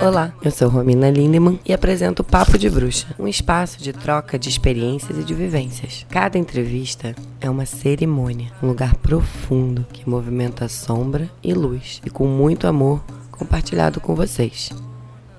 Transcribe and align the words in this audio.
Olá, 0.00 0.32
eu 0.42 0.50
sou 0.50 0.68
Romina 0.68 1.10
Lindemann 1.10 1.58
e 1.64 1.72
apresento 1.72 2.20
o 2.20 2.24
Papo 2.24 2.58
de 2.58 2.68
Bruxa, 2.68 3.06
um 3.18 3.26
espaço 3.26 3.82
de 3.82 3.94
troca 3.94 4.38
de 4.38 4.48
experiências 4.48 5.18
e 5.18 5.24
de 5.24 5.32
vivências. 5.32 6.06
Cada 6.10 6.36
entrevista 6.36 7.14
é 7.40 7.48
uma 7.48 7.64
cerimônia, 7.64 8.52
um 8.62 8.68
lugar 8.68 8.94
profundo 8.96 9.86
que 9.92 10.08
movimenta 10.08 10.68
sombra 10.68 11.30
e 11.42 11.54
luz 11.54 12.02
e 12.04 12.10
com 12.10 12.26
muito 12.26 12.66
amor 12.66 13.02
compartilhado 13.30 13.98
com 13.98 14.14
vocês. 14.14 14.70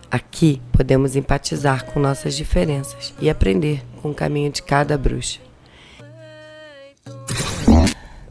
Aqui 0.09 0.59
podemos 0.71 1.15
empatizar 1.15 1.85
com 1.85 1.99
nossas 1.99 2.35
diferenças 2.35 3.13
e 3.21 3.29
aprender 3.29 3.83
com 4.01 4.09
o 4.09 4.15
caminho 4.15 4.51
de 4.51 4.63
cada 4.63 4.97
bruxa. 4.97 5.39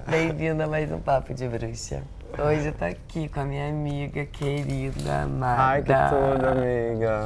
Bem-vinda 0.08 0.64
a 0.64 0.68
mais 0.68 0.90
um 0.90 0.98
Papo 0.98 1.32
de 1.32 1.46
Bruxa. 1.48 2.02
Hoje 2.32 2.66
eu 2.66 2.72
tô 2.72 2.84
aqui 2.84 3.28
com 3.28 3.40
a 3.40 3.44
minha 3.44 3.68
amiga 3.68 4.26
querida, 4.26 5.22
amada. 5.22 5.62
Ai, 5.62 5.82
que 5.82 5.92
tudo, 5.92 6.46
amiga. 6.46 7.20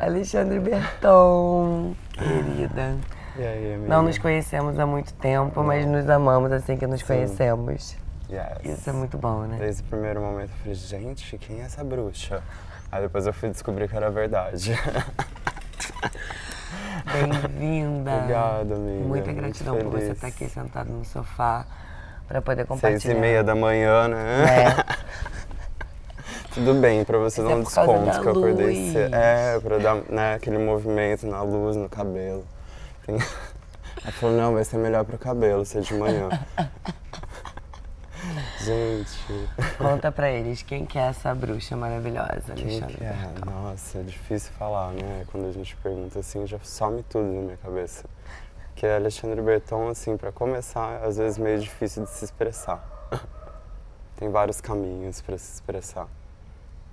Alexandre 0.00 0.58
Berton, 0.58 1.94
querida. 2.12 2.96
E 3.36 3.42
aí, 3.42 3.74
amiga? 3.74 3.88
Não 3.88 4.02
nos 4.02 4.18
conhecemos 4.18 4.78
há 4.78 4.86
muito 4.86 5.14
tempo, 5.14 5.62
mas 5.62 5.86
nos 5.86 6.08
amamos 6.08 6.50
assim 6.50 6.76
que 6.76 6.86
nos 6.86 7.02
conhecemos. 7.02 7.96
Yes. 8.28 8.78
Isso 8.78 8.90
é 8.90 8.92
muito 8.92 9.16
bom, 9.16 9.42
né? 9.42 9.58
Desde 9.58 9.82
o 9.82 9.84
primeiro 9.84 10.20
momento 10.20 10.50
eu 10.50 10.56
falei, 10.56 10.74
gente, 10.74 11.38
quem 11.38 11.60
é 11.60 11.64
essa 11.64 11.84
bruxa? 11.84 12.42
Aí 12.90 13.02
depois 13.02 13.26
eu 13.26 13.32
fui 13.32 13.50
descobrir 13.50 13.88
que 13.88 13.96
era 13.96 14.10
verdade. 14.10 14.72
Bem-vinda. 17.12 18.14
Obrigado, 18.16 18.74
amiga. 18.74 19.04
Muita 19.06 19.26
Muito 19.26 19.32
gratidão 19.34 19.78
por 19.78 19.90
você 19.90 20.12
estar 20.12 20.26
aqui 20.28 20.48
sentado 20.48 20.90
no 20.90 21.04
sofá 21.04 21.64
para 22.26 22.42
poder 22.42 22.66
compartilhar. 22.66 23.00
Seis 23.00 23.16
e 23.16 23.18
meia 23.18 23.42
da 23.42 23.54
manhã, 23.54 24.08
né? 24.08 24.44
É. 24.44 24.84
Tudo 26.54 26.74
bem, 26.74 27.04
pra 27.04 27.18
você 27.18 27.42
Mas 27.42 27.50
dar 27.50 27.56
é 27.56 27.58
um 27.58 27.64
por 27.64 27.74
causa 27.74 27.92
desconto 27.92 28.20
que 28.20 28.26
eu 28.26 28.30
acordei 28.30 28.92
cedo. 28.92 29.14
É, 29.14 29.58
pra 29.58 29.78
dar 29.78 29.96
né, 30.08 30.34
aquele 30.34 30.58
movimento 30.58 31.26
na 31.26 31.42
luz, 31.42 31.74
no 31.74 31.88
cabelo. 31.88 32.46
Tem... 33.04 33.16
Ela 34.04 34.12
falou, 34.12 34.36
não, 34.36 34.52
vai 34.52 34.64
ser 34.64 34.76
melhor 34.76 35.04
pro 35.04 35.18
cabelo, 35.18 35.64
ser 35.64 35.80
de 35.80 35.94
manhã. 35.94 36.28
Gente, 38.60 39.48
Conta 39.76 40.10
pra 40.10 40.30
eles 40.30 40.62
quem 40.62 40.86
que 40.86 40.98
é 40.98 41.08
essa 41.08 41.34
bruxa 41.34 41.76
maravilhosa, 41.76 42.54
quem 42.54 42.64
Alexandre 42.64 42.96
que 42.96 43.04
é? 43.04 43.16
Nossa, 43.44 43.98
é 43.98 44.02
difícil 44.02 44.50
falar, 44.58 44.92
né? 44.92 45.26
Quando 45.30 45.48
a 45.48 45.52
gente 45.52 45.76
pergunta 45.76 46.20
assim, 46.20 46.46
já 46.46 46.58
some 46.62 47.02
tudo 47.02 47.26
na 47.26 47.42
minha 47.42 47.56
cabeça. 47.58 48.04
Que 48.74 48.86
é 48.86 48.96
Alexandre 48.96 49.40
Berton, 49.40 49.88
assim, 49.88 50.16
pra 50.16 50.32
começar, 50.32 51.02
às 51.04 51.16
vezes 51.16 51.38
meio 51.38 51.58
difícil 51.58 52.04
de 52.04 52.10
se 52.10 52.24
expressar. 52.24 52.84
Tem 54.16 54.28
vários 54.30 54.60
caminhos 54.60 55.20
pra 55.20 55.38
se 55.38 55.54
expressar. 55.54 56.08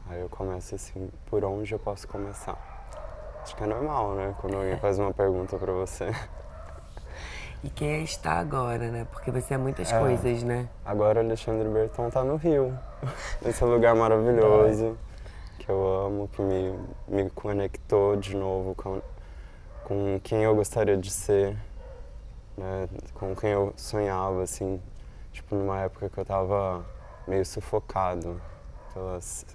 Aí 0.09 0.20
eu 0.20 0.30
começo 0.30 0.76
assim, 0.76 1.09
por 1.28 1.44
onde 1.44 1.72
eu 1.74 1.80
posso 1.80 2.08
começar? 2.08 2.58
Acho 3.42 3.56
que 3.56 3.64
é 3.64 3.68
normal, 3.68 4.14
né? 4.14 4.36
Quando 4.40 4.56
alguém 4.58 4.78
faz 4.78 5.00
uma 5.00 5.14
pergunta 5.14 5.58
pra 5.58 5.72
você. 5.72 6.12
E 7.64 7.70
quem 7.70 7.92
é 7.92 8.00
está 8.00 8.40
agora, 8.40 8.90
né? 8.90 9.06
Porque 9.12 9.30
você 9.30 9.54
é 9.54 9.58
muitas 9.58 9.92
É. 9.94 10.00
coisas, 10.00 10.42
né? 10.42 10.68
Agora 10.84 11.22
o 11.22 11.24
Alexandre 11.24 11.70
Berton 11.70 12.09
tá 12.09 12.24
no 12.24 12.36
Rio. 12.36 12.76
Esse 13.46 13.64
lugar 13.64 13.94
maravilhoso 13.96 14.98
que 15.59 15.70
eu 15.70 16.06
amo, 16.08 16.28
que 16.30 16.42
me, 16.42 16.76
me 17.08 17.30
conectou 17.30 18.16
de 18.16 18.36
novo 18.36 18.74
com, 18.74 19.00
com 19.84 20.20
quem 20.24 20.42
eu 20.44 20.56
gostaria 20.56 20.98
de 20.98 21.12
ser, 21.12 21.56
né? 22.58 22.88
com 23.14 23.36
quem 23.36 23.52
eu 23.52 23.74
sonhava, 23.78 24.44
assim, 24.44 24.82
tipo 25.32 25.56
numa 25.56 25.80
época 25.80 26.10
que 26.10 26.18
eu 26.18 26.26
tava 26.26 26.86
meio 27.28 27.46
sufocado 27.46 28.42
pelas 28.94 29.46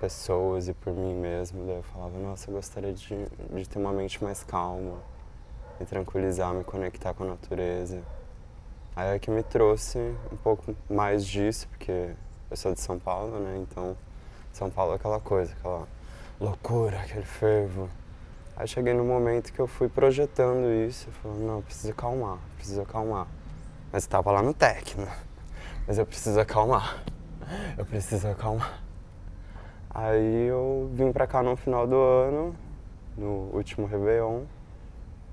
pessoas 0.00 0.68
e 0.68 0.74
por 0.74 0.92
mim 0.92 1.14
mesmo. 1.14 1.66
Daí 1.66 1.76
eu 1.76 1.82
falava, 1.82 2.16
nossa, 2.18 2.50
eu 2.50 2.54
gostaria 2.54 2.92
de, 2.92 3.26
de 3.26 3.68
ter 3.68 3.78
uma 3.78 3.92
mente 3.92 4.22
mais 4.22 4.44
calma, 4.44 4.98
me 5.78 5.86
tranquilizar, 5.86 6.54
me 6.54 6.64
conectar 6.64 7.14
com 7.14 7.24
a 7.24 7.28
natureza. 7.28 8.02
Aí 8.94 9.14
é 9.14 9.18
que 9.18 9.30
me 9.30 9.42
trouxe 9.42 9.98
um 10.32 10.36
pouco 10.36 10.74
mais 10.90 11.24
disso, 11.24 11.68
porque 11.68 12.14
eu 12.50 12.56
sou 12.56 12.72
de 12.74 12.80
São 12.80 12.98
Paulo, 12.98 13.38
né? 13.38 13.58
Então, 13.58 13.96
São 14.52 14.70
Paulo 14.70 14.92
é 14.92 14.96
aquela 14.96 15.20
coisa, 15.20 15.52
aquela 15.52 15.86
loucura, 16.40 17.00
aquele 17.00 17.24
fervo. 17.24 17.88
Aí 18.58 18.66
cheguei 18.66 18.92
no 18.92 19.04
momento 19.04 19.52
que 19.52 19.60
eu 19.60 19.68
fui 19.68 19.88
projetando 19.88 20.68
isso, 20.88 21.08
falando, 21.22 21.46
não, 21.46 21.56
eu 21.58 21.62
preciso 21.62 21.92
acalmar, 21.92 22.38
preciso 22.56 22.82
acalmar. 22.82 23.28
Mas 23.92 24.02
eu 24.02 24.10
tava 24.10 24.32
lá 24.32 24.42
no 24.42 24.52
técnico, 24.52 25.08
mas 25.86 25.96
eu 25.96 26.04
preciso 26.04 26.40
acalmar, 26.40 27.04
eu 27.78 27.86
preciso 27.86 28.26
acalmar. 28.26 28.82
Aí 29.88 30.48
eu 30.48 30.90
vim 30.92 31.12
pra 31.12 31.24
cá 31.24 31.40
no 31.40 31.54
final 31.54 31.86
do 31.86 31.94
ano, 31.94 32.56
no 33.16 33.48
último 33.54 33.86
Réveillon, 33.86 34.42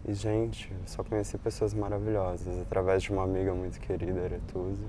e, 0.07 0.13
gente, 0.13 0.71
eu 0.71 0.77
só 0.85 1.03
conheci 1.03 1.35
pessoas 1.39 1.73
maravilhosas 1.73 2.61
através 2.61 3.01
de 3.01 3.11
uma 3.11 3.23
amiga 3.23 3.55
muito 3.55 3.79
querida, 3.79 4.23
Aretusa. 4.23 4.85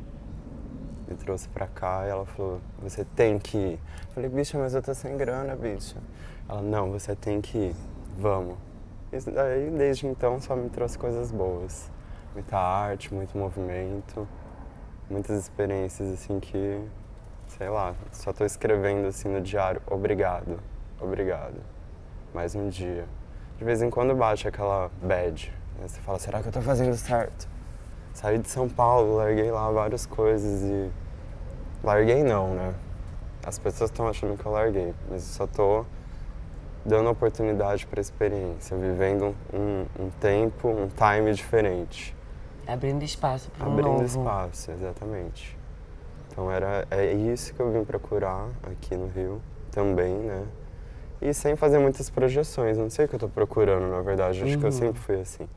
Me 1.08 1.16
trouxe 1.16 1.48
pra 1.48 1.66
cá 1.66 2.04
e 2.06 2.10
ela 2.10 2.26
falou: 2.26 2.60
Você 2.82 3.02
tem 3.16 3.38
que 3.38 3.56
ir. 3.56 3.80
Eu 4.08 4.14
falei: 4.14 4.28
Bicha, 4.28 4.58
mas 4.58 4.74
eu 4.74 4.82
tô 4.82 4.92
sem 4.92 5.16
grana, 5.16 5.56
bicha. 5.56 5.96
Ela: 6.46 6.60
Não, 6.60 6.90
você 6.90 7.16
tem 7.16 7.40
que 7.40 7.56
ir. 7.56 7.76
Vamos. 8.16 8.56
E 9.12 9.30
daí, 9.30 9.70
desde 9.70 10.06
então, 10.06 10.40
só 10.40 10.56
me 10.56 10.68
trouxe 10.68 10.98
coisas 10.98 11.30
boas. 11.30 11.90
Muita 12.34 12.58
arte, 12.58 13.14
muito 13.14 13.36
movimento, 13.36 14.26
muitas 15.08 15.38
experiências 15.38 16.12
assim 16.12 16.40
que, 16.40 16.80
sei 17.46 17.68
lá, 17.68 17.94
só 18.12 18.32
tô 18.32 18.44
escrevendo 18.44 19.06
assim 19.06 19.28
no 19.28 19.40
diário: 19.40 19.80
Obrigado, 19.86 20.58
obrigado. 21.00 21.60
Mais 22.34 22.54
um 22.54 22.68
dia 22.68 23.06
de 23.58 23.64
vez 23.64 23.82
em 23.82 23.90
quando 23.90 24.14
bate 24.14 24.46
aquela 24.46 24.90
bad. 25.02 25.52
Né? 25.78 25.88
Você 25.88 26.00
fala, 26.00 26.18
será 26.18 26.42
que 26.42 26.48
eu 26.48 26.52
tô 26.52 26.60
fazendo 26.60 26.94
certo? 26.94 27.48
Saí 28.12 28.38
de 28.38 28.48
São 28.48 28.68
Paulo, 28.68 29.16
larguei 29.16 29.50
lá 29.50 29.70
várias 29.70 30.06
coisas 30.06 30.62
e. 30.62 30.90
Larguei 31.82 32.22
não, 32.22 32.54
né? 32.54 32.74
As 33.44 33.58
pessoas 33.58 33.90
estão 33.90 34.08
achando 34.08 34.36
que 34.36 34.44
eu 34.44 34.52
larguei, 34.52 34.94
mas 35.08 35.22
eu 35.22 35.34
só 35.34 35.46
tô 35.46 35.84
dando 36.86 37.10
oportunidade 37.10 37.86
para 37.86 38.00
experiência, 38.00 38.76
vivendo 38.76 39.34
um, 39.52 39.84
um 40.04 40.10
tempo, 40.20 40.68
um 40.68 40.88
time 40.88 41.32
diferente. 41.34 42.14
Abrindo 42.66 43.02
espaço 43.02 43.50
para 43.50 43.68
um 43.68 43.72
Abrindo 43.72 43.90
novo. 43.90 44.04
espaço, 44.04 44.70
exatamente. 44.70 45.56
Então 46.30 46.50
era, 46.50 46.86
é 46.90 47.12
isso 47.12 47.52
que 47.54 47.60
eu 47.60 47.72
vim 47.72 47.84
procurar 47.84 48.48
aqui 48.62 48.96
no 48.96 49.08
Rio 49.08 49.40
também, 49.70 50.14
né? 50.14 50.44
E 51.20 51.32
sem 51.32 51.56
fazer 51.56 51.78
muitas 51.78 52.10
projeções, 52.10 52.76
não 52.76 52.90
sei 52.90 53.06
o 53.06 53.08
que 53.08 53.14
eu 53.14 53.20
tô 53.20 53.28
procurando, 53.28 53.88
na 53.90 54.02
verdade, 54.02 54.42
acho 54.42 54.58
que 54.58 54.64
eu 54.64 54.70
Uhum. 54.70 54.72
sempre 54.72 55.00
fui 55.00 55.20
assim. 55.20 55.48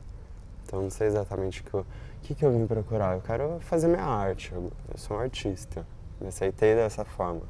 Então 0.66 0.82
não 0.82 0.90
sei 0.90 1.06
exatamente 1.06 1.60
o 1.60 1.64
que 1.64 1.74
eu, 1.74 1.80
o 1.80 1.86
que, 2.22 2.34
que 2.34 2.44
eu 2.44 2.50
vim 2.50 2.66
procurar. 2.66 3.14
Eu 3.14 3.20
quero 3.20 3.58
fazer 3.60 3.88
minha 3.88 4.04
arte, 4.04 4.52
eu, 4.52 4.70
eu 4.90 4.96
sou 4.98 5.16
um 5.16 5.20
artista, 5.20 5.86
me 6.20 6.28
aceitei 6.28 6.74
dessa 6.74 7.04
forma. 7.04 7.42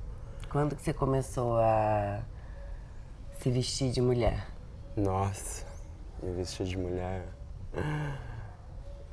Quando 0.50 0.74
que 0.74 0.82
você 0.82 0.92
começou 0.92 1.58
a 1.58 2.20
se 3.40 3.50
vestir 3.50 3.90
de 3.90 4.02
mulher? 4.02 4.46
Nossa, 4.94 5.64
me 6.22 6.30
vestir 6.34 6.66
de 6.66 6.76
mulher. 6.76 7.22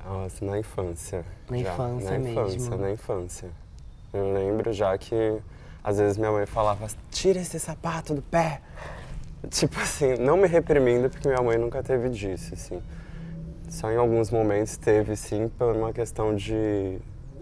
Nossa, 0.04 0.44
na 0.44 0.58
infância. 0.58 1.24
Na 1.48 1.56
já. 1.56 1.72
infância 1.72 2.10
Na 2.10 2.18
mesmo. 2.18 2.40
infância, 2.40 2.76
na 2.76 2.90
infância. 2.90 3.50
Eu 4.12 4.32
lembro 4.32 4.70
já 4.72 4.96
que 4.98 5.40
às 5.82 5.96
vezes 5.98 6.18
minha 6.18 6.30
mãe 6.30 6.44
falava, 6.44 6.86
tira 7.10 7.38
esse 7.40 7.58
sapato 7.58 8.14
do 8.14 8.20
pé. 8.20 8.60
Tipo 9.50 9.80
assim, 9.80 10.16
não 10.18 10.36
me 10.36 10.46
reprimindo, 10.46 11.08
porque 11.08 11.26
minha 11.26 11.42
mãe 11.42 11.56
nunca 11.56 11.82
teve 11.82 12.10
disso, 12.10 12.52
assim. 12.52 12.82
Só 13.70 13.90
em 13.90 13.96
alguns 13.96 14.30
momentos 14.30 14.76
teve, 14.76 15.16
sim, 15.16 15.48
por 15.48 15.74
uma 15.74 15.92
questão 15.92 16.34
de 16.34 16.98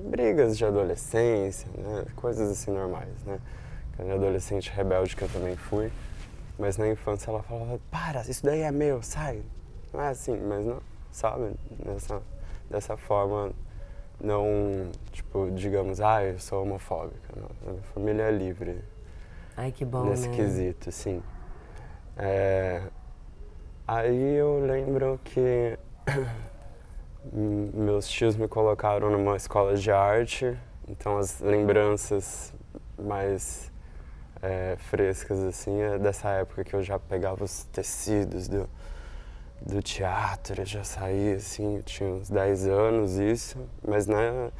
brigas 0.08 0.56
de 0.56 0.64
adolescência, 0.64 1.68
né? 1.76 2.04
Coisas 2.14 2.48
assim 2.50 2.70
normais, 2.70 3.24
né? 3.24 3.40
Aquele 3.94 4.12
adolescente 4.12 4.70
rebelde 4.70 5.16
que 5.16 5.22
eu 5.22 5.28
também 5.28 5.56
fui. 5.56 5.90
Mas 6.58 6.78
na 6.78 6.88
infância 6.88 7.30
ela 7.30 7.42
falava, 7.42 7.78
para, 7.90 8.22
isso 8.22 8.44
daí 8.44 8.60
é 8.60 8.70
meu, 8.70 9.02
sai. 9.02 9.42
Não 9.92 10.00
é 10.00 10.08
assim, 10.08 10.36
mas 10.38 10.64
não, 10.64 10.80
sabe? 11.10 11.54
Nessa, 11.84 12.22
dessa 12.70 12.96
forma, 12.96 13.52
não, 14.20 14.90
tipo, 15.12 15.50
digamos, 15.52 16.00
ah, 16.00 16.24
eu 16.24 16.38
sou 16.38 16.62
homofóbica. 16.62 17.32
Não, 17.36 17.48
a 17.66 17.70
minha 17.72 17.82
família 17.94 18.22
é 18.22 18.30
livre 18.30 18.82
Ai, 19.56 19.72
que 19.72 19.84
bom, 19.86 20.04
nesse 20.04 20.28
né? 20.28 20.36
quesito, 20.36 20.92
sim. 20.92 21.22
É, 22.16 22.82
aí 23.86 24.34
eu 24.34 24.60
lembro 24.60 25.18
que 25.24 25.78
meus 27.32 28.06
tios 28.06 28.36
me 28.36 28.46
colocaram 28.48 29.10
numa 29.10 29.34
escola 29.34 29.74
de 29.74 29.90
arte, 29.90 30.58
então 30.86 31.16
as 31.16 31.40
lembranças 31.40 32.52
mais 32.98 33.72
é, 34.42 34.76
frescas 34.78 35.38
assim 35.40 35.80
é 35.80 35.98
dessa 35.98 36.28
época 36.30 36.64
que 36.64 36.74
eu 36.74 36.82
já 36.82 36.98
pegava 36.98 37.44
os 37.44 37.64
tecidos 37.64 38.48
do, 38.48 38.68
do 39.60 39.82
teatro, 39.82 40.62
eu 40.62 40.66
já 40.66 40.84
saía 40.84 41.36
assim, 41.36 41.76
eu 41.76 41.82
tinha 41.82 42.08
uns 42.10 42.30
10 42.30 42.66
anos 42.68 43.18
isso, 43.18 43.58
mas 43.86 44.06
né, 44.06 44.50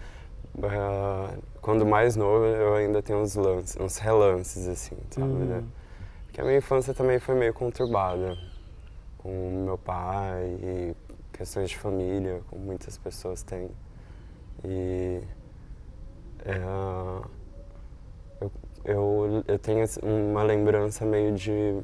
ah, 0.62 1.34
quando 1.60 1.84
mais 1.84 2.16
novo 2.16 2.44
eu 2.44 2.74
ainda 2.74 3.02
tenho 3.02 3.20
uns 3.20 3.34
lances, 3.34 3.76
uns 3.78 3.98
relances 3.98 4.66
assim, 4.68 4.96
sabe? 5.10 5.26
Uhum. 5.26 5.44
né? 5.44 5.64
Que 6.32 6.40
a 6.40 6.44
minha 6.44 6.58
infância 6.58 6.94
também 6.94 7.18
foi 7.18 7.34
meio 7.34 7.52
conturbada 7.52 8.36
com 9.18 9.64
meu 9.64 9.78
pai 9.78 10.44
e 10.62 10.96
questões 11.32 11.70
de 11.70 11.76
família, 11.78 12.40
como 12.48 12.62
muitas 12.62 12.96
pessoas 12.96 13.42
têm. 13.42 13.70
E 14.64 15.22
é, 16.44 16.60
eu, 18.86 19.42
eu, 19.46 19.54
eu 19.54 19.58
tenho 19.58 19.84
uma 20.02 20.42
lembrança 20.42 21.04
meio 21.04 21.34
de 21.34 21.76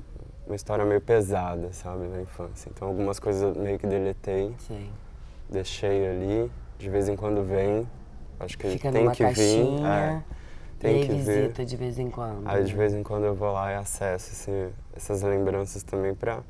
uma 0.46 0.54
história 0.56 0.84
meio 0.84 1.00
pesada, 1.00 1.72
sabe, 1.72 2.06
na 2.06 2.20
infância. 2.22 2.70
Então 2.70 2.88
algumas 2.88 3.18
coisas 3.18 3.56
meio 3.56 3.78
que 3.78 3.86
deletei, 3.86 4.54
Sim. 4.58 4.90
deixei 5.50 6.06
ali, 6.08 6.50
de 6.78 6.88
vez 6.88 7.08
em 7.08 7.16
quando 7.16 7.42
vem, 7.42 7.88
acho 8.38 8.56
que 8.56 8.68
Fica 8.70 8.90
tem 8.92 9.10
que 9.10 9.24
vir. 9.24 9.26
caixinha, 9.26 9.88
É, 9.88 10.22
e 10.74 10.78
tem 10.78 11.00
que 11.00 11.12
visita 11.12 11.62
vir. 11.62 11.66
de 11.66 11.76
vez 11.76 11.98
em 11.98 12.10
quando. 12.10 12.46
Aí 12.48 12.64
de 12.64 12.74
vez 12.74 12.94
em 12.94 13.02
quando 13.02 13.24
eu 13.24 13.34
vou 13.34 13.52
lá 13.52 13.72
e 13.72 13.74
acesso 13.76 14.30
esse, 14.32 14.68
essas 14.94 15.22
lembranças 15.22 15.82
também 15.82 16.14
pra, 16.14 16.40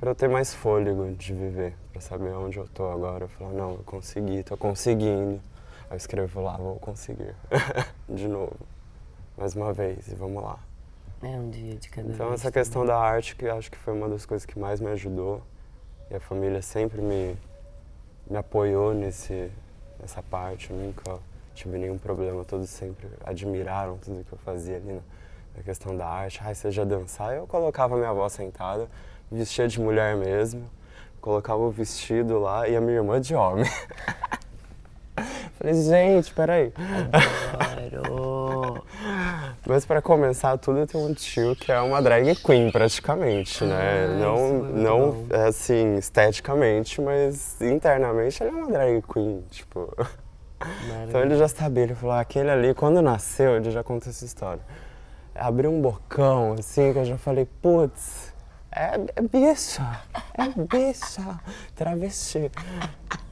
pra 0.00 0.10
eu 0.10 0.14
ter 0.14 0.28
mais 0.28 0.54
fôlego 0.54 1.12
de 1.14 1.34
viver, 1.34 1.74
pra 1.92 2.00
saber 2.00 2.30
onde 2.34 2.58
eu 2.58 2.66
tô 2.68 2.88
agora. 2.90 3.24
Eu 3.24 3.28
falo, 3.28 3.52
não, 3.52 3.72
eu 3.72 3.82
consegui, 3.84 4.42
tô 4.42 4.56
conseguindo. 4.56 5.40
Aí 5.88 5.92
eu 5.92 5.96
escrevo 5.96 6.40
lá, 6.42 6.56
vou 6.56 6.76
conseguir. 6.76 7.34
de 8.08 8.26
novo. 8.28 8.56
Mais 9.36 9.54
uma 9.54 9.72
vez, 9.72 10.08
e 10.08 10.14
vamos 10.14 10.42
lá. 10.42 10.58
É 11.22 11.28
um 11.28 11.50
dia 11.50 11.74
de 11.76 11.88
cada 11.88 12.08
Então 12.08 12.28
vez. 12.28 12.40
essa 12.40 12.50
questão 12.52 12.84
da 12.86 12.96
arte 12.98 13.36
que 13.36 13.44
eu 13.44 13.56
acho 13.56 13.70
que 13.70 13.76
foi 13.78 13.92
uma 13.94 14.08
das 14.08 14.24
coisas 14.24 14.46
que 14.46 14.58
mais 14.58 14.80
me 14.80 14.88
ajudou. 14.90 15.42
E 16.10 16.14
a 16.14 16.20
família 16.20 16.62
sempre 16.62 17.00
me, 17.02 17.36
me 18.30 18.36
apoiou 18.36 18.94
nesse, 18.94 19.50
nessa 20.00 20.22
parte. 20.22 20.70
Eu 20.70 20.76
nunca 20.76 21.18
tive 21.54 21.78
nenhum 21.78 21.98
problema. 21.98 22.44
Todos 22.44 22.68
sempre 22.70 23.08
admiraram 23.24 23.98
tudo 23.98 24.24
que 24.24 24.32
eu 24.32 24.38
fazia 24.38 24.76
ali 24.76 24.92
na, 24.92 25.00
na 25.56 25.62
questão 25.62 25.96
da 25.96 26.06
arte. 26.06 26.40
Ai, 26.42 26.54
seja 26.54 26.86
dançar. 26.86 27.34
Eu 27.34 27.46
colocava 27.46 27.96
minha 27.96 28.10
avó 28.10 28.28
sentada, 28.28 28.88
vestia 29.30 29.66
de 29.68 29.80
mulher 29.80 30.16
mesmo. 30.16 30.68
Colocava 31.20 31.60
o 31.60 31.70
vestido 31.70 32.38
lá 32.38 32.68
e 32.68 32.76
a 32.76 32.80
minha 32.80 32.96
irmã 32.98 33.20
de 33.20 33.34
homem. 33.34 33.64
Falei, 35.58 35.74
gente, 35.74 36.32
peraí. 36.32 36.72
Adoro. 37.12 38.35
Mas 39.68 39.84
para 39.84 40.00
começar 40.00 40.56
tudo, 40.58 40.78
eu 40.78 40.86
tenho 40.86 41.04
um 41.04 41.12
tio 41.12 41.56
que 41.56 41.72
é 41.72 41.80
uma 41.80 42.00
drag 42.00 42.36
queen 42.36 42.70
praticamente, 42.70 43.64
né? 43.64 44.04
Ah, 44.04 44.16
não, 44.16 44.36
é 44.36 44.70
não 44.72 45.26
é 45.30 45.48
assim, 45.48 45.96
esteticamente, 45.96 47.00
mas 47.00 47.60
internamente 47.60 48.40
ele 48.42 48.50
é 48.50 48.52
uma 48.54 48.70
drag 48.70 49.02
queen, 49.02 49.44
tipo. 49.50 49.92
Então 51.06 51.20
ele 51.20 51.36
já 51.36 51.48
sabia, 51.48 51.82
ele 51.82 51.94
falou, 51.94 52.16
"Ah, 52.16 52.20
aquele 52.20 52.48
ali, 52.48 52.72
quando 52.72 53.02
nasceu, 53.02 53.56
ele 53.56 53.70
já 53.70 53.84
contou 53.84 54.08
essa 54.08 54.24
história. 54.24 54.62
Abriu 55.34 55.70
um 55.70 55.82
bocão, 55.82 56.54
assim, 56.58 56.94
que 56.94 56.98
eu 56.98 57.04
já 57.04 57.18
falei, 57.18 57.46
putz, 57.60 58.32
é, 58.72 58.98
é 59.16 59.20
bicha, 59.20 59.86
é 60.32 60.48
bicha, 60.48 61.38
travesti. 61.74 62.50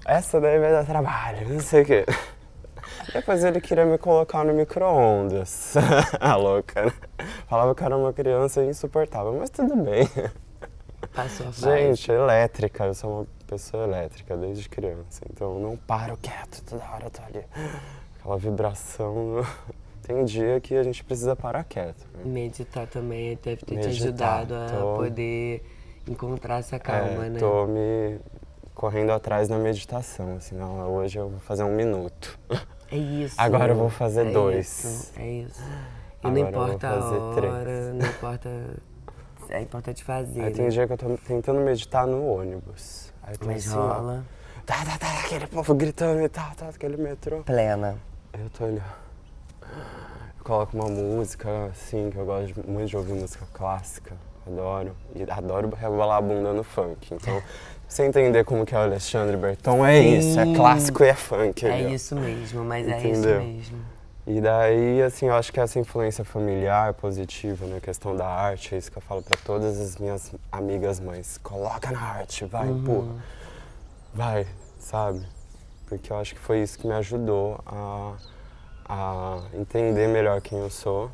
Essa 0.04 0.38
daí 0.38 0.58
vai 0.58 0.70
dar 0.70 0.84
trabalho, 0.84 1.48
não 1.48 1.60
sei 1.60 1.82
o 1.82 1.86
quê. 1.86 2.04
Depois 3.12 3.44
ele 3.44 3.60
queria 3.60 3.84
me 3.84 3.98
colocar 3.98 4.44
no 4.44 4.52
micro-ondas. 4.54 5.74
A 6.20 6.36
louca, 6.36 6.86
né? 6.86 6.92
Falava 7.48 7.74
que 7.74 7.84
era 7.84 7.96
uma 7.96 8.12
criança 8.12 8.64
insuportável, 8.64 9.34
mas 9.38 9.50
tudo 9.50 9.76
bem. 9.76 10.08
Passou 11.14 11.48
a. 11.48 11.50
Gente, 11.52 12.10
elétrica, 12.10 12.84
eu 12.86 12.94
sou 12.94 13.10
uma 13.18 13.26
pessoa 13.46 13.84
elétrica 13.84 14.36
desde 14.36 14.68
criança, 14.68 15.22
então 15.30 15.54
eu 15.54 15.60
não 15.60 15.76
paro 15.76 16.16
quieto, 16.16 16.62
toda 16.64 16.82
hora 16.84 17.04
eu 17.06 17.10
tô 17.10 17.22
ali. 17.22 17.44
Aquela 18.18 18.36
vibração. 18.38 19.44
Tem 20.02 20.24
dia 20.24 20.60
que 20.60 20.74
a 20.74 20.82
gente 20.82 21.02
precisa 21.04 21.34
parar 21.36 21.64
quieto. 21.64 22.04
né? 22.14 22.22
Meditar 22.24 22.86
também 22.86 23.38
deve 23.42 23.56
ter 23.64 23.64
te 23.64 23.74
Meditar, 23.74 24.40
ajudado 24.42 24.54
a 24.54 24.66
tô- 24.66 24.96
poder 24.96 25.64
encontrar 26.06 26.58
essa 26.58 26.78
calma, 26.78 27.26
É, 27.26 27.30
né? 27.30 27.38
Tô 27.40 27.66
me 27.66 28.18
correndo 28.74 29.12
atrás 29.12 29.48
na 29.48 29.56
meditação, 29.56 30.36
assim, 30.36 30.56
não, 30.56 30.94
hoje 30.94 31.18
eu 31.18 31.28
vou 31.30 31.40
fazer 31.40 31.62
um 31.62 31.74
minuto. 31.74 32.38
É 32.90 32.96
isso. 32.96 33.34
Agora 33.38 33.72
eu 33.72 33.76
vou 33.76 33.90
fazer 33.90 34.26
é 34.26 34.30
dois. 34.32 34.84
Isso, 34.84 35.12
é 35.18 35.28
isso. 35.28 35.62
E 36.22 36.26
Agora 36.26 36.40
não 36.40 36.48
eu 36.48 36.52
vou 36.52 36.74
importa 36.74 36.88
fazer 36.88 37.16
a 37.16 37.34
três. 37.34 37.54
hora, 37.54 37.92
não 37.92 38.06
importa. 38.06 38.50
É 39.50 39.60
importante 39.60 40.04
fazer. 40.04 40.40
Aí 40.40 40.52
tem 40.52 40.64
né? 40.64 40.70
dia 40.70 40.86
que 40.86 40.92
eu 40.92 40.98
tô 40.98 41.16
tentando 41.26 41.60
meditar 41.60 42.06
no 42.06 42.26
ônibus. 42.26 43.12
Aí 43.22 43.36
tô 43.36 43.46
Mas 43.46 43.66
assim, 43.68 43.76
ó, 43.76 43.92
rola. 43.92 44.24
tá, 44.64 44.84
tá, 44.84 44.98
tá, 44.98 45.20
aquele 45.24 45.46
povo 45.46 45.74
gritando 45.74 46.20
e 46.22 46.28
tal, 46.28 46.50
tá, 46.54 46.68
aquele 46.68 46.96
metrô. 46.96 47.42
Plena. 47.42 47.98
Eu 48.32 48.50
tô 48.50 48.64
ali, 48.64 48.80
ó. 48.80 49.66
Eu 50.38 50.44
coloco 50.44 50.76
uma 50.76 50.88
música, 50.88 51.66
assim, 51.66 52.10
que 52.10 52.16
eu 52.18 52.24
gosto 52.24 52.54
muito 52.68 52.88
de 52.88 52.96
ouvir 52.96 53.14
música 53.14 53.46
clássica. 53.52 54.14
Adoro. 54.46 54.94
E 55.14 55.22
adoro 55.30 55.70
rebolar 55.74 56.18
a 56.18 56.20
bunda 56.20 56.52
no 56.52 56.62
funk. 56.62 57.14
Então, 57.14 57.42
você 57.88 58.04
entender 58.04 58.44
como 58.44 58.64
que 58.66 58.74
é 58.74 58.78
o 58.78 58.82
Alexandre 58.82 59.36
Berton, 59.36 59.84
é 59.86 60.00
isso. 60.00 60.38
É 60.40 60.44
Sim. 60.44 60.54
clássico 60.54 61.02
e 61.04 61.08
é 61.08 61.14
funk. 61.14 61.66
É 61.66 61.80
isso 61.94 62.14
mesmo, 62.16 62.64
mas 62.64 62.86
é 62.88 62.98
Entendeu? 62.98 63.40
isso 63.40 63.48
mesmo. 63.48 63.78
E 64.26 64.40
daí, 64.40 65.02
assim, 65.02 65.26
eu 65.26 65.34
acho 65.34 65.52
que 65.52 65.60
essa 65.60 65.78
influência 65.78 66.24
familiar 66.24 66.94
positiva 66.94 67.66
na 67.66 67.78
questão 67.78 68.16
da 68.16 68.26
arte, 68.26 68.74
é 68.74 68.78
isso 68.78 68.90
que 68.90 68.96
eu 68.96 69.02
falo 69.02 69.22
pra 69.22 69.36
todas 69.44 69.78
as 69.78 69.96
minhas 69.98 70.32
amigas 70.50 70.98
mães. 70.98 71.38
Coloca 71.42 71.90
na 71.90 72.00
arte, 72.00 72.44
vai, 72.46 72.68
Uhum. 72.68 72.78
empurra. 72.78 73.14
Vai, 74.14 74.46
sabe? 74.78 75.26
Porque 75.86 76.10
eu 76.10 76.16
acho 76.16 76.34
que 76.34 76.40
foi 76.40 76.62
isso 76.62 76.78
que 76.78 76.86
me 76.86 76.94
ajudou 76.94 77.60
a, 77.66 78.14
a 78.88 79.38
entender 79.54 80.08
melhor 80.08 80.40
quem 80.40 80.58
eu 80.58 80.70
sou. 80.70 81.10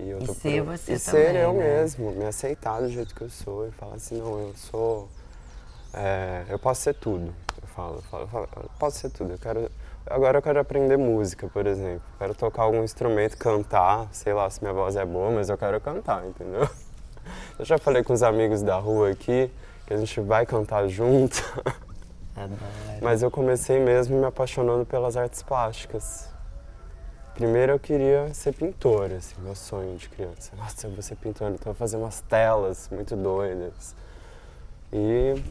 E, 0.00 0.08
eu 0.08 0.18
E 0.20 0.26
ser 0.26 0.62
pro- 0.62 0.64
você 0.64 0.94
E 0.94 0.98
ser 0.98 1.10
também, 1.28 1.42
eu 1.42 1.52
né? 1.54 1.58
mesmo, 1.80 2.10
me 2.12 2.24
aceitar 2.24 2.80
do 2.80 2.88
jeito 2.88 3.14
que 3.14 3.22
eu 3.22 3.30
sou 3.30 3.68
e 3.68 3.70
falar 3.70 3.94
assim, 3.94 4.16
não, 4.18 4.40
eu 4.40 4.52
sou. 4.56 5.08
É, 5.94 6.44
eu 6.48 6.58
posso 6.58 6.82
ser 6.82 6.94
tudo. 6.94 7.34
Eu 7.60 7.68
falo, 7.68 7.96
eu 7.96 8.02
falo, 8.02 8.22
eu 8.24 8.28
falo, 8.28 8.48
eu 8.56 8.70
posso 8.78 8.98
ser 8.98 9.10
tudo. 9.10 9.32
Eu 9.32 9.38
quero, 9.38 9.70
agora 10.06 10.38
eu 10.38 10.42
quero 10.42 10.60
aprender 10.60 10.96
música, 10.96 11.48
por 11.48 11.66
exemplo. 11.66 12.02
Quero 12.18 12.34
tocar 12.34 12.62
algum 12.62 12.82
instrumento, 12.82 13.36
cantar, 13.36 14.08
sei 14.12 14.32
lá 14.32 14.48
se 14.48 14.62
minha 14.62 14.72
voz 14.74 14.96
é 14.96 15.04
boa, 15.04 15.30
mas 15.30 15.48
eu 15.48 15.58
quero 15.58 15.80
cantar, 15.80 16.26
entendeu? 16.26 16.68
Eu 17.56 17.64
já 17.64 17.78
falei 17.78 18.02
com 18.02 18.12
os 18.12 18.22
amigos 18.24 18.62
da 18.62 18.76
rua 18.76 19.10
aqui 19.10 19.48
que 19.86 19.94
a 19.94 19.96
gente 19.96 20.20
vai 20.20 20.44
cantar 20.44 20.88
junto. 20.88 21.40
Adoro. 22.34 22.58
Mas 23.00 23.22
eu 23.22 23.30
comecei 23.30 23.78
mesmo 23.78 24.18
me 24.18 24.26
apaixonando 24.26 24.84
pelas 24.84 25.16
artes 25.16 25.40
plásticas. 25.42 26.28
Primeiro 27.34 27.72
eu 27.72 27.78
queria 27.78 28.32
ser 28.34 28.52
pintor, 28.54 29.12
assim, 29.12 29.34
meu 29.40 29.54
sonho 29.54 29.96
de 29.96 30.08
criança. 30.08 30.52
Nossa, 30.56 30.86
eu 30.86 30.92
vou 30.92 31.02
ser 31.02 31.16
pintor, 31.16 31.48
então 31.48 31.70
eu 31.70 31.74
vou 31.74 31.74
fazer 31.74 31.96
umas 31.96 32.20
telas 32.22 32.88
muito 32.90 33.14
doidas. 33.14 33.94
E 34.92 35.42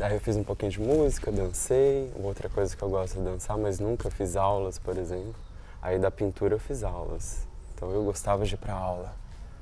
daí 0.00 0.14
eu 0.14 0.20
fiz 0.20 0.36
um 0.36 0.42
pouquinho 0.42 0.72
de 0.72 0.80
música, 0.80 1.30
dancei. 1.30 2.10
Outra 2.22 2.48
coisa 2.48 2.76
que 2.76 2.82
eu 2.82 2.88
gosto 2.88 3.20
é 3.20 3.22
dançar, 3.22 3.56
mas 3.58 3.78
nunca 3.78 4.10
fiz 4.10 4.34
aulas, 4.34 4.78
por 4.78 4.96
exemplo. 4.96 5.34
Aí 5.80 5.98
da 5.98 6.10
pintura 6.10 6.54
eu 6.54 6.58
fiz 6.58 6.82
aulas. 6.82 7.46
Então 7.74 7.90
eu 7.92 8.02
gostava 8.02 8.44
de 8.44 8.54
ir 8.54 8.58
pra 8.58 8.72
aula. 8.72 9.12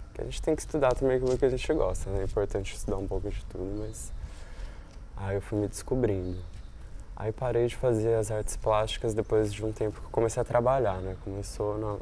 Porque 0.06 0.22
a 0.22 0.24
gente 0.24 0.40
tem 0.40 0.54
que 0.54 0.62
estudar 0.62 0.94
também 0.94 1.16
aquilo 1.16 1.36
que 1.36 1.44
a 1.44 1.50
gente 1.50 1.74
gosta, 1.74 2.08
né? 2.10 2.20
É 2.20 2.24
importante 2.24 2.74
estudar 2.74 2.96
um 2.96 3.06
pouco 3.06 3.28
de 3.28 3.44
tudo, 3.46 3.80
mas 3.80 4.12
Aí 5.20 5.34
eu 5.34 5.40
fui 5.40 5.58
me 5.58 5.66
descobrindo. 5.66 6.38
Aí 7.16 7.32
parei 7.32 7.66
de 7.66 7.74
fazer 7.74 8.14
as 8.14 8.30
artes 8.30 8.56
plásticas 8.56 9.12
depois 9.12 9.52
de 9.52 9.64
um 9.64 9.72
tempo 9.72 10.00
que 10.00 10.06
eu 10.06 10.10
comecei 10.10 10.40
a 10.40 10.44
trabalhar, 10.44 10.98
né? 11.00 11.16
Começou 11.24 11.98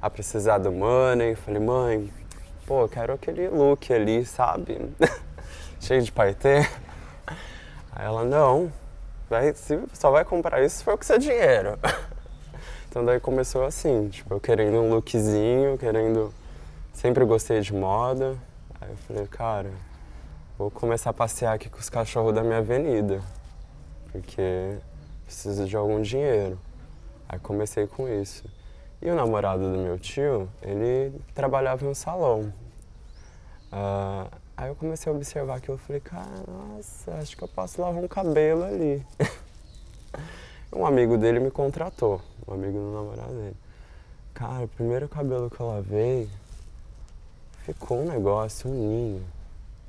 a 0.00 0.08
precisar 0.08 0.58
do 0.58 0.70
money. 0.70 1.34
Falei, 1.34 1.60
mãe, 1.60 2.12
pô, 2.64 2.82
eu 2.82 2.88
quero 2.88 3.12
aquele 3.12 3.48
look 3.48 3.92
ali, 3.92 4.24
sabe? 4.24 4.78
Cheio 5.80 6.02
de 6.02 6.12
paetê. 6.12 6.68
Aí 7.94 8.04
ela, 8.04 8.24
não, 8.24 8.72
vai, 9.30 9.54
só 9.92 10.10
vai 10.10 10.24
comprar 10.24 10.62
isso 10.64 10.78
se 10.78 10.84
for 10.84 10.96
com 10.96 11.04
seu 11.04 11.18
dinheiro. 11.18 11.78
Então 12.86 13.04
daí 13.04 13.18
começou 13.18 13.64
assim, 13.64 14.08
tipo, 14.08 14.32
eu 14.32 14.38
querendo 14.38 14.76
um 14.76 14.88
lookzinho, 14.88 15.76
querendo... 15.76 16.32
Sempre 16.92 17.24
gostei 17.24 17.60
de 17.60 17.74
moda. 17.74 18.36
Aí 18.80 18.88
eu 18.88 18.96
falei, 18.98 19.26
cara, 19.26 19.70
vou 20.56 20.70
começar 20.70 21.10
a 21.10 21.12
passear 21.12 21.54
aqui 21.54 21.68
com 21.68 21.80
os 21.80 21.90
cachorros 21.90 22.32
da 22.32 22.44
minha 22.44 22.58
avenida, 22.58 23.20
porque 24.12 24.78
preciso 25.24 25.66
de 25.66 25.76
algum 25.76 26.00
dinheiro. 26.02 26.56
Aí 27.28 27.36
comecei 27.40 27.88
com 27.88 28.08
isso. 28.08 28.44
E 29.02 29.10
o 29.10 29.14
namorado 29.16 29.72
do 29.72 29.76
meu 29.76 29.98
tio, 29.98 30.48
ele 30.62 31.12
trabalhava 31.34 31.84
em 31.84 31.88
um 31.88 31.94
salão. 31.94 32.52
Ah, 33.72 34.28
aí 34.56 34.68
eu 34.68 34.74
comecei 34.74 35.12
a 35.12 35.14
observar 35.14 35.56
aquilo, 35.56 35.74
eu 35.74 35.78
falei, 35.78 36.00
cara, 36.00 36.44
nossa, 36.46 37.12
acho 37.14 37.36
que 37.36 37.42
eu 37.42 37.48
posso 37.48 37.80
lavar 37.80 38.02
um 38.02 38.08
cabelo 38.08 38.64
ali. 38.64 39.04
um 40.74 40.86
amigo 40.86 41.16
dele 41.16 41.40
me 41.40 41.50
contratou, 41.50 42.20
um 42.46 42.54
amigo 42.54 42.78
do 42.78 42.92
namorado 42.92 43.32
dele. 43.32 43.56
Cara, 44.32 44.64
o 44.64 44.68
primeiro 44.68 45.08
cabelo 45.08 45.50
que 45.50 45.60
eu 45.60 45.68
lavei, 45.68 46.28
ficou 47.64 48.00
um 48.00 48.06
negócio, 48.06 48.68
um 48.68 48.74
ninho 48.74 49.34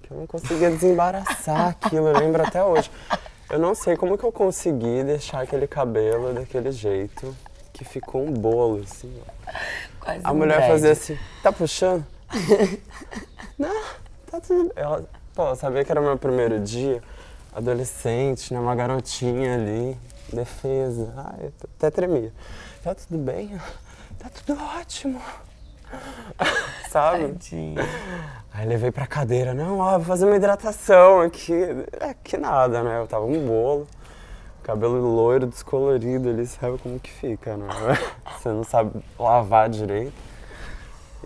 que 0.06 0.12
eu 0.12 0.18
não 0.18 0.28
conseguia 0.28 0.70
desembaraçar 0.70 1.70
aquilo, 1.82 2.08
eu 2.08 2.20
lembro 2.20 2.44
até 2.44 2.64
hoje. 2.64 2.92
Eu 3.50 3.60
não 3.60 3.74
sei 3.74 3.98
como 3.98 4.18
que 4.18 4.24
eu 4.24 4.32
consegui 4.32 5.04
deixar 5.04 5.42
aquele 5.42 5.68
cabelo 5.68 6.34
daquele 6.34 6.72
jeito, 6.72 7.36
que 7.74 7.84
ficou 7.84 8.24
um 8.24 8.32
bolo, 8.32 8.84
assim, 8.84 9.12
ó. 9.22 9.52
Quase 10.00 10.22
A 10.24 10.32
um 10.32 10.36
mulher 10.36 10.68
fazia 10.68 10.92
assim, 10.92 11.18
tá 11.42 11.52
puxando? 11.52 12.06
não, 13.58 13.86
tudo. 14.42 14.72
Ela, 14.76 15.04
pô, 15.34 15.56
sabia 15.56 15.84
que 15.84 15.92
era 15.92 16.02
meu 16.02 16.18
primeiro 16.18 16.60
dia, 16.60 17.02
adolescente, 17.54 18.54
né? 18.54 18.60
Uma 18.60 18.76
garotinha 18.76 19.56
ali, 19.56 19.98
defesa. 20.32 21.14
Ai, 21.18 21.52
até 21.78 21.90
tremia. 21.90 22.32
Tá 22.84 22.94
tudo 22.96 23.18
bem? 23.18 23.60
Tá 24.20 24.30
tudo 24.30 24.60
ótimo. 24.80 25.22
Sabe? 26.90 27.28
Tadinho. 27.30 27.76
Aí 28.54 28.66
levei 28.66 28.92
pra 28.92 29.06
cadeira, 29.06 29.54
não, 29.54 29.80
ó, 29.80 29.98
vou 29.98 30.06
fazer 30.06 30.26
uma 30.26 30.36
hidratação 30.36 31.22
aqui. 31.22 31.54
É 32.00 32.14
que 32.24 32.38
nada, 32.38 32.84
né? 32.84 33.00
Eu 33.00 33.08
tava 33.08 33.26
um 33.26 33.46
bolo, 33.46 33.88
cabelo 34.64 35.00
loiro, 35.00 35.46
descolorido 35.46 36.30
ali, 36.30 36.46
sabe 36.46 36.78
como 36.78 37.00
que 37.00 37.12
fica, 37.12 37.58
né? 37.58 37.68
Você 38.38 38.50
não 38.50 38.64
sabe 38.64 39.04
lavar 39.20 39.70
direito. 39.70 40.14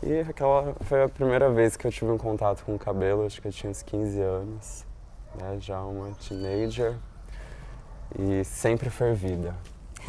E 0.01 0.20
aquela 0.22 0.74
foi 0.82 1.03
a 1.03 1.10
primeira 1.10 1.50
vez 1.51 1.75
que 1.75 1.86
eu 1.86 1.91
tive 1.91 2.10
um 2.10 2.18
contato 2.18 2.63
com 2.63 2.75
o 2.75 2.79
cabelo, 2.79 3.25
acho 3.25 3.41
que 3.41 3.48
eu 3.48 3.51
tinha 3.51 3.70
uns 3.70 3.82
15 3.82 4.22
anos, 4.22 4.86
né? 5.36 5.58
Já 5.60 5.82
uma 5.82 6.12
teenager. 6.15 6.96
E 8.18 8.44
sempre 8.44 8.89
fervida. 8.89 9.56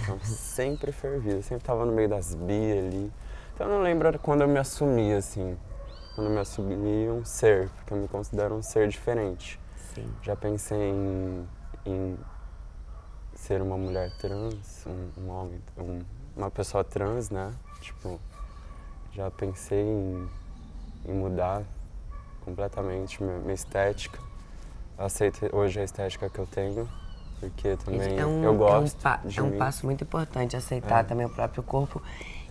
Então, 0.02 0.18
sempre 0.24 0.92
fervida, 0.92 1.42
sempre 1.42 1.64
tava 1.64 1.84
no 1.84 1.92
meio 1.92 2.08
das 2.08 2.34
bi 2.34 2.78
ali. 2.78 3.12
Então 3.54 3.66
eu 3.66 3.76
não 3.76 3.82
lembro 3.82 4.16
quando 4.20 4.42
eu 4.42 4.48
me 4.48 4.58
assumi, 4.58 5.12
assim. 5.12 5.58
Quando 6.14 6.28
eu 6.28 6.34
me 6.34 6.40
assumi 6.40 7.10
um 7.10 7.24
ser, 7.24 7.68
porque 7.70 7.92
eu 7.92 7.98
me 7.98 8.08
considero 8.08 8.54
um 8.54 8.62
ser 8.62 8.88
diferente. 8.88 9.60
Sim. 9.94 10.08
Já 10.22 10.36
pensei 10.36 10.78
em, 10.78 11.48
em 11.84 12.18
ser 13.34 13.60
uma 13.60 13.76
mulher 13.76 14.10
trans, 14.18 14.86
um, 14.86 15.22
um 15.22 15.30
homem, 15.30 15.60
um, 15.76 16.00
uma 16.36 16.50
pessoa 16.50 16.84
trans, 16.84 17.28
né? 17.28 17.52
Tipo, 17.80 18.20
já 19.12 19.30
pensei 19.30 19.80
em, 19.82 20.28
em 21.06 21.12
mudar 21.12 21.62
completamente 22.44 23.22
minha, 23.22 23.38
minha 23.38 23.54
estética. 23.54 24.18
Aceito 24.98 25.48
hoje 25.54 25.80
a 25.80 25.84
estética 25.84 26.28
que 26.28 26.38
eu 26.38 26.46
tenho, 26.46 26.88
porque 27.38 27.76
também 27.76 28.18
é 28.18 28.26
um, 28.26 28.44
eu 28.44 28.54
gosto 28.54 29.06
é 29.06 29.42
um, 29.42 29.46
é 29.46 29.54
um 29.54 29.58
passo 29.58 29.86
muito 29.86 30.04
importante 30.04 30.56
aceitar 30.56 31.00
É. 31.00 31.02
também 31.04 31.24
o 31.26 31.30
próprio 31.30 31.62
corpo. 31.62 32.02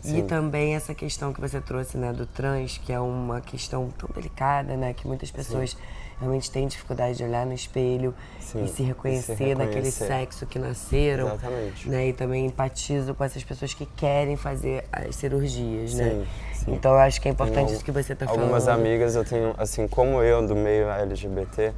E 0.03 0.07
Sim. 0.07 0.25
também 0.25 0.75
essa 0.75 0.93
questão 0.93 1.33
que 1.33 1.41
você 1.41 1.59
trouxe, 1.59 1.97
né, 1.97 2.13
do 2.13 2.25
trans, 2.25 2.77
que 2.77 2.93
é 2.93 2.99
uma 2.99 3.41
questão 3.41 3.89
tão 3.97 4.09
delicada, 4.13 4.75
né, 4.77 4.93
que 4.93 5.05
muitas 5.05 5.29
pessoas 5.29 5.75
realmente 6.19 6.51
têm 6.51 6.67
dificuldade 6.67 7.17
de 7.17 7.23
olhar 7.23 7.45
no 7.45 7.53
espelho 7.53 8.13
Sim, 8.39 8.65
e 8.65 8.67
se 8.67 8.83
reconhecer, 8.83 9.33
e 9.33 9.37
se 9.37 9.55
naquele 9.55 9.89
sexo 9.91 10.45
que 10.45 10.59
nasceram. 10.59 11.27
Exatamente. 11.27 11.89
Né, 11.89 12.07
e 12.07 12.13
também 12.13 12.45
empatizo 12.45 13.13
com 13.13 13.23
essas 13.23 13.43
pessoas 13.43 13.73
que 13.73 13.85
querem 13.85 14.35
fazer 14.35 14.85
as 14.91 15.15
cirurgias, 15.15 15.93
né? 15.93 16.25
Sim, 16.53 16.65
sim. 16.65 16.73
Então 16.73 16.91
eu 16.91 16.99
acho 16.99 17.21
que 17.21 17.27
é 17.27 17.31
importante 17.31 17.65
Tenho 17.65 17.75
isso 17.75 17.85
que 17.85 17.91
você 17.91 18.13
está 18.13 18.25
falando. 18.25 18.41
Algumas 18.41 18.67
amigas 18.67 19.15
eu 19.15 19.23
tenho, 19.23 19.53
assim, 19.57 19.87
como 19.87 20.21
eu, 20.21 20.45
do 20.45 20.55
meio 20.55 20.89
LGBT, 20.89 21.73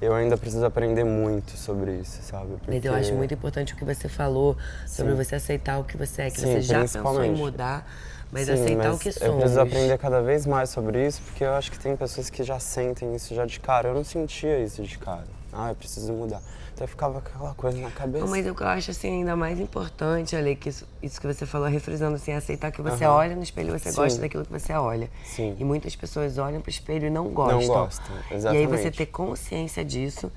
eu 0.00 0.14
ainda 0.14 0.36
preciso 0.36 0.64
aprender 0.64 1.04
muito 1.04 1.56
sobre 1.56 1.92
isso, 1.98 2.18
sabe? 2.22 2.48
Mas 2.66 2.84
eu 2.84 2.92
Porque- 2.92 3.04
acho 3.06 3.14
muito 3.14 3.34
importante 3.34 3.74
o 3.74 3.76
que 3.76 3.84
você 3.84 4.08
falou 4.08 4.56
sobre 4.86 5.12
Sim. 5.12 5.24
você 5.24 5.34
aceitar 5.34 5.78
o 5.78 5.84
que 5.84 5.96
você 5.96 6.22
é, 6.22 6.30
que 6.30 6.40
Sim, 6.40 6.46
você 6.52 6.60
já 6.62 6.80
pensou 6.80 7.24
em 7.24 7.32
mudar, 7.32 7.90
mas 8.30 8.46
Sim, 8.46 8.52
aceitar 8.52 8.88
mas 8.90 8.96
o 8.96 8.98
que 8.98 9.08
Eu 9.08 9.12
somos. 9.12 9.36
preciso 9.36 9.60
aprender 9.60 9.98
cada 9.98 10.20
vez 10.22 10.46
mais 10.46 10.70
sobre 10.70 11.06
isso, 11.06 11.20
porque 11.22 11.44
eu 11.44 11.52
acho 11.54 11.70
que 11.70 11.78
tem 11.78 11.96
pessoas 11.96 12.30
que 12.30 12.42
já 12.44 12.58
sentem 12.58 13.14
isso 13.14 13.34
já 13.34 13.44
de 13.44 13.58
cara. 13.58 13.88
Eu 13.88 13.94
não 13.94 14.04
sentia 14.04 14.58
isso 14.60 14.82
de 14.82 14.98
cara. 14.98 15.24
Ah, 15.52 15.70
eu 15.70 15.74
preciso 15.74 16.12
mudar. 16.12 16.42
Eu 16.80 16.88
ficava 16.88 17.18
aquela 17.18 17.54
coisa 17.54 17.78
na 17.80 17.90
cabeça. 17.90 18.24
Não, 18.24 18.30
Mas 18.30 18.46
o 18.46 18.54
que 18.54 18.62
eu 18.62 18.66
acho 18.68 18.90
assim 18.90 19.08
ainda 19.08 19.34
mais 19.36 19.58
importante, 19.58 20.34
Ale, 20.36 20.54
que 20.56 20.68
isso, 20.68 20.86
isso 21.02 21.20
que 21.20 21.26
você 21.26 21.44
falou, 21.46 21.68
refrisando 21.68 22.16
assim, 22.16 22.32
aceitar 22.32 22.70
que 22.70 22.80
você 22.82 23.04
Aham. 23.04 23.14
olha 23.14 23.36
no 23.36 23.42
espelho 23.42 23.74
e 23.74 23.78
você 23.78 23.90
Sim. 23.90 23.96
gosta 23.96 24.20
daquilo 24.20 24.44
que 24.44 24.52
você 24.52 24.72
olha. 24.72 25.10
Sim. 25.24 25.56
E 25.58 25.64
muitas 25.64 25.94
pessoas 25.96 26.38
olham 26.38 26.60
pro 26.60 26.70
espelho 26.70 27.06
e 27.06 27.10
não 27.10 27.28
gostam. 27.28 27.66
gostam, 27.66 28.16
E 28.30 28.34
aí 28.34 28.36
exatamente. 28.36 28.68
você 28.68 28.90
ter 28.90 29.06
consciência 29.06 29.84
disso 29.84 30.30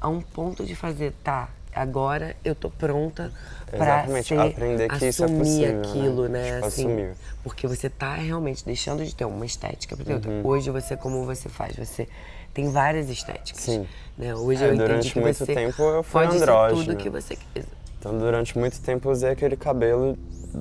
a 0.00 0.08
um 0.08 0.20
ponto 0.20 0.64
de 0.64 0.74
fazer, 0.74 1.12
tá, 1.22 1.48
agora 1.74 2.36
eu 2.44 2.54
tô 2.54 2.70
pronta 2.70 3.32
Exatamente, 3.72 4.28
ser, 4.28 4.38
aprender 4.38 4.88
que 4.88 5.06
isso 5.06 5.22
é 5.22 5.24
assumir 5.24 5.38
possível, 5.38 5.72
né? 5.72 5.80
aquilo, 5.88 6.28
né? 6.28 6.52
Tipo, 6.54 6.66
assim, 6.66 6.84
assumir. 6.86 7.16
Porque 7.42 7.66
você 7.66 7.88
tá 7.88 8.14
realmente 8.14 8.64
deixando 8.64 9.04
de 9.04 9.14
ter 9.14 9.24
uma 9.24 9.46
estética. 9.46 9.96
Por 9.96 10.02
exemplo, 10.02 10.30
Uhum. 10.30 10.46
hoje 10.46 10.70
você, 10.70 10.96
como 10.96 11.24
você 11.24 11.48
faz, 11.48 11.74
você 11.76 12.06
tem 12.52 12.70
várias 12.70 13.08
estéticas. 13.08 13.60
Sim. 13.62 13.86
Né? 14.16 14.34
Hoje 14.34 14.62
É, 14.62 14.68
eu 14.68 14.74
entendi 14.74 14.88
durante 14.88 15.12
que 15.12 15.20
muito 15.20 15.36
você 15.36 15.54
tempo 15.54 15.82
eu 15.82 16.02
fui 16.02 16.22
pode 16.24 16.36
andrógeno. 16.36 16.84
tudo 16.84 16.96
que 16.96 17.10
você 17.10 17.36
quiser. 17.36 17.68
Então, 17.98 18.18
durante 18.18 18.58
muito 18.58 18.80
tempo 18.80 19.08
eu 19.08 19.12
usei 19.12 19.30
aquele 19.30 19.56
cabelo 19.56 20.18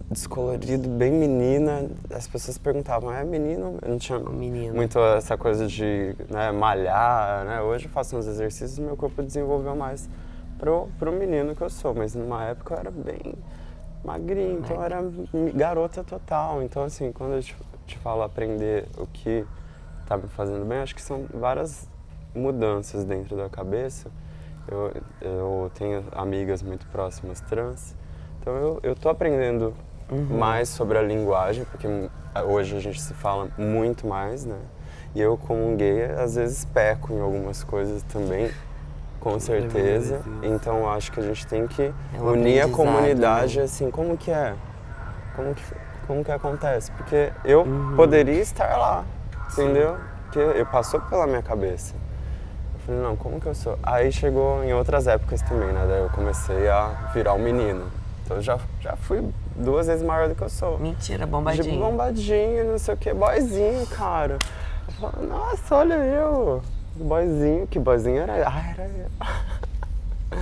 descolorido, 0.09 0.87
bem 0.87 1.11
menina. 1.11 1.89
As 2.13 2.27
pessoas 2.27 2.57
perguntavam, 2.57 3.11
é 3.11 3.23
menino? 3.23 3.77
Eu 3.81 3.89
não 3.89 3.97
tinha 3.97 4.19
menino. 4.19 4.75
muito 4.75 4.99
essa 4.99 5.37
coisa 5.37 5.67
de 5.67 6.15
né, 6.29 6.51
malhar, 6.51 7.43
né? 7.45 7.61
Hoje 7.61 7.85
eu 7.85 7.91
faço 7.91 8.15
uns 8.15 8.27
exercícios 8.27 8.77
e 8.77 8.81
meu 8.81 8.95
corpo 8.95 9.21
desenvolveu 9.23 9.75
mais 9.75 10.07
pro, 10.59 10.87
pro 10.99 11.11
menino 11.11 11.55
que 11.55 11.61
eu 11.61 11.69
sou. 11.69 11.93
Mas 11.93 12.13
numa 12.15 12.45
época 12.45 12.75
eu 12.75 12.79
era 12.79 12.91
bem 12.91 13.33
magrinho, 14.03 14.59
então 14.59 14.77
eu 14.77 14.83
era 14.83 15.03
garota 15.53 16.03
total. 16.03 16.61
Então, 16.63 16.83
assim, 16.83 17.11
quando 17.11 17.33
eu 17.33 17.41
te, 17.41 17.55
te 17.85 17.97
falo 17.97 18.21
aprender 18.21 18.85
o 18.97 19.05
que 19.07 19.45
tá 20.11 20.17
me 20.17 20.27
fazendo 20.27 20.65
bem, 20.65 20.79
acho 20.79 20.93
que 20.93 21.01
são 21.01 21.25
várias 21.33 21.87
mudanças 22.35 23.05
dentro 23.05 23.37
da 23.37 23.47
cabeça. 23.49 24.11
Eu, 24.67 24.91
eu 25.21 25.71
tenho 25.73 26.03
amigas 26.11 26.61
muito 26.61 26.85
próximas 26.87 27.39
trans, 27.39 27.95
então 28.39 28.53
eu, 28.57 28.79
eu 28.83 28.95
tô 28.95 29.07
aprendendo 29.07 29.73
mais 30.29 30.67
sobre 30.67 30.97
a 30.97 31.01
linguagem, 31.01 31.63
porque 31.63 31.87
hoje 32.45 32.75
a 32.75 32.79
gente 32.79 33.01
se 33.01 33.13
fala 33.13 33.47
muito 33.57 34.05
mais, 34.05 34.45
né? 34.45 34.59
E 35.15 35.21
eu, 35.21 35.37
como 35.37 35.65
um 35.71 35.77
gay, 35.77 36.03
às 36.05 36.35
vezes 36.35 36.65
peco 36.65 37.13
em 37.13 37.21
algumas 37.21 37.63
coisas 37.63 38.03
também, 38.03 38.51
com 39.21 39.39
certeza. 39.39 40.21
Então 40.43 40.89
acho 40.91 41.09
que 41.11 41.21
a 41.21 41.23
gente 41.23 41.47
tem 41.47 41.67
que 41.67 41.83
É 42.13 42.21
um 42.21 42.31
unir 42.31 42.61
a 42.61 42.69
comunidade, 42.69 43.59
né? 43.59 43.63
assim, 43.63 43.89
como 43.89 44.17
que 44.17 44.29
é? 44.31 44.55
Como 45.35 45.55
que, 45.55 45.63
como 46.05 46.23
que 46.25 46.31
acontece? 46.31 46.91
Porque 46.91 47.31
eu 47.45 47.61
Uhum. 47.63 47.95
poderia 47.95 48.41
estar 48.41 48.77
lá, 48.77 49.05
entendeu? 49.51 49.97
Porque 50.23 50.39
eu 50.39 50.65
passou 50.65 50.99
pela 51.01 51.27
minha 51.27 51.41
cabeça. 51.41 51.93
Eu 52.73 52.79
falei, 52.85 53.01
não, 53.01 53.15
como 53.15 53.39
que 53.39 53.47
eu 53.47 53.55
sou? 53.55 53.77
Aí 53.83 54.11
chegou 54.11 54.63
em 54.63 54.73
outras 54.73 55.07
épocas 55.07 55.41
também, 55.41 55.67
né? 55.71 55.85
Daí 55.87 56.01
eu 56.01 56.09
comecei 56.09 56.67
a 56.69 56.87
virar 57.13 57.33
um 57.33 57.39
menino. 57.39 57.91
Então 58.23 58.37
eu 58.37 58.41
já, 58.41 58.57
já 58.79 58.95
fui 58.95 59.23
duas 59.55 59.87
vezes 59.87 60.03
maior 60.03 60.29
do 60.29 60.35
que 60.35 60.41
eu 60.41 60.49
sou. 60.49 60.79
Mentira, 60.79 61.25
De 61.25 61.31
bombadinho. 61.31 61.79
bombadinho, 61.79 62.71
não 62.71 62.77
sei 62.79 62.93
o 62.93 62.97
que, 62.97 63.13
boyzinho, 63.13 63.85
cara. 63.87 64.37
Eu 64.87 64.93
falo, 64.93 65.27
nossa, 65.27 65.75
olha 65.75 65.95
eu. 65.95 66.61
Boyzinho, 66.95 67.67
que 67.67 67.77
boyzinho 67.79 68.21
era? 68.21 68.47
Ah, 68.47 68.69
era 68.71 68.83
eu. 68.87 69.07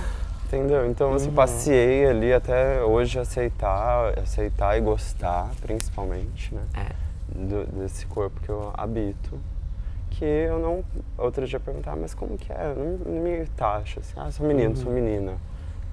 Entendeu? 0.46 0.86
Então 0.86 1.12
eu 1.12 1.20
Uhum. 1.20 1.32
passeei 1.32 2.06
ali 2.06 2.32
até 2.32 2.82
hoje 2.82 3.18
aceitar, 3.20 4.18
aceitar 4.18 4.76
e 4.76 4.80
gostar, 4.80 5.48
principalmente, 5.60 6.52
né? 6.54 6.62
É. 6.76 7.09
do- 7.40 7.66
desse 7.80 8.06
corpo 8.06 8.40
que 8.40 8.48
eu 8.48 8.70
habito. 8.76 9.38
Que 10.10 10.24
eu 10.24 10.58
não. 10.58 10.84
Outro 11.16 11.46
dia 11.46 11.56
eu 11.56 11.60
perguntava, 11.60 11.96
mas 12.00 12.14
como 12.14 12.36
que 12.36 12.52
é? 12.52 12.72
Eu 12.76 12.76
não, 12.76 13.14
não 13.14 13.22
me 13.22 13.46
taxa 13.56 14.00
assim, 14.00 14.12
ah, 14.16 14.30
sou 14.30 14.46
menino, 14.46 14.70
Uhum. 14.70 14.76
sou 14.76 14.92
menina. 14.92 15.34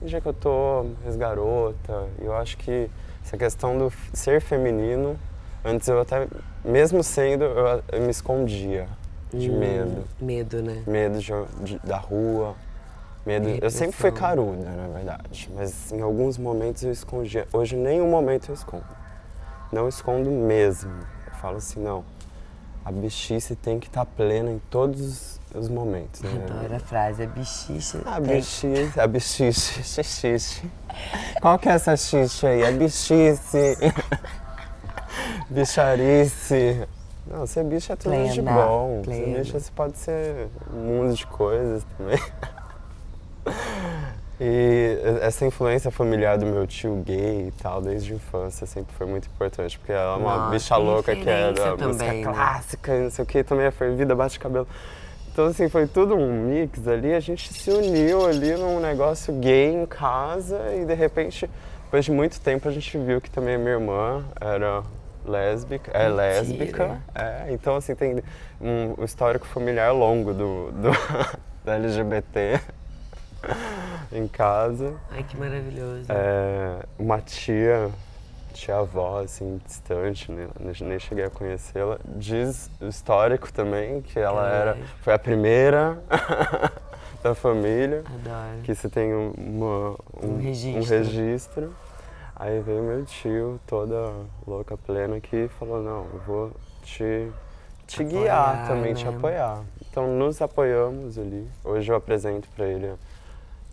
Dia 0.02 0.20
que 0.22 0.28
eu 0.28 0.34
tô 0.34 0.86
ex-garota, 1.06 2.08
eu 2.20 2.36
acho 2.36 2.58
que 2.58 2.90
essa 3.24 3.38
questão 3.38 3.78
do 3.78 3.92
ser 4.14 4.42
feminino, 4.42 5.18
antes 5.66 5.88
eu 5.88 6.00
até, 6.02 6.28
mesmo 6.64 7.04
sendo, 7.04 7.44
eu, 7.46 7.84
eu 7.92 8.02
me 8.02 8.10
escondia 8.12 8.88
de 9.34 9.50
Hum, 9.52 9.58
medo. 9.60 10.04
Medo, 10.20 10.62
né? 10.62 10.84
Medo 10.88 11.20
de, 11.20 11.32
de- 11.64 11.80
da 11.80 11.98
rua. 11.98 12.56
Medo. 13.26 13.50
Eu 13.62 13.70
sempre 13.70 13.96
fui 13.98 14.12
caruda, 14.12 14.70
na 14.70 14.88
verdade. 14.88 15.50
Mas 15.54 15.92
em 15.92 16.02
alguns 16.02 16.38
momentos 16.38 16.82
eu 16.84 16.92
escondia. 16.92 17.46
Hoje 17.52 17.76
nenhum 17.76 18.10
momento 18.10 18.50
eu 18.50 18.54
escondo. 18.56 18.86
Não 19.72 19.88
escondo 19.90 20.30
mesmo. 20.32 20.92
Eu 21.38 21.42
falo 21.42 21.58
assim, 21.58 21.80
não. 21.80 22.04
A 22.84 22.92
bichice 22.92 23.56
tem 23.56 23.80
que 23.80 23.86
estar 23.88 24.06
plena 24.06 24.50
em 24.50 24.60
todos 24.72 25.00
os- 25.02 25.40
os 25.54 25.70
momentos. 25.70 26.22
Né? 26.22 26.32
Adoro 26.50 26.76
a 26.76 26.80
frase, 26.80 27.22
é 27.24 27.28
bichiche. 27.28 28.00
A 28.06 28.20
tem- 28.20 28.38
bichice, 28.38 29.00
a 29.00 29.06
bichice, 29.08 29.84
xixixe. 29.84 30.72
Qual 31.40 31.60
que 31.60 31.70
é 31.70 31.74
essa 31.74 31.96
xixe 31.96 32.48
aí? 32.48 32.66
A 32.66 32.72
bichice. 32.72 33.78
Bicharice. 35.50 36.88
Não, 37.26 37.46
ser 37.46 37.64
bicho 37.66 37.92
é 37.92 37.96
tudo 37.96 38.12
de 38.16 38.42
Plena, 38.42 38.52
bom. 38.54 39.02
Ser 39.04 39.10
plena. 39.12 39.40
bicho 39.40 39.60
você 39.60 39.72
pode 39.76 39.98
ser 39.98 40.48
um 40.74 40.78
mundo 40.78 41.14
de 41.14 41.26
coisas 41.28 41.86
também. 41.98 42.18
E 44.40 45.00
essa 45.22 45.46
influência 45.46 45.90
familiar 45.90 46.38
do 46.38 46.46
meu 46.46 46.68
tio 46.68 47.02
gay 47.04 47.48
e 47.48 47.52
tal, 47.60 47.82
desde 47.82 48.14
a 48.14 48.16
infância, 48.16 48.68
sempre 48.68 48.94
foi 48.96 49.08
muito 49.08 49.28
importante. 49.28 49.80
Porque 49.80 49.92
ela 49.92 50.14
é 50.14 50.18
uma 50.18 50.38
Nossa, 50.38 50.52
bicha 50.52 50.78
louca 50.78 51.16
que 51.16 51.24
referência 51.24 51.76
da 51.76 51.88
música 51.88 52.06
também, 52.06 52.26
né? 52.26 52.34
clássica 52.34 53.00
não 53.00 53.10
sei 53.10 53.24
o 53.24 53.26
que, 53.26 53.44
também 53.44 53.66
é 53.66 53.72
fervida, 53.72 54.16
bate 54.16 54.40
cabelo. 54.40 54.68
Então, 55.34 55.48
assim, 55.48 55.68
foi 55.70 55.88
tudo 55.88 56.16
um 56.16 56.46
mix 56.46 56.88
ali. 56.88 57.14
A 57.14 57.20
gente 57.20 57.52
se 57.52 57.72
uniu 57.72 58.28
ali 58.28 58.56
num 58.56 58.80
negócio 58.80 59.34
gay 59.34 59.74
em 59.74 59.86
casa 59.88 60.60
e, 60.76 60.86
de 60.86 60.94
repente, 60.94 61.50
depois 61.86 62.06
de 62.06 62.12
muito 62.12 62.40
tempo, 62.40 62.68
a 62.68 62.72
gente 62.72 62.96
viu 62.98 63.20
que 63.20 63.32
também 63.32 63.56
a 63.56 63.58
minha 63.58 63.72
irmã 63.72 64.24
era 64.40 64.84
lésbica, 65.26 65.92
é 65.92 66.10
Mentira. 66.10 66.16
lésbica, 66.16 67.02
é, 67.14 67.48
então 67.50 67.76
assim 67.76 67.94
tem 67.94 68.24
um 68.62 69.04
histórico 69.04 69.46
familiar 69.46 69.92
longo 69.92 70.34
do, 70.34 70.72
do 70.72 70.92
da 71.66 71.76
LGBT 71.76 72.62
em 74.12 74.28
casa. 74.28 74.96
Ai, 75.12 75.24
que 75.24 75.38
maravilhoso. 75.38 76.06
É, 76.10 76.80
uma 76.98 77.20
tia, 77.22 77.90
tia-avó, 78.54 79.22
assim, 79.22 79.60
distante, 79.66 80.32
né? 80.32 80.48
nem 80.82 81.00
cheguei 81.00 81.26
a 81.26 81.30
conhecê-la, 81.30 82.00
diz 82.06 82.70
o 82.82 82.88
histórico 82.88 83.52
também, 83.52 84.02
que 84.02 84.20
ela 84.20 84.48
era, 84.50 84.78
foi 85.02 85.14
a 85.14 85.20
primeira 85.20 85.98
da 87.24 87.34
família, 87.36 88.04
Adoro. 88.06 88.62
que 88.64 88.74
você 88.74 88.90
tem 88.90 89.14
uma, 89.14 89.92
um, 90.22 90.36
Um 90.36 90.38
registro. 90.42 90.82
um 90.82 90.86
registro. 91.00 91.76
Aí 92.40 92.60
veio 92.62 92.84
meu 92.84 93.04
tio, 93.04 93.60
toda 93.66 94.12
louca, 94.46 94.78
plena, 94.78 95.20
que 95.20 95.48
falou, 95.60 95.82
não, 95.82 96.06
eu 96.14 96.22
vou 96.26 96.52
te, 96.84 97.32
te 97.88 98.04
Apoiar, 98.04 98.22
guiar 98.22 98.68
também, 98.68 98.94
te 98.94 99.06
né? 99.06 99.10
apoiar. 99.16 99.62
Então 99.90 100.16
nos 100.16 100.40
apoiamos 100.40 101.18
ali. 101.18 101.50
Hoje 101.64 101.92
eu 101.92 101.96
apresento 101.96 102.48
para 102.56 102.68
ele 102.68 102.94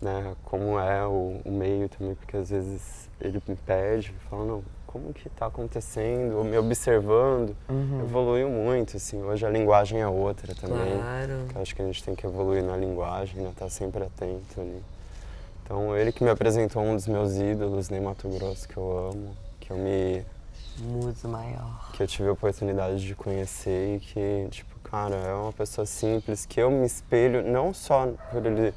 né, 0.05 0.35
como 0.43 0.79
é 0.79 1.05
o, 1.05 1.41
o 1.43 1.51
meio 1.51 1.89
também, 1.89 2.13
porque 2.15 2.37
às 2.37 2.49
vezes 2.49 3.09
ele 3.19 3.41
me 3.47 3.55
pede, 3.55 4.13
fala, 4.29 4.45
não, 4.45 4.63
como 4.85 5.11
que 5.13 5.27
tá 5.29 5.47
acontecendo, 5.47 6.37
ou 6.37 6.43
me 6.43 6.57
observando, 6.57 7.55
Uhum. 7.67 8.01
evoluiu 8.01 8.49
muito, 8.49 8.95
assim, 8.97 9.21
hoje 9.23 9.45
a 9.45 9.49
linguagem 9.49 9.99
é 10.01 10.07
outra 10.07 10.53
também. 10.55 10.93
Claro. 10.99 11.45
que 11.49 11.57
acho 11.57 11.75
que 11.75 11.81
a 11.81 11.85
gente 11.85 12.03
tem 12.03 12.15
que 12.15 12.25
evoluir 12.25 12.63
na 12.63 12.77
linguagem, 12.77 13.41
né, 13.41 13.49
estar 13.49 13.69
sempre 13.69 14.03
atento 14.03 14.61
ali. 14.61 14.81
Então 15.63 15.97
ele 15.97 16.11
que 16.11 16.23
me 16.23 16.29
apresentou 16.29 16.83
um 16.83 16.95
dos 16.95 17.07
meus 17.07 17.35
ídolos 17.35 17.89
em 17.91 17.99
Mato 17.99 18.29
Grosso, 18.29 18.67
que 18.69 18.77
eu 18.77 19.09
amo, 19.11 19.35
que 19.59 19.71
eu 19.71 19.77
me 19.77 20.23
Muso 20.77 21.27
maior. 21.27 21.89
que 21.93 22.03
eu 22.03 22.07
tive 22.07 22.29
a 22.29 22.33
oportunidade 22.33 22.99
de 23.05 23.15
conhecer 23.15 23.95
e 23.95 23.99
que, 23.99 24.47
tipo, 24.51 24.77
cara, 24.83 25.15
é 25.15 25.33
uma 25.33 25.51
pessoa 25.53 25.85
simples, 25.85 26.45
que 26.45 26.59
eu 26.61 26.69
me 26.69 26.85
espelho 26.85 27.41
não 27.43 27.73
só 27.73 28.07
por 28.31 28.45
ele 28.45 28.73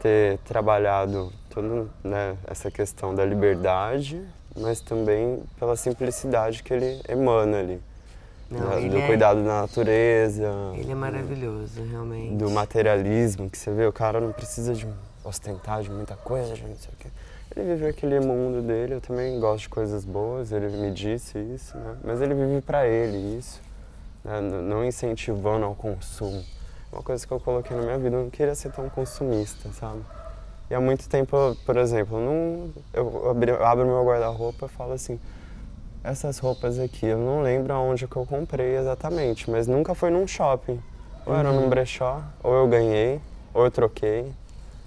ter 0.00 0.38
trabalhado 0.38 1.32
toda 1.50 1.86
né, 2.04 2.36
essa 2.46 2.70
questão 2.70 3.14
da 3.14 3.24
liberdade, 3.24 4.22
mas 4.56 4.80
também 4.80 5.42
pela 5.58 5.76
simplicidade 5.76 6.62
que 6.62 6.72
ele 6.72 7.00
emana 7.08 7.58
ali. 7.58 7.80
Não, 8.50 8.60
né, 8.60 8.78
ele 8.80 8.88
do 8.90 8.98
é- 8.98 9.06
cuidado 9.06 9.44
da 9.44 9.60
natureza, 9.62 10.50
Ele 10.74 10.90
é 10.90 10.94
maravilhoso, 10.94 11.82
realmente. 11.84 12.36
do 12.36 12.50
materialismo, 12.50 13.50
que 13.50 13.58
você 13.58 13.70
vê, 13.70 13.86
o 13.86 13.92
cara 13.92 14.20
não 14.20 14.32
precisa 14.32 14.72
de 14.74 14.86
ostentar 15.22 15.82
de 15.82 15.90
muita 15.90 16.16
coisa, 16.16 16.54
de 16.54 16.62
não 16.62 16.76
sei 16.76 16.90
o 16.94 16.96
quê. 16.98 17.08
Ele 17.54 17.74
vive 17.74 17.86
aquele 17.88 18.20
mundo 18.20 18.62
dele, 18.62 18.94
eu 18.94 19.00
também 19.00 19.38
gosto 19.40 19.62
de 19.64 19.68
coisas 19.68 20.04
boas, 20.04 20.52
ele 20.52 20.68
me 20.68 20.90
disse 20.92 21.38
isso, 21.38 21.76
né? 21.76 21.96
Mas 22.04 22.20
ele 22.22 22.34
vive 22.34 22.60
pra 22.62 22.86
ele 22.86 23.36
isso, 23.38 23.60
né? 24.24 24.40
Não 24.40 24.84
incentivando 24.84 25.64
ao 25.66 25.74
consumo. 25.74 26.42
Uma 26.92 27.02
coisa 27.02 27.26
que 27.26 27.32
eu 27.32 27.38
coloquei 27.40 27.76
na 27.76 27.82
minha 27.82 27.98
vida, 27.98 28.16
eu 28.16 28.22
não 28.24 28.30
queria 28.30 28.54
ser 28.54 28.70
tão 28.72 28.88
consumista, 28.88 29.70
sabe? 29.72 30.00
E 30.70 30.74
há 30.74 30.80
muito 30.80 31.08
tempo, 31.08 31.56
por 31.64 31.76
exemplo, 31.76 32.18
eu 32.18 32.20
não, 32.24 32.70
eu, 32.92 33.30
abri- 33.30 33.50
eu 33.50 33.64
abro 33.64 33.86
meu 33.86 34.04
guarda-roupa 34.04 34.66
e 34.66 34.68
falo 34.68 34.92
assim, 34.92 35.18
essas 36.02 36.38
roupas 36.38 36.78
aqui, 36.78 37.06
eu 37.06 37.18
não 37.18 37.42
lembro 37.42 37.72
aonde 37.72 38.06
que 38.06 38.16
eu 38.16 38.24
comprei 38.26 38.76
exatamente, 38.76 39.50
mas 39.50 39.66
nunca 39.66 39.94
foi 39.94 40.10
num 40.10 40.26
shopping. 40.26 40.80
Ou 41.26 41.34
era 41.34 41.52
num 41.52 41.68
brechó, 41.68 42.22
ou 42.42 42.54
eu 42.54 42.66
ganhei, 42.66 43.20
ou 43.52 43.64
eu 43.64 43.70
troquei. 43.70 44.32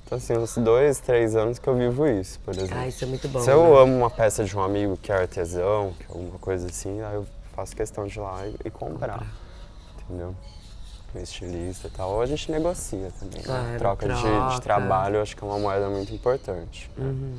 Então, 0.06 0.18
assim, 0.18 0.36
uns 0.36 0.58
dois, 0.58 1.00
três 1.00 1.36
anos 1.36 1.60
que 1.60 1.68
eu 1.68 1.76
vivo 1.76 2.08
isso, 2.08 2.40
por 2.40 2.54
exemplo. 2.54 2.78
Ah, 2.78 2.88
isso 2.88 3.04
é 3.04 3.08
muito 3.08 3.28
bom. 3.30 3.40
Se 3.40 3.52
eu 3.52 3.64
né? 3.64 3.80
amo 3.82 3.96
uma 3.98 4.10
peça 4.10 4.44
de 4.44 4.58
um 4.58 4.62
amigo 4.62 4.98
que 4.98 5.12
é 5.12 5.16
artesão, 5.16 5.94
que 6.00 6.04
é 6.06 6.08
alguma 6.10 6.40
coisa 6.40 6.68
assim, 6.68 7.02
aí 7.02 7.16
eu 7.16 7.26
faço 7.54 7.76
questão 7.76 8.06
de 8.08 8.18
ir 8.18 8.22
lá 8.22 8.46
e, 8.48 8.56
e 8.66 8.72
comprar, 8.72 9.22
entendeu? 10.04 10.36
Estilista 11.20 11.88
e 11.88 11.92
tal. 11.92 12.12
Ou 12.12 12.22
a 12.22 12.26
gente 12.26 12.52
negocia 12.52 13.12
também. 13.20 13.38
né? 13.40 13.44
Claro, 13.44 13.78
troca, 13.80 14.08
de- 14.08 14.14
De, 14.14 14.22
troca. 14.22 14.62
trabalho, 14.62 15.18
eu 15.18 15.22
acho 15.22 15.36
que 15.36 15.44
é 15.44 15.48
uma 15.48 15.60
moeda 15.60 15.90
muito 15.90 16.14
importante. 16.14 16.90
né? 16.98 17.06
Uhum. 17.06 17.38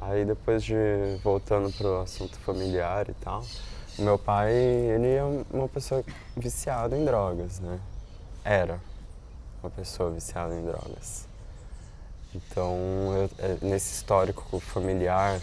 Aí 0.00 0.24
depois 0.24 0.62
de 0.64 0.74
voltando 1.22 1.70
pro 1.76 2.00
assunto 2.00 2.38
familiar 2.38 3.08
e 3.08 3.14
tal, 3.14 3.44
meu 3.98 4.18
pai, 4.18 4.52
ele 4.54 5.08
é 5.08 5.22
uma 5.52 5.68
pessoa 5.68 6.02
viciada 6.36 6.96
em 6.96 7.04
drogas, 7.04 7.60
né? 7.60 7.78
Era 8.42 8.80
uma 9.62 9.68
pessoa 9.70 10.10
viciada 10.10 10.54
em 10.54 10.64
drogas. 10.64 11.28
Então, 12.34 12.74
eu- 13.14 13.30
é, 13.38 13.56
nesse 13.60 13.92
histórico 13.94 14.58
familiar 14.60 15.38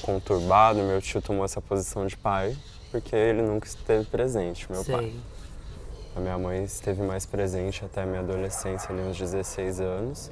conturbado, 0.00 0.80
meu 0.80 1.00
tio 1.00 1.20
tomou 1.22 1.44
essa 1.44 1.60
posição 1.60 2.06
de 2.06 2.16
pai, 2.16 2.56
porque 2.90 3.14
ele 3.14 3.42
nunca 3.42 3.66
esteve 3.68 4.04
presente, 4.06 4.66
meu 4.70 4.84
pai. 4.84 5.14
A 6.14 6.20
minha 6.20 6.36
mãe 6.38 6.62
esteve 6.64 7.02
mais 7.02 7.24
presente 7.24 7.84
até 7.84 8.02
a 8.02 8.06
minha 8.06 8.20
adolescência, 8.20 8.90
ali 8.92 9.00
uns 9.02 9.16
16 9.18 9.80
anos. 9.80 10.30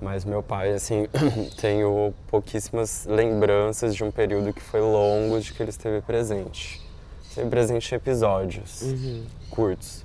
Mas 0.00 0.24
meu 0.24 0.42
pai, 0.42 0.72
assim, 0.72 1.06
tenho 1.60 2.12
pouquíssimas 2.28 3.06
lembranças 3.06 3.94
de 3.94 4.02
um 4.04 4.10
período 4.10 4.52
que 4.52 4.60
foi 4.62 4.80
longo 4.80 5.38
de 5.40 5.52
que 5.52 5.62
ele 5.62 5.70
esteve 5.70 6.00
presente. 6.02 6.80
Esteve 7.28 7.48
presente 7.48 7.92
em 7.92 7.96
episódios 7.96 8.82
Uhum. 8.82 9.24
curtos. 9.50 10.04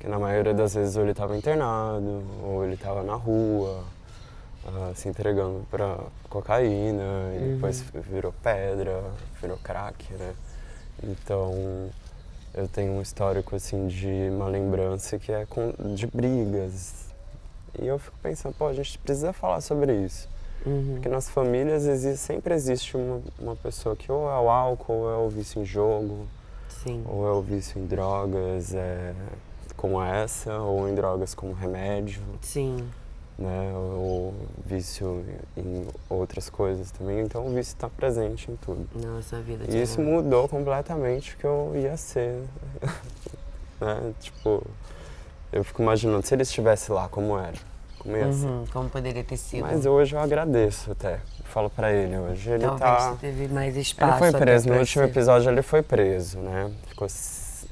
Que 0.00 0.06
na 0.08 0.18
maioria 0.18 0.52
das 0.52 0.74
vezes 0.74 0.96
ou 0.96 1.02
ele 1.02 1.12
estava 1.12 1.36
internado, 1.36 2.22
ou 2.42 2.64
ele 2.64 2.74
estava 2.74 3.02
na 3.02 3.14
rua, 3.14 3.84
ah, 4.66 4.92
se 4.94 5.08
entregando 5.08 5.66
para 5.70 5.98
cocaína, 6.28 7.02
e 7.40 7.54
depois 7.54 7.82
virou 8.10 8.32
pedra, 8.42 9.02
virou 9.40 9.56
crack, 9.62 10.12
né? 10.14 10.34
Então, 11.02 11.88
eu 12.56 12.66
tenho 12.66 12.92
um 12.92 13.02
histórico 13.02 13.54
assim 13.54 13.86
de 13.86 14.28
uma 14.30 14.48
lembrança 14.48 15.18
que 15.18 15.30
é 15.30 15.44
com- 15.46 15.72
de 15.94 16.06
brigas. 16.06 17.06
E 17.78 17.86
eu 17.86 17.98
fico 17.98 18.16
pensando, 18.22 18.54
pô, 18.54 18.66
a 18.66 18.72
gente 18.72 18.98
precisa 18.98 19.32
falar 19.32 19.60
sobre 19.60 19.94
isso. 20.04 20.28
Uhum. 20.64 20.94
Porque 20.94 21.08
nas 21.08 21.28
famílias 21.28 21.86
exi- 21.86 22.16
sempre 22.16 22.54
existe 22.54 22.96
uma, 22.96 23.20
uma 23.38 23.54
pessoa 23.56 23.94
que 23.94 24.10
ou 24.10 24.28
é 24.28 24.38
o 24.40 24.48
álcool, 24.48 24.92
ou 24.94 25.10
é 25.10 25.16
o 25.16 25.28
vício 25.28 25.60
em 25.60 25.64
jogo, 25.64 26.26
Sim. 26.82 27.04
ou 27.06 27.26
é 27.28 27.32
o 27.32 27.42
vício 27.42 27.78
em 27.80 27.86
drogas 27.86 28.74
é, 28.74 29.12
como 29.76 30.02
essa, 30.02 30.58
ou 30.58 30.88
em 30.88 30.94
drogas 30.94 31.34
como 31.34 31.52
remédio, 31.52 32.22
Sim. 32.40 32.88
Né? 33.38 33.72
Ou 33.74 34.34
vício 34.64 35.24
em 35.56 35.86
outras 36.08 36.48
coisas 36.48 36.90
também. 36.90 37.20
Então 37.20 37.46
o 37.46 37.48
vício 37.50 37.74
está 37.74 37.88
presente 37.88 38.50
em 38.50 38.56
tudo. 38.56 38.88
Nossa 38.94 39.40
vida. 39.40 39.64
E 39.68 39.82
isso 39.82 40.00
mudou 40.00 40.48
completamente 40.48 41.34
o 41.34 41.38
que 41.38 41.44
eu 41.44 41.72
ia 41.74 41.96
ser. 41.96 42.42
né? 43.80 44.12
Tipo, 44.20 44.62
eu 45.52 45.62
fico 45.62 45.82
imaginando 45.82 46.26
se 46.26 46.34
ele 46.34 46.42
estivesse 46.42 46.90
lá, 46.90 47.08
como 47.08 47.38
era. 47.38 47.58
Como 47.98 48.16
ia 48.16 48.32
ser. 48.32 48.46
Uhum. 48.46 48.64
Como 48.72 48.88
poderia 48.88 49.22
ter 49.22 49.36
sido. 49.36 49.62
Mas 49.62 49.84
hoje 49.84 50.14
eu 50.14 50.20
agradeço 50.20 50.92
até. 50.92 51.20
Falo 51.44 51.70
pra 51.70 51.92
ele 51.92 52.16
hoje. 52.18 52.50
Ele 52.50 52.64
Talvez 52.64 52.80
tá. 52.80 53.16
teve 53.20 53.48
mais 53.48 53.76
espaço. 53.76 54.24
Ele 54.24 54.32
foi 54.32 54.40
preso. 54.40 54.68
No 54.68 54.78
último 54.78 55.04
ser. 55.04 55.10
episódio 55.10 55.50
ele 55.50 55.62
foi 55.62 55.82
preso, 55.82 56.38
né? 56.38 56.72
Ficou 56.88 57.06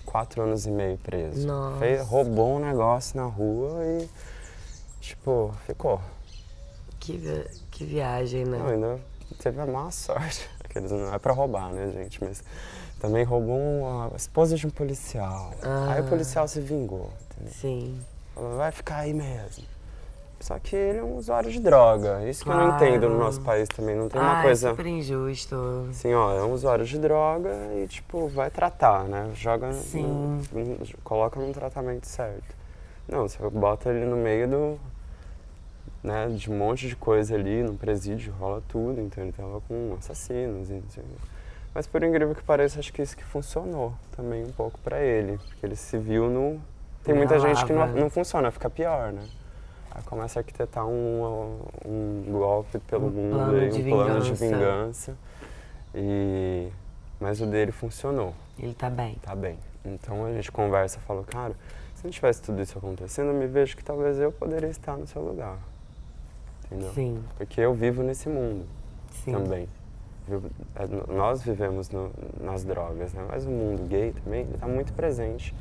quatro 0.04 0.42
anos 0.42 0.66
e 0.66 0.70
meio 0.70 0.98
preso. 0.98 1.46
Nossa. 1.46 1.78
Fez, 1.78 2.06
roubou 2.06 2.56
um 2.56 2.58
negócio 2.58 3.16
na 3.16 3.26
rua 3.26 3.82
e. 3.84 4.08
Tipo, 5.08 5.52
ficou. 5.66 6.00
Que, 6.98 7.18
vi- 7.18 7.46
que 7.70 7.84
viagem, 7.84 8.46
né? 8.46 8.56
Não, 8.56 8.68
ainda 8.68 8.98
teve 9.38 9.60
a 9.60 9.66
má 9.66 9.90
sorte. 9.90 10.48
Aqueles 10.64 10.90
não 10.90 11.12
é 11.12 11.18
pra 11.18 11.34
roubar, 11.34 11.70
né, 11.70 11.90
gente? 11.92 12.24
Mas 12.24 12.42
também 12.98 13.22
roubou 13.22 13.58
uma- 13.58 14.10
a 14.10 14.16
esposa 14.16 14.56
de 14.56 14.66
um 14.66 14.70
policial. 14.70 15.52
Aí 15.90 16.00
o 16.00 16.04
Ah. 16.06 16.08
policial 16.08 16.48
se 16.48 16.58
vingou, 16.58 17.10
entendeu? 17.30 17.52
Sim. 17.52 18.00
Falou, 18.34 18.56
vai 18.56 18.72
ficar 18.72 18.96
aí 19.00 19.12
mesmo. 19.12 19.64
Só 20.40 20.58
que 20.58 20.74
ele 20.74 20.98
é 20.98 21.02
um 21.02 21.16
usuário 21.16 21.50
de 21.52 21.60
droga. 21.60 22.26
Isso 22.28 22.42
que 22.42 22.50
eu 22.50 22.54
não 22.56 22.74
entendo 22.74 23.02
no 23.02 23.08
Claro. 23.16 23.24
nosso 23.24 23.40
país 23.42 23.68
também. 23.68 23.94
Não 23.94 24.08
tem 24.08 24.18
uma 24.20 24.40
ah, 24.40 24.42
coisa. 24.42 24.68
é 24.68 24.70
super 24.70 24.86
injusto. 24.86 25.86
Assim, 25.90 26.14
ó, 26.14 26.32
é 26.34 26.42
um 26.42 26.52
usuário 26.52 26.84
de 26.86 26.98
droga 26.98 27.50
e, 27.76 27.86
tipo, 27.88 28.26
vai 28.28 28.50
tratar, 28.50 29.04
né? 29.04 29.30
Joga, 29.34 29.70
Sim. 29.74 30.02
no- 30.50 30.64
no- 30.64 30.78
coloca 31.04 31.38
num 31.38 31.52
tratamento 31.52 32.06
certo. 32.06 32.54
Não, 33.06 33.28
você 33.28 33.38
bota 33.50 33.90
ele 33.90 34.06
no 34.06 34.16
meio 34.16 34.48
do, 34.48 34.80
né, 36.04 36.28
de 36.28 36.52
um 36.52 36.58
monte 36.58 36.86
de 36.86 36.94
coisa 36.94 37.34
ali, 37.34 37.62
no 37.62 37.74
presídio, 37.74 38.34
rola 38.38 38.62
tudo, 38.68 39.00
então 39.00 39.24
ele 39.24 39.32
tava 39.32 39.58
com 39.62 39.96
assassinos 39.98 40.68
e. 40.70 40.82
Mas 41.74 41.86
por 41.86 42.04
incrível 42.04 42.34
que 42.34 42.42
pareça, 42.42 42.78
acho 42.78 42.92
que 42.92 43.00
isso 43.02 43.16
que 43.16 43.24
funcionou 43.24 43.94
também 44.14 44.44
um 44.44 44.52
pouco 44.52 44.78
pra 44.80 45.00
ele, 45.02 45.38
porque 45.38 45.66
ele 45.66 45.74
se 45.74 45.98
viu 45.98 46.30
no... 46.30 46.60
Tem 47.02 47.14
muita 47.14 47.38
gente 47.40 47.64
que 47.64 47.72
não, 47.72 47.80
Ralava. 47.80 47.98
não 47.98 48.10
funciona, 48.10 48.50
fica 48.52 48.70
pior, 48.70 49.12
né? 49.12 49.26
Aí 49.90 50.02
começa 50.04 50.38
a 50.38 50.40
arquitetar 50.40 50.86
um, 50.86 51.58
um 51.84 52.24
golpe 52.30 52.78
pelo 52.80 53.06
Um 53.06 53.10
mundo, 53.10 53.34
plano 53.36 53.58
aí, 53.58 53.68
de 53.70 53.82
um 53.82 53.90
plano 53.90 54.20
de 54.20 54.34
vingança. 54.34 55.16
E... 55.94 56.68
Mas 57.18 57.40
o 57.40 57.46
dele 57.46 57.72
funcionou, 57.72 58.34
Ele 58.58 58.74
tá 58.74 58.90
bem. 58.90 59.16
tá 59.22 59.34
bem. 59.34 59.58
Então 59.84 60.26
a 60.26 60.32
gente 60.32 60.52
conversa 60.52 61.00
fala, 61.00 61.24
cara, 61.24 61.54
se 61.94 62.04
não 62.04 62.10
tivesse 62.10 62.40
tudo 62.42 62.60
isso 62.62 62.76
acontecendo, 62.78 63.28
eu 63.28 63.34
me 63.34 63.46
vejo 63.46 63.76
que 63.76 63.82
talvez 63.82 64.18
eu 64.18 64.30
poderia 64.30 64.68
estar 64.68 64.96
no 64.96 65.06
seu 65.06 65.22
lugar. 65.22 65.58
Entendeu? 66.66 66.92
Sim, 66.92 67.22
Porque 67.36 67.60
eu 67.60 67.74
vivo 67.74 68.02
nesse 68.02 68.28
mundo 68.28 68.66
sim. 69.10 69.32
também. 69.32 69.68
é, 70.76 71.12
nós 71.12 71.42
vivemos 71.42 71.90
no, 71.90 72.10
nas 72.40 72.64
drogas, 72.64 73.12
né? 73.12 73.24
Mas 73.28 73.46
o 73.46 73.50
mundo 73.50 73.86
gay 73.86 74.12
também 74.12 74.46
está 74.54 74.66
muito 74.66 74.92
presente 74.92 75.54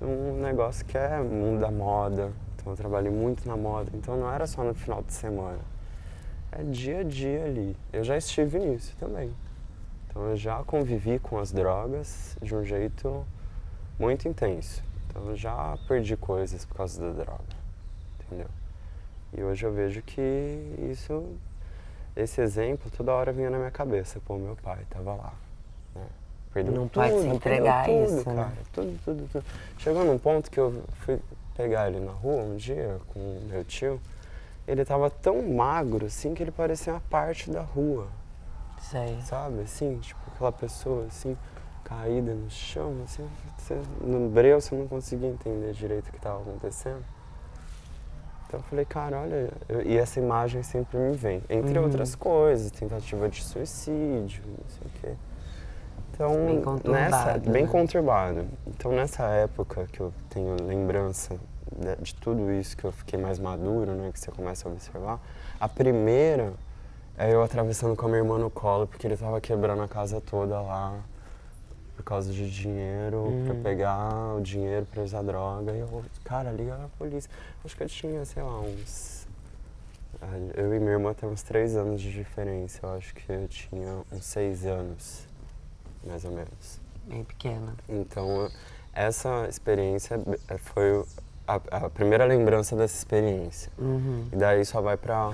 num 0.00 0.40
negócio 0.40 0.84
que 0.84 0.96
é 0.96 1.20
mundo 1.20 1.60
da 1.60 1.70
moda. 1.70 2.32
Então 2.54 2.72
eu 2.72 2.76
trabalhei 2.76 3.10
muito 3.10 3.46
na 3.46 3.56
moda. 3.56 3.90
Então 3.94 4.16
não 4.16 4.32
era 4.32 4.46
só 4.46 4.62
no 4.62 4.74
final 4.74 5.02
de 5.02 5.12
semana. 5.12 5.60
É 6.52 6.62
dia 6.62 7.00
a 7.00 7.02
dia 7.02 7.44
ali. 7.44 7.76
Eu 7.92 8.04
já 8.04 8.16
estive 8.16 8.58
nisso 8.58 8.96
também. 8.98 9.32
Então 10.08 10.30
eu 10.30 10.36
já 10.36 10.62
convivi 10.64 11.18
com 11.18 11.38
as 11.38 11.52
drogas 11.52 12.36
de 12.40 12.54
um 12.54 12.64
jeito 12.64 13.26
muito 13.98 14.26
intenso. 14.28 14.82
Então 15.08 15.28
eu 15.28 15.36
já 15.36 15.76
perdi 15.86 16.16
coisas 16.16 16.64
por 16.64 16.76
causa 16.76 17.00
da 17.00 17.24
droga. 17.24 17.44
Entendeu? 18.20 18.48
E 19.32 19.42
hoje 19.42 19.64
eu 19.64 19.72
vejo 19.72 20.02
que 20.02 20.20
isso 20.90 21.36
esse 22.16 22.40
exemplo 22.40 22.90
toda 22.90 23.12
hora 23.12 23.30
vinha 23.30 23.50
na 23.50 23.58
minha 23.58 23.70
cabeça. 23.70 24.18
Pô, 24.24 24.38
meu 24.38 24.56
pai 24.56 24.82
estava 24.82 25.14
lá. 25.14 25.34
Né? 25.94 26.06
Perdeu 26.52 26.72
não 26.72 26.88
tudo, 26.88 27.02
pode 27.02 27.20
se 27.20 27.28
entregar 27.28 27.84
tudo, 27.84 28.04
isso, 28.04 28.24
cara. 28.24 28.36
Né? 28.36 28.56
Tudo, 28.72 29.00
tudo, 29.04 29.28
tudo. 29.30 29.44
Chegou 29.76 30.04
num 30.04 30.18
ponto 30.18 30.50
que 30.50 30.58
eu 30.58 30.82
fui 31.00 31.20
pegar 31.54 31.88
ele 31.88 32.00
na 32.00 32.12
rua 32.12 32.42
um 32.42 32.56
dia 32.56 32.98
com 33.08 33.40
meu 33.50 33.62
tio. 33.64 34.00
Ele 34.66 34.80
estava 34.80 35.10
tão 35.10 35.42
magro 35.42 36.06
assim 36.06 36.34
que 36.34 36.42
ele 36.42 36.50
parecia 36.50 36.94
uma 36.94 37.02
parte 37.02 37.50
da 37.50 37.60
rua. 37.60 38.08
Sei. 38.80 39.20
Sabe? 39.22 39.60
Assim, 39.60 39.98
tipo 39.98 40.18
aquela 40.34 40.52
pessoa 40.52 41.04
assim, 41.06 41.36
caída 41.84 42.34
no 42.34 42.50
chão, 42.50 42.94
assim, 43.04 43.28
você, 43.58 43.80
no 44.00 44.28
breu 44.28 44.60
você 44.60 44.74
não 44.74 44.88
conseguia 44.88 45.28
entender 45.28 45.72
direito 45.72 46.08
o 46.08 46.10
que 46.10 46.16
estava 46.16 46.40
acontecendo. 46.40 47.04
Então 48.56 48.60
eu 48.60 48.62
falei, 48.62 48.84
cara, 48.84 49.20
olha, 49.20 49.50
eu, 49.68 49.82
e 49.82 49.96
essa 49.96 50.18
imagem 50.18 50.62
sempre 50.62 50.98
me 50.98 51.14
vem. 51.14 51.42
Entre 51.48 51.78
uhum. 51.78 51.84
outras 51.84 52.14
coisas, 52.14 52.70
tentativa 52.70 53.28
de 53.28 53.44
suicídio, 53.44 54.42
não 54.46 54.68
sei 54.68 54.86
o 54.86 55.00
quê. 55.00 55.16
Então, 56.10 56.78
bem 56.82 56.92
nessa, 56.92 57.32
né? 57.34 57.38
bem 57.40 57.66
conturbado. 57.66 58.46
Então 58.66 58.92
nessa 58.92 59.24
época 59.24 59.86
que 59.92 60.00
eu 60.00 60.12
tenho 60.30 60.56
lembrança 60.62 61.36
de, 61.70 62.02
de, 62.02 62.14
tudo 62.14 62.50
isso, 62.50 62.74
que 62.74 62.84
eu 62.84 62.92
fiquei 62.92 63.18
mais 63.18 63.38
maduro, 63.38 63.92
né, 63.92 64.10
que 64.10 64.18
você 64.18 64.30
começa 64.30 64.66
a 64.66 64.72
observar, 64.72 65.20
a 65.60 65.68
primeira 65.68 66.54
é 67.18 67.34
eu 67.34 67.42
atravessando 67.42 67.94
com 67.94 68.06
a 68.06 68.08
minha 68.08 68.20
irmã 68.20 68.38
no 68.38 68.48
colo, 68.48 68.86
porque 68.86 69.06
ele 69.06 69.14
estava 69.14 69.38
quebrando 69.42 69.82
a 69.82 69.88
casa 69.88 70.18
toda 70.18 70.58
lá 70.62 70.98
por 71.96 72.04
causa 72.04 72.32
de 72.32 72.48
dinheiro, 72.50 73.18
uhum. 73.18 73.44
para 73.46 73.54
pegar 73.54 74.36
o 74.36 74.40
dinheiro 74.40 74.86
para 74.92 75.02
usar 75.02 75.22
droga. 75.22 75.72
E 75.72 75.80
eu, 75.80 76.04
cara, 76.22 76.52
liga 76.52 76.76
na 76.76 76.88
polícia. 76.98 77.30
Acho 77.64 77.76
que 77.76 77.82
eu 77.82 77.88
tinha, 77.88 78.24
sei 78.24 78.42
lá, 78.42 78.60
uns. 78.60 79.26
Eu 80.54 80.74
e 80.74 80.78
minha 80.78 80.92
irmã 80.92 81.14
temos 81.14 81.42
três 81.42 81.76
anos 81.76 82.00
de 82.00 82.12
diferença. 82.12 82.80
Eu 82.82 82.94
acho 82.94 83.14
que 83.14 83.30
eu 83.30 83.48
tinha 83.48 84.02
uns 84.12 84.24
seis 84.24 84.64
anos, 84.64 85.26
mais 86.04 86.24
ou 86.24 86.30
menos. 86.32 86.80
Bem 87.06 87.24
pequena. 87.24 87.74
Então, 87.88 88.50
essa 88.92 89.46
experiência 89.48 90.20
é, 90.48 90.58
foi 90.58 91.04
a, 91.46 91.60
a 91.70 91.90
primeira 91.90 92.24
lembrança 92.24 92.76
dessa 92.76 92.96
experiência. 92.96 93.70
Uhum. 93.78 94.28
E 94.32 94.36
daí 94.36 94.64
só 94.64 94.80
vai 94.80 94.96
pra. 94.96 95.32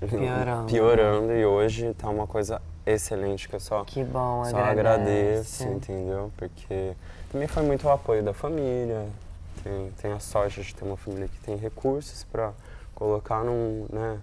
Piorando. 0.00 0.66
Piorando, 0.66 1.32
e 1.32 1.44
hoje 1.44 1.92
tá 1.94 2.08
uma 2.08 2.26
coisa 2.26 2.62
excelente 2.92 3.48
que 3.48 3.54
eu 3.54 3.60
só, 3.60 3.84
que 3.84 4.04
bom, 4.04 4.44
só 4.44 4.56
agradeço, 4.56 5.64
entendeu? 5.64 6.32
Porque 6.36 6.94
também 7.30 7.48
foi 7.48 7.62
muito 7.62 7.86
o 7.86 7.90
apoio 7.90 8.22
da 8.22 8.32
família, 8.32 9.06
tem, 9.62 9.90
tem 10.00 10.12
a 10.12 10.20
sorte 10.20 10.62
de 10.62 10.74
ter 10.74 10.84
uma 10.84 10.96
família 10.96 11.28
que 11.28 11.38
tem 11.40 11.56
recursos 11.56 12.24
para 12.24 12.52
colocar 12.94 13.44
num, 13.44 13.86
né? 13.92 14.18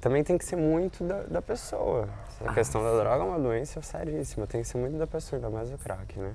Também 0.00 0.24
tem 0.24 0.38
que 0.38 0.44
ser 0.44 0.56
muito 0.56 1.04
da, 1.04 1.22
da 1.24 1.42
pessoa. 1.42 2.08
A 2.40 2.50
ah, 2.50 2.54
questão 2.54 2.82
da 2.82 2.98
droga 2.98 3.22
é 3.22 3.26
uma 3.26 3.38
doença 3.38 3.82
seríssima, 3.82 4.46
tem 4.46 4.62
que 4.62 4.68
ser 4.68 4.78
muito 4.78 4.96
da 4.96 5.06
pessoa, 5.06 5.38
ainda 5.38 5.50
mais 5.50 5.70
o 5.70 5.76
crack, 5.76 6.18
né? 6.18 6.34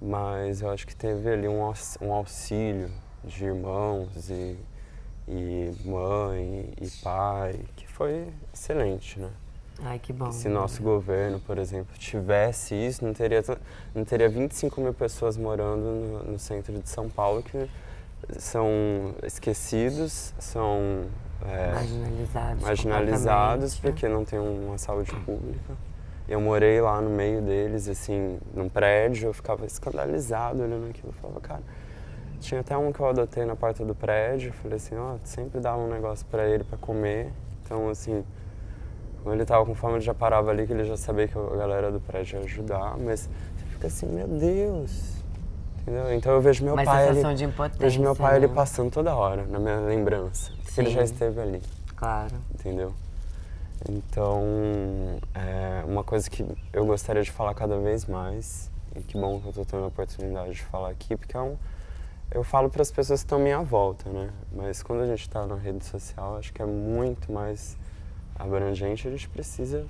Mas 0.00 0.62
eu 0.62 0.70
acho 0.70 0.86
que 0.86 0.96
teve 0.96 1.30
ali 1.30 1.46
um, 1.46 1.72
um 2.00 2.12
auxílio 2.12 2.90
de 3.24 3.44
irmãos 3.44 4.28
e, 4.28 4.58
e 5.28 5.72
mãe 5.84 6.72
e 6.80 6.90
pai, 7.02 7.60
que 7.76 7.86
foi 7.86 8.26
excelente, 8.52 9.20
né? 9.20 9.30
Ai, 9.80 9.98
que 9.98 10.12
bom. 10.12 10.30
Se 10.30 10.48
nosso 10.48 10.82
governo, 10.82 11.40
por 11.40 11.58
exemplo, 11.58 11.96
tivesse 11.98 12.74
isso, 12.74 13.04
não 13.04 13.12
teria, 13.12 13.42
não 13.94 14.04
teria 14.04 14.28
25 14.28 14.80
mil 14.80 14.94
pessoas 14.94 15.36
morando 15.36 15.82
no, 15.82 16.32
no 16.32 16.38
centro 16.38 16.72
de 16.78 16.88
São 16.88 17.08
Paulo 17.08 17.42
que 17.42 17.68
são 18.38 19.14
esquecidos, 19.24 20.32
são 20.38 21.06
é, 21.44 21.72
marginalizados, 21.72 22.62
marginalizados 22.62 23.78
porque 23.78 24.08
não 24.08 24.24
tem 24.24 24.38
uma 24.38 24.78
saúde 24.78 25.12
pública. 25.24 25.74
Eu 26.28 26.40
morei 26.40 26.80
lá 26.80 27.00
no 27.00 27.10
meio 27.10 27.42
deles, 27.42 27.88
assim, 27.88 28.38
num 28.54 28.68
prédio, 28.68 29.28
eu 29.28 29.34
ficava 29.34 29.66
escandalizado 29.66 30.62
olhando 30.62 30.88
aquilo. 30.88 31.08
Eu 31.08 31.20
falava, 31.20 31.40
cara, 31.40 31.62
tinha 32.40 32.60
até 32.60 32.76
um 32.76 32.92
que 32.92 33.00
eu 33.00 33.08
adotei 33.08 33.44
na 33.44 33.56
porta 33.56 33.84
do 33.84 33.94
prédio, 33.94 34.52
falei 34.52 34.76
assim, 34.76 34.96
ó, 34.96 35.14
oh, 35.14 35.18
sempre 35.24 35.60
dava 35.60 35.78
um 35.78 35.88
negócio 35.88 36.24
para 36.26 36.48
ele 36.48 36.62
para 36.62 36.78
comer. 36.78 37.32
Então, 37.64 37.88
assim, 37.88 38.24
quando 39.22 39.36
ele 39.36 39.44
tava 39.44 39.64
com 39.64 39.74
fome, 39.74 39.94
ele 39.94 40.00
já 40.00 40.14
parava 40.14 40.50
ali, 40.50 40.66
que 40.66 40.72
ele 40.72 40.84
já 40.84 40.96
sabia 40.96 41.28
que 41.28 41.38
a 41.38 41.56
galera 41.56 41.90
do 41.90 42.00
prédio 42.00 42.38
ia 42.38 42.44
ajudar, 42.44 42.96
mas 42.98 43.28
você 43.56 43.66
fica 43.66 43.86
assim, 43.86 44.06
meu 44.06 44.26
Deus. 44.26 45.22
Entendeu? 45.80 46.12
Então 46.14 46.32
eu 46.32 46.40
vejo 46.40 46.64
meu 46.64 46.74
Uma 46.74 46.84
pai 46.84 47.08
ali, 47.08 47.34
de 47.34 47.44
impotência, 47.44 47.80
vejo 47.80 48.00
meu 48.00 48.14
pai 48.14 48.38
né? 48.38 48.46
ali 48.46 48.48
passando 48.48 48.90
toda 48.90 49.14
hora 49.14 49.44
na 49.44 49.58
minha 49.58 49.80
lembrança, 49.80 50.52
porque 50.62 50.80
ele 50.80 50.90
já 50.90 51.02
esteve 51.02 51.40
ali. 51.40 51.62
Claro. 51.96 52.34
Entendeu? 52.54 52.92
Então, 53.88 54.40
é 55.34 55.84
uma 55.84 56.04
coisa 56.04 56.30
que 56.30 56.46
eu 56.72 56.86
gostaria 56.86 57.22
de 57.22 57.32
falar 57.32 57.52
cada 57.54 57.78
vez 57.78 58.06
mais, 58.06 58.70
e 58.94 59.00
que 59.00 59.18
bom 59.18 59.40
que 59.40 59.46
eu 59.46 59.50
estou 59.50 59.64
tendo 59.64 59.84
a 59.84 59.86
oportunidade 59.88 60.52
de 60.52 60.62
falar 60.62 60.90
aqui, 60.90 61.16
porque 61.16 61.36
é 61.36 61.40
um, 61.40 61.56
eu 62.30 62.44
falo 62.44 62.70
para 62.70 62.82
as 62.82 62.90
pessoas 62.90 63.20
que 63.20 63.26
estão 63.26 63.38
à 63.38 63.42
minha 63.42 63.60
volta, 63.60 64.08
né? 64.08 64.30
Mas 64.52 64.82
quando 64.82 65.02
a 65.02 65.06
gente 65.06 65.22
está 65.22 65.46
na 65.46 65.56
rede 65.56 65.84
social, 65.84 66.36
acho 66.36 66.52
que 66.52 66.62
é 66.62 66.66
muito 66.66 67.32
mais 67.32 67.76
abrangente, 68.38 69.06
a 69.06 69.10
gente 69.10 69.28
precisa 69.28 69.86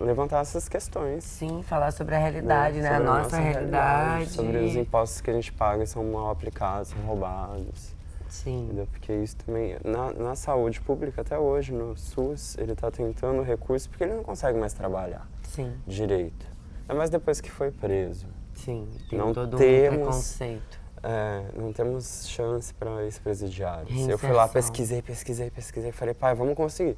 levantar 0.00 0.40
essas 0.40 0.68
questões. 0.68 1.24
Sim, 1.24 1.62
falar 1.62 1.92
sobre 1.92 2.14
a 2.14 2.18
realidade, 2.18 2.80
né? 2.80 2.90
né? 2.90 2.96
A, 2.96 3.00
nossa 3.00 3.18
a 3.18 3.22
nossa, 3.22 3.36
realidade. 3.38 4.08
realidade. 4.08 4.30
Sobre 4.30 4.58
os 4.58 4.76
impostos 4.76 5.20
que 5.20 5.30
a 5.30 5.34
gente 5.34 5.52
paga 5.52 5.84
são 5.86 6.04
mal 6.04 6.30
aplicados, 6.30 6.88
são 6.88 7.00
roubados. 7.02 7.94
Sim. 8.28 8.64
Entendeu? 8.64 8.86
Porque 8.90 9.12
isso 9.12 9.36
também, 9.36 9.76
na, 9.84 10.10
na 10.12 10.34
saúde 10.34 10.80
pública 10.80 11.20
até 11.20 11.38
hoje, 11.38 11.70
no 11.72 11.94
SUS, 11.96 12.56
ele 12.56 12.72
está 12.72 12.90
tentando 12.90 13.42
recursos 13.42 13.86
porque 13.86 14.04
ele 14.04 14.14
não 14.14 14.22
consegue 14.22 14.58
mais 14.58 14.72
trabalhar 14.72 15.28
Sim. 15.42 15.74
direito. 15.86 16.46
É 16.88 16.94
mais 16.94 17.10
depois 17.10 17.40
que 17.42 17.50
foi 17.50 17.70
preso. 17.70 18.26
Sim, 18.54 18.88
tem 19.08 19.18
não 19.18 19.32
todo 19.32 19.56
temos, 19.56 19.92
um 19.92 20.02
preconceito. 20.02 20.80
É, 21.02 21.42
não 21.54 21.72
temos 21.72 22.26
chance 22.28 22.72
para 22.72 23.04
ex-presidiários. 23.04 24.08
Eu 24.08 24.16
fui 24.16 24.30
lá, 24.30 24.48
pesquisei, 24.48 25.02
pesquisei, 25.02 25.50
pesquisei, 25.50 25.92
falei, 25.92 26.14
pai, 26.14 26.34
vamos 26.34 26.54
conseguir. 26.54 26.96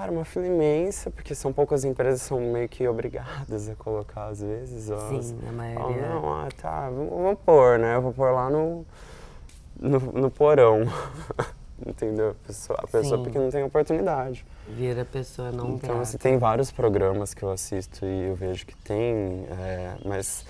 Cara, 0.00 0.12
uma 0.12 0.24
fila 0.24 0.46
imensa, 0.46 1.10
porque 1.10 1.34
são 1.34 1.52
poucas 1.52 1.84
empresas 1.84 2.22
que 2.22 2.28
são 2.28 2.40
meio 2.40 2.66
que 2.70 2.88
obrigadas 2.88 3.68
a 3.68 3.74
colocar 3.74 4.28
às 4.28 4.40
vezes. 4.40 4.84
Sim, 4.84 5.38
a 5.46 5.52
maioria. 5.52 5.84
Oh, 5.84 6.20
não, 6.20 6.32
ah, 6.40 6.48
tá, 6.56 6.88
vamos, 6.88 7.10
vamos 7.10 7.38
pôr, 7.44 7.78
né? 7.78 7.96
Eu 7.96 8.00
vou 8.00 8.12
pôr 8.14 8.32
lá 8.32 8.48
no, 8.48 8.86
no, 9.78 9.98
no 9.98 10.30
porão. 10.30 10.84
Entendeu? 11.86 12.30
A 12.30 12.46
pessoa, 12.46 12.78
a 12.82 12.86
pessoa 12.86 13.22
porque 13.22 13.38
não 13.38 13.50
tem 13.50 13.62
oportunidade. 13.62 14.46
Vira 14.66 15.02
a 15.02 15.04
pessoa 15.04 15.52
não 15.52 15.74
Então, 15.74 16.00
assim, 16.00 16.16
tem 16.16 16.38
vários 16.38 16.72
programas 16.72 17.34
que 17.34 17.42
eu 17.42 17.50
assisto 17.50 18.06
e 18.06 18.28
eu 18.28 18.34
vejo 18.34 18.64
que 18.64 18.76
tem, 18.76 19.44
é, 19.50 19.96
mas 20.02 20.46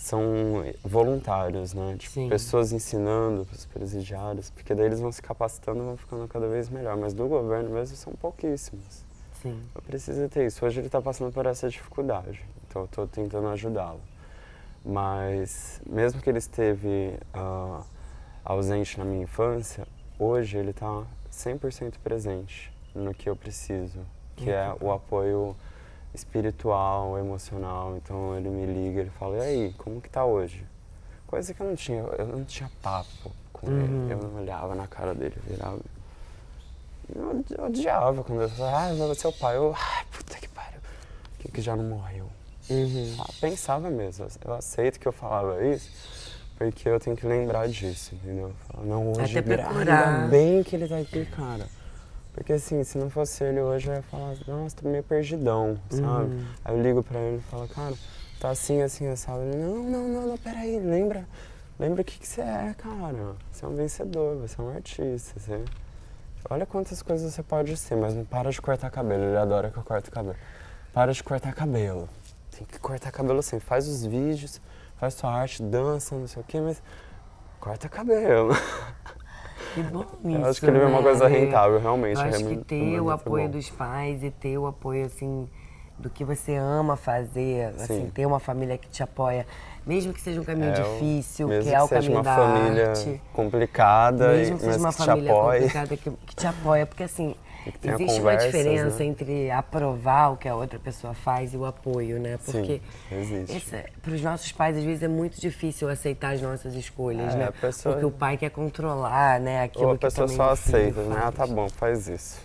são 0.00 0.64
voluntários, 0.82 1.74
né? 1.74 1.94
Tipo, 1.98 2.14
Sim. 2.14 2.28
pessoas 2.30 2.72
ensinando 2.72 3.46
os 3.52 3.66
presidiários, 3.66 4.48
porque 4.48 4.74
daí 4.74 4.86
eles 4.86 4.98
vão 4.98 5.12
se 5.12 5.20
capacitando 5.20 5.80
e 5.80 5.82
vão 5.84 5.96
ficando 5.96 6.26
cada 6.26 6.48
vez 6.48 6.70
melhor. 6.70 6.96
Mas 6.96 7.12
do 7.12 7.28
governo 7.28 7.68
mesmo 7.68 7.94
são 7.96 8.14
pouquíssimos. 8.14 9.04
Sim. 9.42 9.62
Eu 9.74 9.82
preciso 9.82 10.26
ter 10.30 10.46
isso. 10.46 10.64
Hoje 10.64 10.80
ele 10.80 10.86
está 10.86 11.02
passando 11.02 11.30
por 11.30 11.44
essa 11.44 11.68
dificuldade, 11.68 12.42
então 12.66 12.82
eu 12.82 12.86
estou 12.86 13.06
tentando 13.06 13.48
ajudá-lo. 13.48 14.00
Mas 14.82 15.82
mesmo 15.86 16.22
que 16.22 16.30
ele 16.30 16.38
esteve 16.38 17.18
uh, 17.34 17.84
ausente 18.42 18.98
na 18.98 19.04
minha 19.04 19.24
infância, 19.24 19.86
hoje 20.18 20.56
ele 20.56 20.70
está 20.70 21.04
100% 21.30 21.96
presente 22.02 22.72
no 22.94 23.12
que 23.12 23.28
eu 23.28 23.36
preciso, 23.36 24.00
que 24.34 24.50
é 24.50 24.74
o 24.80 24.90
apoio 24.90 25.54
espiritual, 26.14 27.18
emocional. 27.18 27.96
Então 27.96 28.36
ele 28.36 28.48
me 28.48 28.66
liga, 28.66 29.00
ele 29.00 29.10
fala, 29.10 29.38
e 29.38 29.40
aí, 29.40 29.74
como 29.78 30.00
que 30.00 30.08
tá 30.08 30.24
hoje? 30.24 30.64
Coisa 31.26 31.54
que 31.54 31.60
eu 31.60 31.66
não 31.66 31.76
tinha, 31.76 32.00
eu 32.00 32.26
não 32.26 32.44
tinha 32.44 32.70
papo 32.82 33.30
com 33.52 33.68
uhum. 33.68 34.04
ele. 34.06 34.12
Eu 34.12 34.18
não 34.18 34.40
olhava 34.40 34.74
na 34.74 34.86
cara 34.86 35.14
dele, 35.14 35.36
virava. 35.46 35.78
Eu, 37.14 37.44
eu 37.56 37.64
odiava 37.64 38.22
quando 38.22 38.42
eu 38.42 38.48
falava, 38.48 38.76
ah, 38.76 39.06
mas 39.08 39.18
seu 39.18 39.32
pai, 39.32 39.56
eu, 39.56 39.74
ai, 39.76 40.04
puta 40.10 40.36
que 40.36 40.48
pariu, 40.48 40.80
que, 41.38 41.50
que 41.50 41.60
já 41.60 41.76
não 41.76 41.84
morreu. 41.84 42.28
Uhum. 42.68 43.16
Ah, 43.18 43.30
pensava 43.40 43.90
mesmo, 43.90 44.26
eu 44.44 44.54
aceito 44.54 45.00
que 45.00 45.08
eu 45.08 45.12
falava 45.12 45.64
isso, 45.64 45.90
porque 46.56 46.88
eu 46.88 47.00
tenho 47.00 47.16
que 47.16 47.26
lembrar 47.26 47.68
disso, 47.68 48.14
entendeu? 48.14 48.52
Falar, 48.68 48.86
não, 48.86 49.12
hoje, 49.12 49.38
Até 49.38 49.62
ainda 49.62 50.28
bem 50.28 50.62
que 50.62 50.76
ele 50.76 50.86
tá 50.86 50.98
aqui, 50.98 51.26
cara. 51.26 51.66
Porque 52.32 52.52
assim, 52.52 52.82
se 52.84 52.96
não 52.96 53.10
fosse 53.10 53.42
ele 53.44 53.60
hoje, 53.60 53.88
eu 53.88 53.94
ia 53.94 54.02
falar, 54.02 54.34
nossa, 54.46 54.76
tô 54.76 54.88
meio 54.88 55.02
perdidão, 55.02 55.78
sabe? 55.90 56.34
Uhum. 56.34 56.44
Aí 56.64 56.76
eu 56.76 56.82
ligo 56.82 57.02
pra 57.02 57.18
ele 57.18 57.38
e 57.38 57.50
falo, 57.50 57.68
cara, 57.68 57.94
tá 58.38 58.50
assim, 58.50 58.82
assim, 58.82 59.06
assado. 59.08 59.42
Ele, 59.42 59.56
não, 59.56 59.82
não, 59.82 60.08
não, 60.08 60.26
não, 60.28 60.38
peraí, 60.38 60.78
lembra, 60.78 61.26
lembra 61.78 62.02
o 62.02 62.04
que, 62.04 62.18
que 62.18 62.26
você 62.26 62.40
é, 62.40 62.74
cara. 62.78 63.34
Você 63.50 63.64
é 63.64 63.68
um 63.68 63.74
vencedor, 63.74 64.36
você 64.36 64.60
é 64.60 64.64
um 64.64 64.70
artista, 64.70 65.38
você... 65.38 65.64
Olha 66.48 66.64
quantas 66.64 67.02
coisas 67.02 67.34
você 67.34 67.42
pode 67.42 67.76
ser, 67.76 67.96
mas 67.96 68.14
não 68.14 68.24
para 68.24 68.50
de 68.50 68.60
cortar 68.62 68.90
cabelo. 68.90 69.24
Ele 69.24 69.36
adora 69.36 69.70
que 69.70 69.76
eu 69.76 69.82
corte 69.82 70.10
cabelo. 70.10 70.36
Para 70.92 71.12
de 71.12 71.22
cortar 71.22 71.52
cabelo. 71.52 72.08
Tem 72.50 72.66
que 72.66 72.78
cortar 72.78 73.12
cabelo 73.12 73.40
assim. 73.40 73.60
Faz 73.60 73.86
os 73.86 74.06
vídeos, 74.06 74.60
faz 74.96 75.14
sua 75.14 75.30
arte, 75.30 75.62
dança, 75.62 76.14
não 76.14 76.26
sei 76.26 76.42
o 76.42 76.44
quê, 76.44 76.60
mas 76.60 76.82
corta 77.60 77.88
cabelo. 77.88 78.54
Que 79.74 79.82
bom 79.82 80.04
isso, 80.24 80.28
Eu 80.30 80.44
acho 80.46 80.60
que 80.60 80.66
ele 80.66 80.78
é 80.78 80.86
uma 80.86 81.02
coisa 81.02 81.28
né? 81.28 81.38
rentável, 81.38 81.78
realmente. 81.78 82.16
Eu 82.16 82.22
é 82.22 82.28
acho 82.28 82.44
que 82.44 82.56
ter 82.56 83.00
o 83.00 83.10
apoio 83.10 83.44
bom. 83.44 83.50
dos 83.50 83.70
pais 83.70 84.22
e 84.24 84.30
ter 84.30 84.58
o 84.58 84.66
apoio, 84.66 85.06
assim, 85.06 85.48
do 85.98 86.08
que 86.10 86.24
você 86.24 86.54
ama 86.56 86.96
fazer, 86.96 87.66
assim, 87.76 88.06
Sim. 88.06 88.10
ter 88.10 88.26
uma 88.26 88.40
família 88.40 88.76
que 88.78 88.88
te 88.88 89.02
apoia, 89.02 89.46
mesmo 89.86 90.12
que 90.12 90.20
seja 90.20 90.40
um 90.40 90.44
caminho 90.44 90.70
É, 90.70 90.72
difícil, 90.72 91.46
mesmo 91.48 91.62
que 91.62 91.74
é 91.74 91.82
o 91.82 91.86
seja 91.86 92.00
caminho 92.00 92.16
uma 92.18 92.22
da 92.22 92.34
família 92.34 92.88
arte. 92.88 93.20
complicada, 93.32 94.32
Mesmo 94.32 94.56
que 94.56 94.64
seja 94.64 94.78
uma 94.78 94.88
que 94.88 94.94
te 94.96 95.06
família 95.06 95.32
apoie. 95.32 95.58
complicada 95.60 95.96
que, 95.96 96.10
que 96.10 96.34
te 96.36 96.46
apoia, 96.46 96.86
porque 96.86 97.02
assim, 97.02 97.34
que 97.34 97.49
existe 97.66 98.02
uma 98.02 98.06
conversas, 98.18 98.46
diferença 98.52 98.98
né? 98.98 99.04
entre 99.04 99.50
aprovar 99.50 100.32
o 100.32 100.36
que 100.36 100.48
a 100.48 100.54
outra 100.54 100.78
pessoa 100.78 101.14
faz 101.14 101.52
e 101.54 101.56
o 101.56 101.64
apoio, 101.64 102.18
né? 102.18 102.38
Porque 102.44 102.80
Sim, 103.08 103.82
para 104.02 104.12
os 104.12 104.22
nossos 104.22 104.52
pais, 104.52 104.76
às 104.76 104.84
vezes, 104.84 105.02
é 105.02 105.08
muito 105.08 105.40
difícil 105.40 105.88
aceitar 105.88 106.34
as 106.34 106.40
nossas 106.42 106.74
escolhas, 106.74 107.34
É, 107.34 107.38
né? 107.38 107.52
pessoa- 107.60 107.94
Porque 107.94 108.06
o 108.06 108.10
pai 108.10 108.36
quer 108.36 108.50
controlar, 108.50 109.40
né? 109.40 109.64
Aquilo 109.64 109.86
Ou 109.86 109.92
a 109.92 109.98
pessoa 109.98 110.28
só 110.28 110.50
aceita, 110.50 111.02
né? 111.02 111.16
Ah, 111.24 111.32
tá 111.32 111.46
bom, 111.46 111.68
faz 111.68 112.08
isso. 112.08 112.40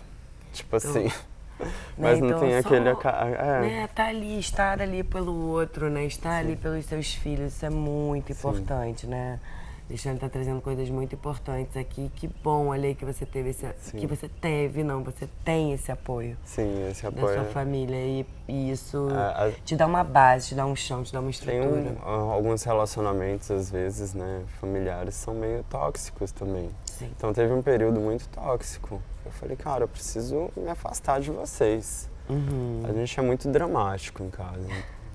Tipo 0.52 0.76
Então, 0.76 0.90
assim. 0.90 1.12
Mas 1.96 2.18
não 2.20 2.28
então, 2.28 2.40
tem 2.40 2.62
só, 2.62 2.68
aquele. 2.68 2.88
É, 2.90 3.60
Né, 3.62 3.88
tá 3.94 4.08
ali, 4.08 4.38
estar 4.38 4.80
ali 4.82 5.02
pelo 5.02 5.34
outro, 5.48 5.88
né? 5.88 6.04
Estar 6.04 6.36
ali 6.38 6.54
pelos 6.54 6.84
seus 6.84 7.14
filhos, 7.14 7.54
isso 7.54 7.64
é 7.64 7.70
muito 7.70 8.30
importante, 8.32 9.06
né? 9.06 9.40
Alexandre 9.88 10.18
tá 10.18 10.28
trazendo 10.28 10.60
coisas 10.60 10.90
muito 10.90 11.14
importantes 11.14 11.76
aqui. 11.76 12.10
Que 12.16 12.26
bom, 12.42 12.72
Ale, 12.72 12.94
que 12.96 13.04
você 13.04 13.24
teve 13.24 13.50
esse, 13.50 13.66
Sim. 13.78 13.98
que 13.98 14.06
você 14.06 14.28
teve, 14.28 14.82
não, 14.82 15.04
você 15.04 15.28
tem 15.44 15.72
esse 15.72 15.92
apoio 15.92 16.36
sim, 16.44 16.88
esse 16.90 17.02
da 17.02 17.08
apoio. 17.08 17.34
sua 17.34 17.44
família 17.44 17.96
e, 17.96 18.26
e 18.48 18.70
isso 18.72 19.08
É, 19.10 19.14
a- 19.48 19.52
te 19.64 19.76
dá 19.76 19.86
uma 19.86 20.02
base, 20.02 20.48
te 20.48 20.54
dá 20.56 20.66
um 20.66 20.74
chão, 20.74 21.04
te 21.04 21.12
dá 21.12 21.20
uma 21.20 21.30
Tem 21.30 21.60
estrutura. 21.60 21.92
um- 21.92 21.98
ah, 22.04 22.32
alguns 22.34 22.64
relacionamentos, 22.64 23.50
às 23.50 23.70
vezes, 23.70 24.12
né, 24.12 24.42
familiares, 24.60 25.14
são 25.14 25.34
meio 25.34 25.62
tóxicos 25.70 26.32
também. 26.32 26.68
Sim. 26.86 27.10
Então 27.16 27.32
teve 27.32 27.52
um 27.52 27.62
período 27.62 28.00
muito 28.00 28.28
tóxico. 28.28 29.00
Eu 29.24 29.30
falei, 29.32 29.56
cara, 29.56 29.84
eu 29.84 29.88
preciso 29.88 30.50
me 30.56 30.68
afastar 30.68 31.20
de 31.20 31.30
vocês. 31.30 32.08
Uhum. 32.28 32.82
A 32.88 32.92
gente 32.92 33.18
é 33.20 33.22
muito 33.22 33.48
dramático 33.48 34.20
em 34.22 34.30
casa. 34.30 34.66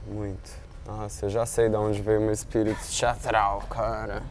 Muito. 0.08 0.50
Nossa, 0.86 1.26
eu 1.26 1.30
já 1.30 1.46
sei 1.46 1.68
de 1.70 1.76
onde 1.76 2.02
veio 2.02 2.22
meu 2.22 2.32
espírito 2.32 2.80
teatral, 2.98 3.62
cara. 3.70 4.24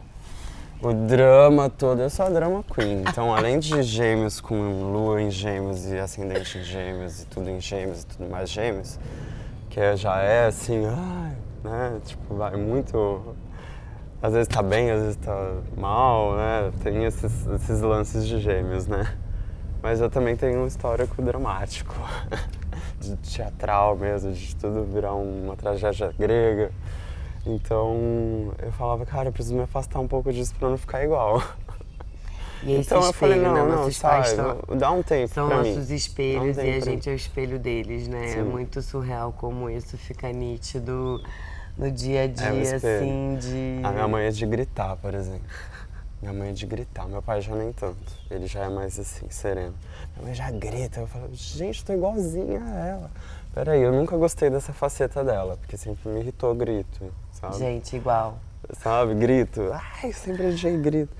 O 0.83 0.93
drama 0.93 1.69
todo, 1.69 2.01
eu 2.01 2.09
sou 2.09 2.25
a 2.25 2.29
drama 2.29 2.63
queen. 2.63 3.03
Então, 3.07 3.31
além 3.35 3.59
de 3.59 3.83
gêmeos 3.83 4.41
com 4.41 4.55
lua 4.91 5.21
em 5.21 5.29
gêmeos 5.29 5.85
e 5.85 5.99
ascendente 5.99 6.57
em 6.57 6.63
gêmeos 6.63 7.21
e 7.21 7.27
tudo 7.27 7.51
em 7.51 7.61
gêmeos 7.61 8.01
e 8.01 8.07
tudo 8.07 8.27
mais 8.27 8.49
gêmeos, 8.49 8.99
que 9.69 9.95
já 9.95 10.19
é 10.23 10.47
assim, 10.47 10.83
ai, 10.87 11.37
né? 11.63 11.99
Tipo, 12.03 12.33
vai 12.33 12.55
muito. 12.55 13.35
Às 14.23 14.33
vezes 14.33 14.47
tá 14.47 14.63
bem, 14.63 14.89
às 14.89 15.01
vezes 15.03 15.17
tá 15.17 15.53
mal, 15.77 16.35
né? 16.35 16.71
Tem 16.81 17.05
esses, 17.05 17.45
esses 17.45 17.79
lances 17.81 18.25
de 18.25 18.39
gêmeos, 18.39 18.87
né? 18.87 19.05
Mas 19.83 20.01
eu 20.01 20.09
também 20.09 20.35
tenho 20.35 20.61
um 20.61 20.65
histórico 20.65 21.21
dramático, 21.21 21.93
de 22.99 23.15
teatral 23.17 23.95
mesmo, 23.95 24.33
de 24.33 24.55
tudo 24.55 24.83
virar 24.83 25.13
uma 25.13 25.55
tragédia 25.55 26.11
grega. 26.17 26.71
Então 27.45 28.53
eu 28.59 28.71
falava, 28.73 29.05
cara, 29.05 29.29
eu 29.29 29.33
preciso 29.33 29.55
me 29.55 29.61
afastar 29.63 29.99
um 29.99 30.07
pouco 30.07 30.31
disso 30.31 30.53
pra 30.59 30.69
não 30.69 30.77
ficar 30.77 31.03
igual. 31.03 31.41
E 32.63 32.75
então 32.75 33.03
eu 33.03 33.11
falei, 33.11 33.37
espelho, 33.37 33.55
não, 33.55 33.67
né? 33.67 33.75
não, 33.75 33.91
sai, 33.91 34.23
são, 34.23 34.59
dá 34.77 34.91
um 34.91 35.01
tempo 35.01 35.33
são 35.33 35.49
nossos 35.49 35.89
mim. 35.89 35.95
espelhos 35.95 36.57
um 36.57 36.61
e 36.61 36.73
a 36.75 36.79
gente 36.79 37.09
é 37.09 37.13
o 37.13 37.15
espelho 37.15 37.57
deles, 37.57 38.07
né? 38.07 38.23
É 38.25 38.33
Sim. 38.33 38.43
muito 38.43 38.83
surreal 38.83 39.33
como 39.33 39.67
isso 39.67 39.97
fica 39.97 40.31
nítido 40.31 41.19
no 41.75 41.89
dia 41.89 42.19
a 42.19 42.23
É 42.25 42.27
dia, 42.27 42.61
espelho. 42.75 42.97
assim, 42.99 43.37
de. 43.39 43.79
A 43.83 43.91
minha 43.91 44.07
mãe 44.07 44.25
é 44.25 44.29
de 44.29 44.45
gritar, 44.45 44.95
por 44.97 45.15
exemplo. 45.15 45.41
Minha 46.21 46.33
mãe 46.33 46.49
é 46.49 46.51
de 46.51 46.67
gritar, 46.67 47.07
meu 47.07 47.19
pai 47.23 47.41
já 47.41 47.55
nem 47.55 47.73
tanto. 47.73 47.97
Ele 48.29 48.45
já 48.45 48.59
é 48.65 48.69
mais 48.69 48.99
assim, 48.99 49.27
sereno. 49.31 49.73
Minha 50.13 50.25
mãe 50.27 50.35
já 50.35 50.51
grita, 50.51 50.99
eu 50.99 51.07
falo, 51.07 51.29
gente, 51.33 51.83
tô 51.83 51.93
igualzinha 51.93 52.61
a 52.63 52.85
ela. 52.85 53.11
Peraí, 53.55 53.81
eu 53.81 53.91
nunca 53.91 54.15
gostei 54.17 54.51
dessa 54.51 54.71
faceta 54.71 55.23
dela, 55.23 55.57
porque 55.57 55.75
sempre 55.75 56.07
me 56.09 56.19
irritou 56.19 56.51
o 56.51 56.55
grito, 56.55 57.11
sabe? 57.41 57.57
Gente, 57.57 57.95
igual. 57.95 58.37
Sabe, 58.73 59.15
grito. 59.15 59.71
Ai, 59.73 60.13
sempre 60.13 60.47
achei 60.47 60.77
grito. 60.77 61.13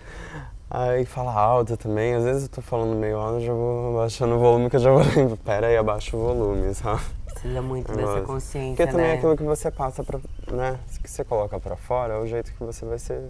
Aí 0.69 1.03
fala 1.03 1.34
alto 1.34 1.75
também, 1.75 2.13
às 2.13 2.23
vezes 2.23 2.43
eu 2.43 2.49
tô 2.49 2.62
falando 2.62 2.95
meio 2.95 3.17
alto, 3.17 3.41
eu 3.41 3.45
já 3.45 3.51
vou 3.51 3.97
abaixando 3.97 4.36
o 4.36 4.39
volume 4.39 4.69
que 4.69 4.77
eu 4.77 4.79
já 4.79 4.89
vou 4.89 5.03
lembrar. 5.03 5.36
Pera 5.43 5.67
aí, 5.67 5.75
abaixa 5.75 6.15
o 6.15 6.19
volume, 6.21 6.73
sabe? 6.73 7.01
Precisa 7.25 7.62
muito 7.62 7.91
dessa 7.93 8.21
consciência, 8.21 8.75
Porque 8.77 8.89
também 8.89 9.07
né? 9.07 9.15
é 9.15 9.17
aquilo 9.17 9.36
que 9.36 9.43
você 9.43 9.69
passa 9.69 10.01
pra, 10.01 10.19
né, 10.49 10.79
que 11.01 11.10
você 11.10 11.25
coloca 11.25 11.60
pra 11.60 11.75
fora, 11.75 12.13
é 12.13 12.17
o 12.17 12.25
jeito 12.27 12.53
que 12.53 12.63
você 12.63 12.86
vai 12.86 12.99
ser 12.99 13.21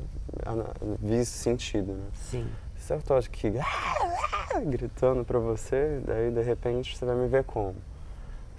visto, 0.99 1.31
sentido, 1.33 1.93
né? 1.93 2.05
Sim. 2.13 2.47
Se 2.77 2.93
eu 2.93 3.01
tô 3.01 3.15
aqui 3.15 3.51
gritando 4.65 5.23
pra 5.23 5.39
você, 5.39 5.99
daí 6.05 6.29
de 6.29 6.41
repente 6.41 6.95
você 6.95 7.05
vai 7.05 7.15
me 7.15 7.27
ver 7.27 7.43
como? 7.43 7.75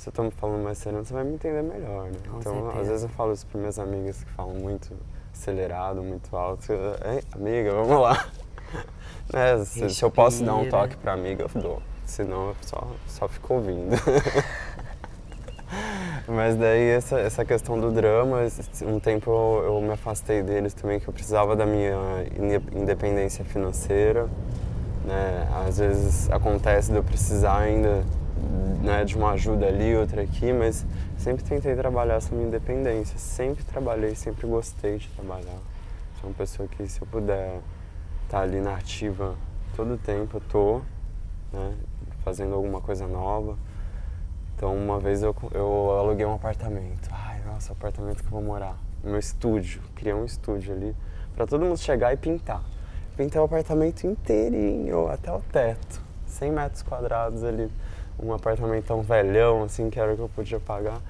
Se 0.02 0.08
eu 0.08 0.12
tô 0.12 0.24
me 0.24 0.32
falando 0.32 0.64
mais 0.64 0.78
sereno, 0.78 1.04
você 1.04 1.14
vai 1.14 1.22
me 1.22 1.34
entender 1.34 1.62
melhor, 1.62 2.06
né? 2.06 2.18
Com 2.28 2.40
então, 2.40 2.54
certeza. 2.54 2.80
às 2.80 2.88
vezes 2.88 3.02
eu 3.04 3.08
falo 3.10 3.32
isso 3.32 3.46
para 3.46 3.60
minhas 3.60 3.78
amigas 3.78 4.24
que 4.24 4.30
falam 4.32 4.52
muito 4.52 4.92
acelerado, 5.32 6.02
muito 6.02 6.36
alto. 6.36 6.72
Ei, 6.72 7.22
amiga, 7.32 7.72
vamos 7.72 8.02
lá. 8.02 8.26
Né, 9.32 9.64
se, 9.64 9.88
se 9.88 10.02
eu 10.04 10.10
posso 10.10 10.44
dar 10.44 10.56
um 10.56 10.68
toque 10.68 10.96
pra 10.96 11.12
amiga, 11.12 11.46
eu 11.54 11.62
dou. 11.62 11.82
Senão 12.04 12.48
eu 12.48 12.56
só, 12.62 12.86
só 13.06 13.28
fico 13.28 13.54
ouvindo. 13.54 13.94
Mas 16.26 16.56
daí 16.56 16.88
essa, 16.88 17.20
essa 17.20 17.44
questão 17.44 17.78
do 17.78 17.92
drama, 17.92 18.38
um 18.84 18.98
tempo 18.98 19.30
eu, 19.30 19.74
eu 19.74 19.80
me 19.80 19.92
afastei 19.92 20.42
deles 20.42 20.74
também, 20.74 20.98
que 20.98 21.08
eu 21.08 21.12
precisava 21.12 21.54
da 21.54 21.64
minha 21.64 21.94
inde- 22.36 22.76
independência 22.76 23.44
financeira. 23.44 24.28
Né? 25.04 25.48
Às 25.66 25.78
vezes 25.78 26.30
acontece 26.30 26.90
de 26.90 26.96
eu 26.96 27.04
precisar 27.04 27.58
ainda 27.58 28.04
né, 28.82 29.04
de 29.04 29.16
uma 29.16 29.32
ajuda 29.32 29.66
ali, 29.66 29.96
outra 29.96 30.22
aqui, 30.22 30.52
mas 30.52 30.84
sempre 31.16 31.44
tentei 31.44 31.74
trabalhar 31.74 32.14
essa 32.14 32.34
minha 32.34 32.46
independência. 32.46 33.18
Sempre 33.18 33.64
trabalhei, 33.64 34.14
sempre 34.14 34.46
gostei 34.46 34.98
de 34.98 35.08
trabalhar. 35.08 35.58
Sou 36.20 36.30
uma 36.30 36.34
pessoa 36.34 36.68
que 36.68 36.86
se 36.86 37.00
eu 37.00 37.06
puder 37.06 37.60
estar 38.24 38.40
ali 38.40 38.60
na 38.60 38.76
ativa 38.76 39.34
todo 39.76 39.94
o 39.94 39.98
tempo, 39.98 40.36
eu 40.36 40.40
tô, 40.48 40.80
né, 41.52 41.74
fazendo 42.24 42.54
alguma 42.54 42.80
coisa 42.80 43.06
nova. 43.06 43.56
Então 44.56 44.76
uma 44.76 44.98
vez 44.98 45.22
eu, 45.22 45.34
eu 45.52 45.98
aluguei 45.98 46.26
um 46.26 46.34
apartamento. 46.34 47.08
Ai, 47.10 47.40
nossa, 47.44 47.72
apartamento 47.72 48.22
que 48.22 48.26
eu 48.26 48.30
vou 48.30 48.42
morar. 48.42 48.76
Meu 49.02 49.18
estúdio. 49.18 49.82
Criei 49.94 50.14
um 50.14 50.24
estúdio 50.24 50.74
ali 50.74 50.94
para 51.34 51.46
todo 51.46 51.64
mundo 51.64 51.78
chegar 51.78 52.12
e 52.12 52.16
pintar. 52.16 52.62
Pintei 53.16 53.40
o 53.40 53.44
apartamento 53.44 54.06
inteirinho, 54.06 55.08
até 55.08 55.32
o 55.32 55.40
teto. 55.40 56.00
100 56.26 56.50
metros 56.52 56.82
quadrados 56.82 57.44
ali. 57.44 57.70
Um 58.22 58.32
apartamentão 58.32 59.02
velhão, 59.02 59.64
assim, 59.64 59.90
que 59.90 59.98
era 59.98 60.12
o 60.12 60.16
que 60.16 60.22
eu 60.22 60.28
podia 60.28 60.60
pagar. 60.60 61.00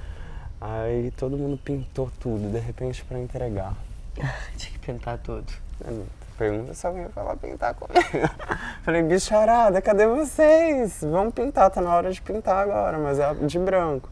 Aí 0.60 1.10
todo 1.16 1.36
mundo 1.36 1.58
pintou 1.58 2.10
tudo, 2.18 2.50
de 2.50 2.58
repente, 2.58 3.04
para 3.04 3.18
entregar. 3.18 3.74
Tinha 4.56 4.72
que 4.72 4.78
pintar 4.78 5.18
tudo. 5.18 5.52
Eu 5.84 6.06
Pergunta 6.42 6.72
se 6.74 6.86
alguém 6.86 7.06
vai 7.14 7.24
lá 7.24 7.36
pintar 7.36 7.74
comigo. 7.74 8.00
Falei, 8.82 9.02
bicharada, 9.02 9.80
cadê 9.82 10.06
vocês? 10.06 10.98
Vamos 11.02 11.34
pintar, 11.34 11.70
tá 11.70 11.80
na 11.80 11.94
hora 11.94 12.10
de 12.10 12.20
pintar 12.20 12.56
agora, 12.56 12.98
mas 12.98 13.18
é 13.18 13.34
de 13.34 13.58
branco. 13.58 14.08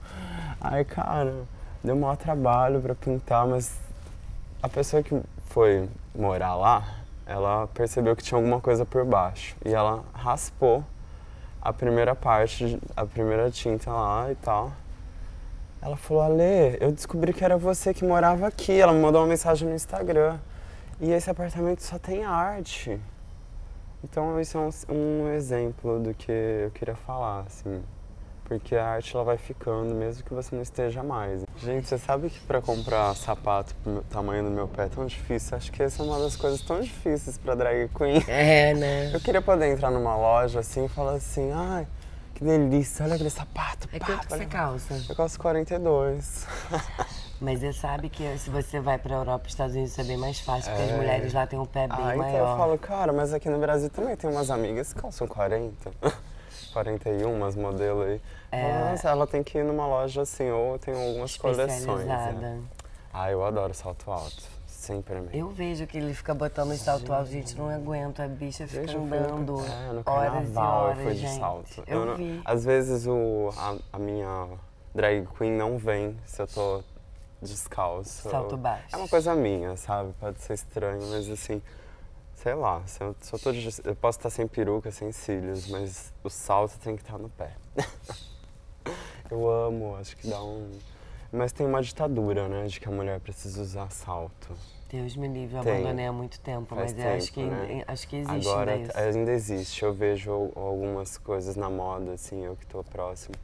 Aí, 0.61 0.85
cara, 0.85 1.35
deu 1.83 1.97
maior 1.97 2.17
trabalho 2.17 2.81
pra 2.81 2.95
pintar, 2.95 3.47
mas 3.47 3.75
a 4.63 4.69
pessoa 4.69 5.03
que 5.03 5.21
foi 5.47 5.89
morar 6.15 6.55
lá, 6.55 6.85
ela 7.27 7.67
percebeu 7.69 8.15
que 8.15 8.23
tinha 8.23 8.39
alguma 8.39 8.61
coisa 8.61 8.85
por 8.85 9.05
baixo. 9.05 9.57
E 9.65 9.73
ela 9.73 10.05
raspou 10.13 10.85
a 11.61 11.73
primeira 11.73 12.15
parte, 12.15 12.81
a 12.97 13.05
primeira 13.05 13.51
tinta 13.51 13.91
lá 13.91 14.31
e 14.31 14.35
tal. 14.37 14.73
Ela 15.83 15.97
falou, 15.97 16.23
Ale, 16.23 16.77
eu 16.81 16.93
descobri 16.93 17.33
que 17.33 17.45
era 17.45 17.57
você 17.57 17.95
que 17.95 18.05
morava 18.05 18.47
aqui. 18.47 18.79
Ela 18.79 18.93
me 18.93 19.01
mandou 19.01 19.21
uma 19.21 19.27
mensagem 19.27 19.69
no 19.69 19.75
Instagram. 19.75 20.39
E 21.01 21.11
esse 21.11 21.31
apartamento 21.31 21.83
só 21.83 21.99
tem 21.99 22.25
arte. 22.25 23.01
Então 24.05 24.41
isso 24.41 24.59
é 24.59 24.61
um, 24.61 24.71
um 24.95 25.33
exemplo 25.33 25.99
do 25.99 26.15
que 26.15 26.31
eu 26.31 26.71
queria 26.73 26.95
falar, 26.95 27.45
assim. 27.47 27.83
Porque 28.51 28.75
a 28.75 28.85
arte 28.85 29.15
ela 29.15 29.23
vai 29.23 29.37
ficando, 29.39 29.95
mesmo 29.95 30.25
que 30.25 30.35
você 30.35 30.53
não 30.57 30.61
esteja 30.61 31.05
mais. 31.05 31.45
Gente, 31.63 31.87
você 31.87 31.97
sabe 31.97 32.29
que 32.31 32.41
para 32.41 32.61
comprar 32.61 33.15
sapato 33.15 33.73
pro 33.77 34.03
tamanho 34.11 34.43
do 34.43 34.51
meu 34.51 34.67
pé 34.67 34.87
é 34.87 34.89
tão 34.89 35.07
difícil? 35.07 35.57
Acho 35.57 35.71
que 35.71 35.81
essa 35.81 36.03
é 36.03 36.05
uma 36.05 36.19
das 36.19 36.35
coisas 36.35 36.61
tão 36.61 36.81
difíceis 36.81 37.39
para 37.39 37.55
drag 37.55 37.89
queen. 37.97 38.21
É, 38.27 38.75
né? 38.75 39.11
Eu 39.15 39.21
queria 39.21 39.41
poder 39.41 39.69
entrar 39.73 39.93
numa 39.93 40.17
loja 40.17 40.59
assim 40.59 40.87
e 40.87 40.89
falar 40.89 41.13
assim, 41.13 41.53
ai, 41.53 41.87
que 42.35 42.43
delícia, 42.43 43.05
olha 43.05 43.15
aquele 43.15 43.31
sapato. 43.31 43.89
É 43.93 44.01
pá, 44.01 44.07
quanto 44.07 44.27
que 44.27 44.35
você 44.35 44.47
calça? 44.47 45.01
Eu 45.09 45.15
calço 45.15 45.39
42. 45.39 46.45
Mas 47.41 47.61
você 47.61 47.73
sabe 47.73 48.09
que 48.09 48.37
se 48.37 48.51
você 48.51 48.81
vai 48.81 48.99
pra 48.99 49.15
Europa 49.15 49.45
e 49.47 49.49
Estados 49.51 49.77
Unidos 49.77 49.97
é 49.97 50.03
bem 50.03 50.17
mais 50.17 50.41
fácil, 50.41 50.73
porque 50.73 50.83
as 50.83 50.91
É. 50.91 50.97
mulheres 50.97 51.33
lá 51.33 51.47
têm 51.47 51.59
um 51.61 51.65
pé 51.67 51.87
bem 51.87 51.97
Ah, 52.01 52.17
então 52.17 52.17
maior. 52.17 52.51
eu 52.51 52.57
falo, 52.57 52.77
cara, 52.79 53.13
mas 53.13 53.33
aqui 53.33 53.49
no 53.49 53.61
Brasil 53.61 53.89
também 53.91 54.17
tem 54.17 54.29
umas 54.29 54.51
amigas 54.51 54.93
que 54.93 55.01
calçam 55.01 55.29
40. 55.29 55.93
41, 56.73 57.31
umas 57.33 57.55
modelos 57.55 58.07
aí. 58.09 58.21
É. 58.53 58.81
Mas 58.85 59.05
ela 59.05 59.27
tem 59.27 59.43
que 59.43 59.59
ir 59.59 59.65
numa 59.65 59.87
loja 59.87 60.23
assim, 60.23 60.51
ou 60.51 60.79
tem 60.79 60.95
algumas 60.95 61.37
coleções. 61.37 62.07
Né? 62.07 62.61
Ah, 63.13 63.31
eu 63.31 63.45
adoro 63.45 63.73
salto 63.75 64.11
alto. 64.11 64.43
Sempre 64.67 65.19
amei. 65.19 65.41
Eu 65.41 65.51
vejo 65.51 65.87
que 65.87 65.99
ele 65.99 66.15
fica 66.15 66.33
botando 66.35 66.71
os 66.71 66.81
salto 66.81 67.13
alto, 67.13 67.31
gente, 67.31 67.57
não 67.57 67.69
aguento, 67.69 68.21
a 68.21 68.27
bicha 68.27 68.67
fica 68.67 68.91
eu 68.91 68.99
no- 69.01 69.05
andando 69.15 69.67
é, 69.67 69.93
no 69.93 70.03
horas 70.07 70.55
e 70.55 70.59
horas, 70.59 70.97
eu 70.99 71.05
fui 71.05 71.13
de 71.15 71.21
gente. 71.21 71.39
salto. 71.39 71.85
Eu, 71.87 72.07
não- 72.07 72.17
vi. 72.17 72.41
Às 72.45 72.65
vezes 72.65 73.07
o, 73.07 73.51
a, 73.57 73.77
a 73.93 73.99
minha 73.99 74.49
drag 74.95 75.27
queen 75.37 75.53
não 75.53 75.77
vem 75.77 76.17
se 76.25 76.41
eu 76.41 76.47
tô 76.47 76.83
descalço. 77.43 78.29
Salto 78.31 78.57
baixo. 78.57 78.87
É 78.93 78.97
uma 78.97 79.09
coisa 79.09 79.35
minha, 79.35 79.77
sabe? 79.77 80.13
Pode 80.19 80.41
ser 80.41 80.55
estranho, 80.55 81.03
mas 81.11 81.29
assim, 81.29 81.61
sei 82.37 82.55
lá, 82.55 82.83
se 82.87 83.03
eu, 83.03 83.15
se 83.21 83.33
eu 83.35 83.39
tô 83.39 83.51
eu 83.85 83.95
posso 83.97 84.19
estar 84.19 84.31
sem 84.31 84.49
peruca, 84.49 84.91
sem 84.91 85.13
cílios, 85.13 85.69
mas 85.69 86.11
o 86.25 86.31
salto 86.31 86.79
tem 86.79 86.97
que 86.97 87.03
estar 87.03 87.19
no 87.19 87.29
pé. 87.29 87.53
eu 89.31 89.51
amo, 89.51 89.97
acho 89.97 90.17
que 90.17 90.29
dá 90.29 90.43
um. 90.43 90.71
Mas 91.33 91.53
tem 91.53 91.65
uma 91.67 91.81
ditadura, 91.81 92.49
né, 92.49 92.67
de 92.67 92.81
que 92.81 92.89
a 92.89 92.91
mulher 92.91 93.21
precisa 93.21 93.63
usar 93.63 93.91
salto. 93.91 94.53
Deus 94.91 95.15
me 95.15 95.29
livre, 95.29 95.57
eu 95.57 95.63
Tem. 95.63 95.75
abandonei 95.75 96.07
há 96.07 96.13
muito 96.13 96.41
tempo, 96.41 96.75
Faz 96.75 96.93
mas 96.93 97.05
eu 97.05 97.11
acho 97.13 97.33
que, 97.33 97.41
tempo, 97.41 97.51
né? 97.55 97.85
acho 97.87 98.09
que 98.09 98.17
existe 98.17 98.49
Agora 98.49 98.73
ainda 98.73 98.89
isso. 98.89 98.99
ainda 98.99 99.33
existe. 99.33 99.83
Eu 99.85 99.95
vejo 99.95 100.33
al- 100.33 100.53
algumas 100.57 101.17
coisas 101.17 101.55
na 101.55 101.71
moda, 101.71 102.13
assim, 102.15 102.45
eu 102.45 102.57
que 102.57 102.67
tô 102.67 102.83
próximo, 102.83 103.37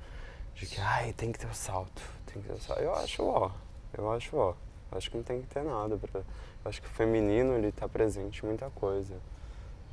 de 0.57 0.67
que, 0.67 0.81
ai, 0.81 1.13
tem 1.13 1.31
que 1.31 1.39
ter 1.39 1.47
o 1.47 1.55
salto, 1.55 2.03
tem 2.33 2.43
que 2.43 2.49
ter 2.49 2.55
o 2.55 2.61
salto. 2.61 2.81
Eu 2.83 2.93
acho, 2.97 3.23
ó, 3.23 3.51
eu 3.97 4.11
acho, 4.13 4.37
ó, 4.37 4.55
acho 4.91 5.09
que 5.09 5.17
não 5.17 5.23
tem 5.23 5.41
que 5.41 5.47
ter 5.47 5.63
nada. 5.63 5.97
Pra, 5.97 6.19
eu 6.21 6.25
acho 6.69 6.83
que 6.83 6.89
o 6.89 6.91
feminino, 6.91 7.55
ele 7.55 7.71
tá 7.71 7.89
presente 7.89 8.43
em 8.43 8.47
muita 8.49 8.69
coisa. 8.71 9.15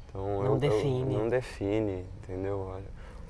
Então, 0.09 0.23
Não 0.25 0.45
eu- 0.45 0.51
eu- 0.53 0.57
define. 0.57 1.15
não 1.15 1.29
define, 1.29 2.03
entendeu? 2.23 2.81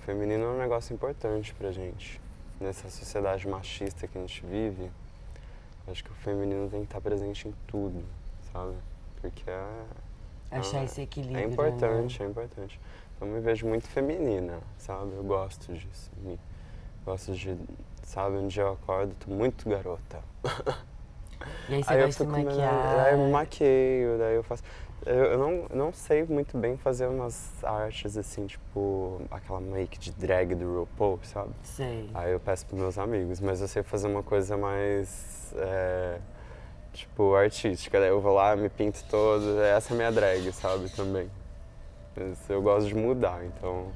Feminino 0.05 0.43
é 0.43 0.47
um 0.49 0.57
negócio 0.57 0.93
importante 0.93 1.53
pra 1.53 1.71
gente. 1.71 2.19
Nessa 2.59 2.89
sociedade 2.89 3.47
machista 3.47 4.07
que 4.07 4.17
a 4.17 4.21
gente 4.21 4.45
vive, 4.45 4.91
acho 5.87 6.03
que 6.03 6.11
o 6.11 6.15
feminino 6.15 6.69
tem 6.69 6.81
que 6.81 6.85
estar 6.87 6.99
presente 7.01 7.47
em 7.47 7.53
tudo, 7.67 8.03
sabe? 8.51 8.75
Porque 9.21 9.49
é, 9.49 9.85
Achar 10.51 10.79
ah, 10.79 10.83
esse 10.83 11.01
equilíbrio. 11.01 11.39
é 11.39 11.47
né? 11.47 11.53
importante, 11.53 12.21
é 12.21 12.25
importante. 12.25 12.79
Então 13.15 13.27
eu 13.27 13.33
me 13.33 13.39
vejo 13.39 13.65
muito 13.65 13.87
feminina, 13.87 14.59
sabe? 14.77 15.13
Eu 15.15 15.23
gosto 15.23 15.73
disso. 15.73 16.11
Me, 16.17 16.37
gosto 17.05 17.33
de, 17.33 17.57
sabe, 18.03 18.35
um 18.37 18.47
dia 18.47 18.63
eu 18.63 18.73
acordo, 18.73 19.15
tô 19.15 19.31
muito 19.31 19.67
garota. 19.69 20.19
E 21.69 21.75
aí 21.75 21.83
você 21.83 21.93
aí 21.93 21.99
eu 22.01 22.05
gosta 22.07 22.25
de 22.25 22.29
fico 22.31 22.37
me- 22.37 22.43
maquiar. 22.45 23.05
Aí 23.05 23.13
eu 23.13 23.19
me 23.19 23.31
maqueio, 23.31 24.17
daí 24.17 24.35
eu 24.35 24.43
faço. 24.43 24.63
Eu, 25.05 25.37
não, 25.37 25.65
não 25.73 25.93
sei 25.93 26.23
muito 26.23 26.57
bem 26.57 26.77
fazer 26.77 27.07
umas 27.07 27.63
artes 27.63 28.15
assim, 28.17 28.45
tipo 28.47 29.21
aquela 29.29 29.59
make 29.59 29.99
de 29.99 30.11
drag 30.11 30.55
do 30.55 30.79
RuPaul, 30.81 31.19
sabe? 31.23 31.51
Sei. 31.63 32.09
Aí 32.13 32.31
eu 32.31 32.39
peço 32.39 32.65
pros 32.65 32.79
meus 32.79 32.97
amigos, 32.97 33.39
mas 33.39 33.59
eu 33.61 33.67
sei 33.67 33.83
fazer 33.83 34.07
uma 34.07 34.23
coisa 34.23 34.55
mais, 34.55 35.53
é, 35.57 36.19
tipo, 36.93 37.35
artística. 37.35 37.99
Daí 37.99 38.09
eu 38.09 38.21
vou 38.21 38.33
lá, 38.33 38.55
me 38.55 38.69
pinto 38.69 39.03
todo, 39.09 39.61
essa 39.61 39.91
é 39.91 39.93
a 39.93 39.97
minha 39.97 40.11
drag, 40.11 40.51
sabe, 40.53 40.89
também. 40.89 41.29
Mas 42.15 42.49
eu 42.49 42.61
gosto 42.61 42.87
de 42.87 42.95
mudar, 42.95 43.43
então 43.45 43.87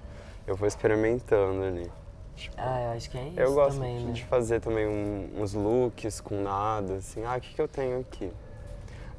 eu 0.45 0.55
vou 0.55 0.67
experimentando 0.67 1.63
ali. 1.63 1.89
Tipo, 2.35 2.55
Ah, 2.59 2.81
eu 2.83 2.91
acho 2.91 3.09
que 3.09 3.17
é 3.17 3.27
isso 3.29 3.39
eu 3.39 3.53
gosto 3.53 3.75
também, 3.77 3.97
de, 3.99 4.05
né? 4.05 4.11
de 4.11 4.25
fazer 4.25 4.59
também 4.59 4.87
um- 4.87 5.41
uns 5.41 5.53
looks 5.53 6.19
com 6.21 6.41
nada, 6.41 6.95
assim, 6.95 7.23
ah, 7.23 7.35
o 7.37 7.41
que, 7.41 7.53
que 7.53 7.61
eu 7.61 7.67
tenho 7.67 7.99
aqui? 7.99 8.31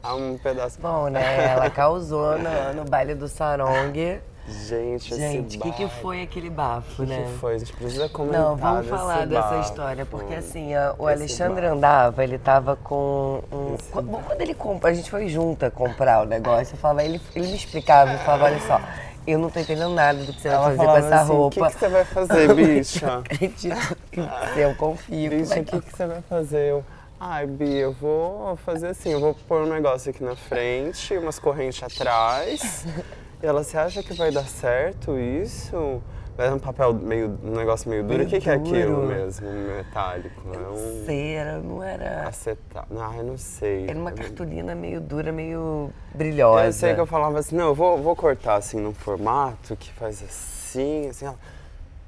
Ah, 0.03 0.15
um 0.15 0.39
pedaço. 0.39 0.79
Bom, 0.81 1.09
né? 1.09 1.51
Ela 1.53 1.71
causou 1.71 2.39
no, 2.39 2.75
no 2.75 2.85
baile 2.85 3.15
do 3.15 3.29
Sarong. 3.29 4.21
Gente, 4.51 5.15
Gente, 5.15 5.59
o 5.59 5.61
que, 5.61 5.73
que 5.73 5.89
foi 6.01 6.23
aquele 6.23 6.49
bafo, 6.49 7.03
O 7.03 7.05
que, 7.05 7.11
né? 7.13 7.25
que 7.27 7.39
foi? 7.39 7.57
A 7.57 7.59
gente 7.59 7.73
precisa 7.75 8.09
comentar 8.09 8.41
Não, 8.41 8.57
vamos 8.57 8.87
falar 8.89 9.27
dessa 9.27 9.49
bafo. 9.51 9.61
história, 9.61 10.07
porque 10.07 10.35
assim, 10.37 10.71
o 10.99 11.11
Esse 11.11 11.19
Alexandre 11.19 11.63
bafo. 11.67 11.77
andava, 11.77 12.25
ele 12.25 12.39
tava 12.39 12.75
com 12.77 13.43
um. 13.53 13.75
Esse 13.75 13.91
Quando, 13.91 14.41
ele 14.41 14.55
compra, 14.55 14.91
a 14.91 14.95
gente 14.95 15.11
foi 15.11 15.29
junta 15.29 15.71
comprar 15.71 16.23
o 16.23 16.25
negócio, 16.25 16.73
eu 16.75 16.79
falava, 16.79 17.05
ele, 17.05 17.21
ele 17.35 17.47
me 17.49 17.57
explicava, 17.57 18.11
eu 18.13 18.19
falava, 18.21 18.45
olha 18.47 18.61
só, 18.61 18.81
eu 19.27 19.39
não 19.39 19.51
tô 19.51 19.61
entendendo 19.61 19.93
nada 19.93 20.19
do 20.25 20.33
que 20.33 20.41
você 20.41 20.49
vai 20.49 20.57
Ela 20.57 20.65
fazer 20.71 20.87
com 20.87 20.97
essa 20.97 21.21
assim, 21.21 21.33
roupa. 21.33 21.47
O 21.47 21.51
que, 21.67 21.73
que 21.75 21.79
você 21.81 21.89
vai 21.91 22.05
fazer, 22.07 22.55
bicha? 22.57 23.19
Acredito 23.19 23.97
em 24.15 24.23
você, 24.23 24.65
eu 24.65 24.75
confio. 24.77 25.31
Bicha, 25.31 25.45
vai 25.51 25.61
o 25.61 25.65
que, 25.67 25.81
que 25.83 25.95
você 25.95 26.07
vai 26.07 26.23
fazer? 26.23 26.71
Eu, 26.71 26.85
ai, 27.21 27.47
Bi, 27.47 27.77
eu 27.77 27.93
vou 27.93 28.57
fazer 28.57 28.89
assim, 28.89 29.11
eu 29.13 29.21
vou 29.21 29.35
pôr 29.47 29.63
um 29.63 29.67
negócio 29.73 30.11
aqui 30.11 30.23
na 30.23 30.37
frente, 30.37 31.17
umas 31.17 31.39
correntes 31.39 31.83
atrás. 31.83 32.87
E 33.43 33.47
ela, 33.47 33.63
você 33.63 33.77
acha 33.79 34.03
que 34.03 34.13
vai 34.15 34.31
dar 34.31 34.47
certo 34.47 35.19
isso? 35.19 36.03
É 36.37 36.51
um 36.53 36.59
papel 36.59 36.95
meio, 36.95 37.37
um 37.43 37.51
negócio 37.57 37.91
meio 37.91 38.03
duro. 38.05 38.15
Meio 38.19 38.29
o 38.29 38.31
que, 38.31 38.41
que 38.41 38.49
é 38.49 38.55
aquilo 38.55 39.03
mesmo, 39.03 39.49
metálico? 39.51 40.41
É 40.55 40.69
um 40.69 41.05
Cera, 41.05 41.59
não 41.59 41.83
era. 41.83 42.29
acetato. 42.29 42.87
Ah, 42.97 43.13
eu 43.17 43.25
não 43.25 43.37
sei. 43.37 43.89
Era 43.89 43.99
uma 43.99 44.11
não- 44.11 44.17
cartolina 44.17 44.73
meio 44.75 45.01
dura, 45.01 45.33
meio 45.33 45.91
brilhosa. 46.15 46.67
Eu 46.67 46.73
sei 46.73 46.95
que 46.95 47.01
eu 47.01 47.07
falava 47.07 47.41
assim, 47.41 47.57
não, 47.57 47.67
eu 47.69 47.75
vou, 47.75 47.99
vou 48.01 48.15
cortar 48.15 48.55
assim 48.55 48.79
num 48.81 48.95
formato 48.95 49.75
que 49.77 49.93
faz 49.93 50.23
assim, 50.23 51.09
assim, 51.09 51.27
ela, 51.27 51.39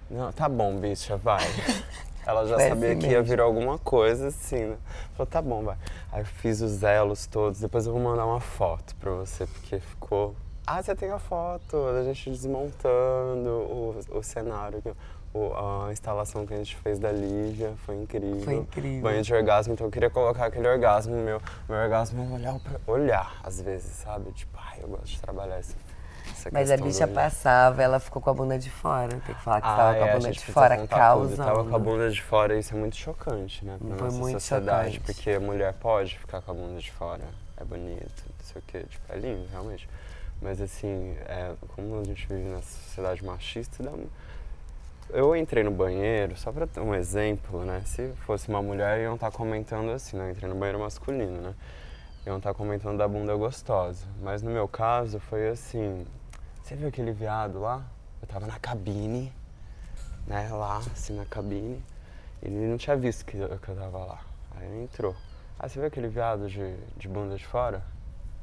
não, 0.09 0.31
tá 0.33 0.49
bom, 0.49 0.77
bicha, 0.77 1.17
vai. 1.17 1.45
Ela 2.27 2.47
já 2.47 2.57
sabia 2.69 2.95
que 2.97 3.07
ia 3.07 3.23
virar 3.23 3.45
alguma 3.45 3.79
coisa 3.79 4.29
assim, 4.29 4.65
né? 4.67 4.77
Falou, 5.15 5.27
tá 5.27 5.41
bom, 5.43 5.63
vai. 5.63 5.77
Aí 6.13 6.21
eu 6.23 6.27
fiz 6.27 6.61
os 6.61 6.83
elos 6.83 7.27
todos, 7.27 7.61
depois 7.61 7.87
eu 7.87 7.93
vou 7.93 8.01
mandar 8.03 8.27
uma 8.27 8.41
foto 8.41 8.95
pra 8.97 9.11
você, 9.13 9.47
porque 9.47 9.81
ficou. 9.81 10.35
Ah, 10.67 10.83
você 10.83 10.95
tem 10.95 11.11
a 11.11 11.19
foto 11.19 11.93
da 11.93 12.05
gente 12.05 12.31
desmontando 12.31 13.49
o, 13.51 13.97
o 14.13 14.23
cenário, 14.23 14.81
que- 14.83 14.93
o- 15.33 15.53
a 15.87 15.93
instalação 15.93 16.45
que 16.47 16.53
a 16.55 16.57
gente 16.57 16.77
fez 16.77 16.99
da 16.99 17.11
Lívia, 17.11 17.73
foi 17.87 17.97
incrível. 17.97 18.41
Foi 18.43 18.55
incrível. 18.57 19.03
Banho 19.03 19.23
de 19.23 19.35
orgasmo, 19.35 19.73
então 19.75 19.87
eu 19.87 19.91
queria 19.91 20.11
colocar 20.11 20.47
aquele 20.47 20.69
orgasmo 20.69 21.15
meu. 21.15 21.41
Meu 21.69 21.79
orgasmo 21.79 22.23
é 22.23 22.35
olhar, 22.35 22.59
pra, 22.61 22.81
olhar 22.93 23.41
às 23.43 23.61
vezes, 23.61 23.91
sabe? 23.97 24.31
Tipo, 24.33 24.59
ai, 24.61 24.79
eu 24.83 24.89
gosto 24.89 25.07
de 25.07 25.21
trabalhar 25.21 25.57
essa, 25.57 25.75
essa 26.49 26.51
Mas 26.53 26.71
a 26.71 26.77
do 26.77 26.85
bicha 26.85 27.05
olhar. 27.05 27.15
passava, 27.15 27.83
ela 27.83 27.99
ficou 28.01 28.21
com 28.23 28.31
a 28.31 28.35
bunda 28.35 28.59
de 28.59 28.71
fora. 28.71 29.09
Tem 29.09 29.35
que 29.35 29.43
falar 29.43 29.61
que 29.61 29.67
estava 29.69 29.91
Ah, 29.91 29.95
com 29.95 30.05
a 30.05 30.07
é, 30.07 30.13
bunda 30.15 30.33
gente 30.33 30.47
de 30.47 30.53
fora 30.53 30.77
tudo. 30.77 30.89
causando. 30.89 31.37
Tava 31.49 31.65
com 31.65 31.77
a 31.77 31.79
bunda 31.79 32.11
de 32.11 32.23
fora, 32.23 32.59
isso 32.59 32.75
é 32.75 32.79
muito 32.79 32.97
chocante, 32.97 33.65
né? 33.65 33.77
Pra 33.79 33.97
Foi 33.97 34.07
nossa 34.07 34.19
muito 34.19 34.41
sociedade, 34.41 34.95
chocante. 34.95 35.15
porque 35.15 35.31
a 35.31 35.41
mulher 35.41 35.73
pode 35.75 36.19
ficar 36.19 36.41
com 36.43 36.51
a 36.51 36.55
bunda 36.55 36.81
de 36.81 36.91
fora, 36.93 37.25
é 37.57 37.65
bonito, 37.65 38.25
não 38.39 38.45
sei 38.45 38.61
o 38.61 38.65
quê, 38.67 38.85
tipo, 38.89 39.13
é 39.13 39.17
lindo, 39.17 39.47
realmente. 39.51 39.89
Mas 40.43 40.61
assim, 40.61 41.15
é, 41.27 41.53
como 41.75 42.01
a 42.01 42.05
gente 42.05 42.27
vive 42.27 42.49
nessa 42.49 42.79
sociedade 42.85 43.25
machista, 43.25 43.83
dá 43.83 43.91
um... 43.91 44.07
Eu 45.13 45.35
entrei 45.35 45.65
no 45.65 45.73
banheiro, 45.73 46.37
só 46.37 46.53
pra 46.53 46.67
ter 46.69 46.81
um 46.81 46.95
exemplo, 46.95 47.65
né? 47.65 47.83
Se 47.85 48.13
fosse 48.25 48.49
uma 48.49 48.63
mulher, 48.63 49.01
iam 49.01 49.17
estar 49.17 49.31
comentando 49.33 49.91
assim, 49.91 50.17
né? 50.17 50.27
Eu 50.27 50.31
entrei 50.31 50.49
no 50.49 50.55
banheiro 50.55 50.79
masculino, 50.79 51.41
né? 51.43 51.55
Iam 52.25 52.37
estar 52.39 52.55
comentando 52.55 52.97
da 52.97 53.09
bunda 53.09 53.35
gostosa. 53.35 54.05
Mas 54.23 54.41
no 54.41 54.51
meu 54.53 54.69
caso, 54.69 55.19
foi 55.19 55.49
assim... 55.49 56.07
Você 56.71 56.77
viu 56.77 56.87
aquele 56.87 57.11
viado 57.11 57.59
lá? 57.59 57.83
Eu 58.23 58.29
tava 58.29 58.47
na 58.47 58.57
cabine, 58.61 59.33
né? 60.25 60.49
Lá, 60.53 60.77
assim, 60.77 61.17
na 61.17 61.25
cabine. 61.25 61.83
Ele 62.41 62.55
não 62.69 62.79
tinha 62.79 62.95
visto 62.95 63.25
que 63.25 63.37
eu, 63.37 63.59
que 63.59 63.71
eu 63.71 63.75
tava 63.75 63.99
lá. 63.99 64.21
Aí 64.53 64.69
ele 64.69 64.85
entrou. 64.85 65.17
Ah, 65.59 65.69
você 65.69 65.81
viu 65.81 65.89
aquele 65.89 66.07
viado 66.07 66.49
de, 66.49 66.77
de 66.97 67.09
bunda 67.09 67.37
de 67.37 67.45
fora? 67.45 67.83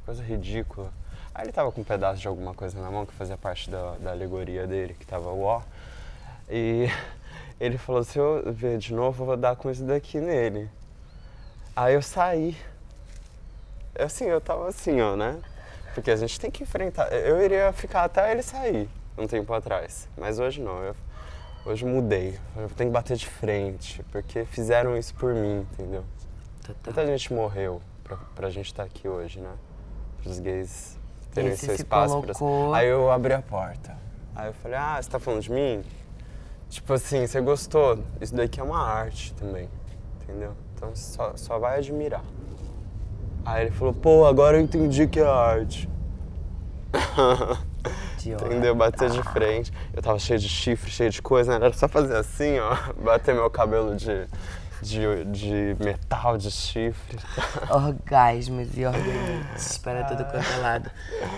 Coisa 0.06 0.22
ridícula. 0.22 0.92
Aí 1.34 1.46
ele 1.46 1.54
tava 1.54 1.72
com 1.72 1.80
um 1.80 1.86
pedaço 1.86 2.20
de 2.20 2.28
alguma 2.28 2.54
coisa 2.54 2.78
na 2.82 2.92
mão 2.92 3.06
que 3.06 3.13
fazia 3.13 3.38
parte 3.38 3.70
da, 3.70 3.96
da 3.96 4.12
alegoria 4.12 4.68
dele, 4.68 4.94
que 4.94 5.06
tava 5.06 5.30
o 5.30 5.44
ó. 5.44 5.62
E 6.50 6.90
ele 7.62 7.78
falou, 7.78 8.04
se 8.04 8.20
eu 8.20 8.52
ver 8.52 8.78
de 8.78 8.94
novo, 8.94 9.24
eu 9.24 9.26
vou 9.26 9.38
dar 9.38 9.56
com 9.56 9.71
isso 9.71 9.86
daqui 9.86 10.19
nele. 10.19 10.69
Aí 11.73 11.94
eu 11.94 12.02
saí. 12.02 12.58
Assim, 13.98 14.25
eu 14.25 14.42
tava 14.42 14.67
assim, 14.67 15.00
ó, 15.00 15.15
né? 15.15 15.42
Porque 15.98 16.12
a 16.12 16.15
gente 16.15 16.39
tem 16.39 16.52
que 16.52 16.62
enfrentar. 16.62 17.12
Eu 17.12 17.41
iria 17.43 17.73
ficar 17.73 18.04
até 18.04 18.31
ele 18.31 18.43
sair 18.43 18.87
um 19.17 19.25
tempo 19.25 19.52
atrás. 19.52 20.08
Mas 20.15 20.37
hoje 20.37 20.62
não. 20.62 20.79
Eu, 20.83 20.95
hoje 21.65 21.83
mudei. 21.83 22.39
Eu 22.56 22.69
tenho 22.69 22.91
que 22.91 22.93
bater 22.93 23.17
de 23.17 23.25
frente. 23.27 24.04
Porque 24.12 24.45
fizeram 24.45 24.95
isso 24.95 25.15
por 25.15 25.33
mim, 25.33 25.65
entendeu? 25.73 26.04
Total. 26.62 26.75
Muita 26.85 27.08
gente 27.08 27.33
morreu 27.33 27.81
pra, 28.04 28.15
pra 28.35 28.50
gente 28.52 28.67
estar 28.67 28.83
aqui 28.83 29.08
hoje, 29.08 29.39
né? 29.39 29.50
Para 30.21 30.31
os 30.31 30.37
gays 30.39 31.00
terem 31.33 31.50
você 31.56 31.65
seu 31.65 31.75
se 31.75 31.81
espaço. 31.81 32.21
pra- 32.21 32.35
colocou- 32.35 32.75
Aí 32.75 32.87
eu 32.87 33.12
abri 33.12 33.33
a 33.33 33.41
porta. 33.41 33.98
Aí 34.35 34.50
eu 34.50 34.54
falei, 34.54 34.77
ah, 34.77 35.02
você 35.02 35.10
tá 35.10 35.17
falando 35.19 35.41
de 35.41 35.52
mim? 35.52 35.83
Tipo 36.69 36.93
assim, 36.93 37.25
você 37.25 37.41
gostou? 37.41 37.98
Isso 38.21 38.35
daqui 38.35 38.60
é 38.60 38.63
uma 38.63 38.83
arte 38.87 39.33
também, 39.33 39.67
entendeu? 40.21 40.54
Então 40.75 40.95
só, 40.95 41.35
só 41.35 41.58
vai 41.58 41.79
admirar. 41.79 42.23
Aí 43.48 43.67
ele 43.67 43.71
falou, 43.71 43.93
pô, 43.93 44.25
agora 44.25 44.58
eu 44.58 44.62
entendi 44.62 45.08
que 45.08 45.21
é 45.21 45.25
arte. 45.25 45.89
Entendeu? 48.25 48.75
Bater 48.75 49.10
de 49.10 49.23
frente. 49.23 49.71
Eu 49.93 50.02
tava 50.02 50.19
cheio 50.19 50.37
de 50.37 50.50
chifre, 50.50 50.91
cheio 50.91 51.10
de 51.10 51.21
coisa, 51.21 51.58
né? 51.58 51.65
Era 51.67 51.73
só 51.73 51.87
fazer 51.87 52.17
assim, 52.17 52.60
ó. 52.60 52.75
Bater 53.02 53.33
meu 53.33 53.50
cabelo 53.50 53.95
de, 53.95 54.27
de, 54.81 55.23
de 55.31 55.77
metal, 55.81 56.37
de 56.37 56.52
chifre. 56.52 57.17
Orgasmos 57.71 58.77
e 58.77 58.85
orgasmos 58.85 59.77
para 59.77 60.04
tudo 60.04 60.25
quanto 60.25 60.52
é 60.52 60.58
lado. 60.58 60.91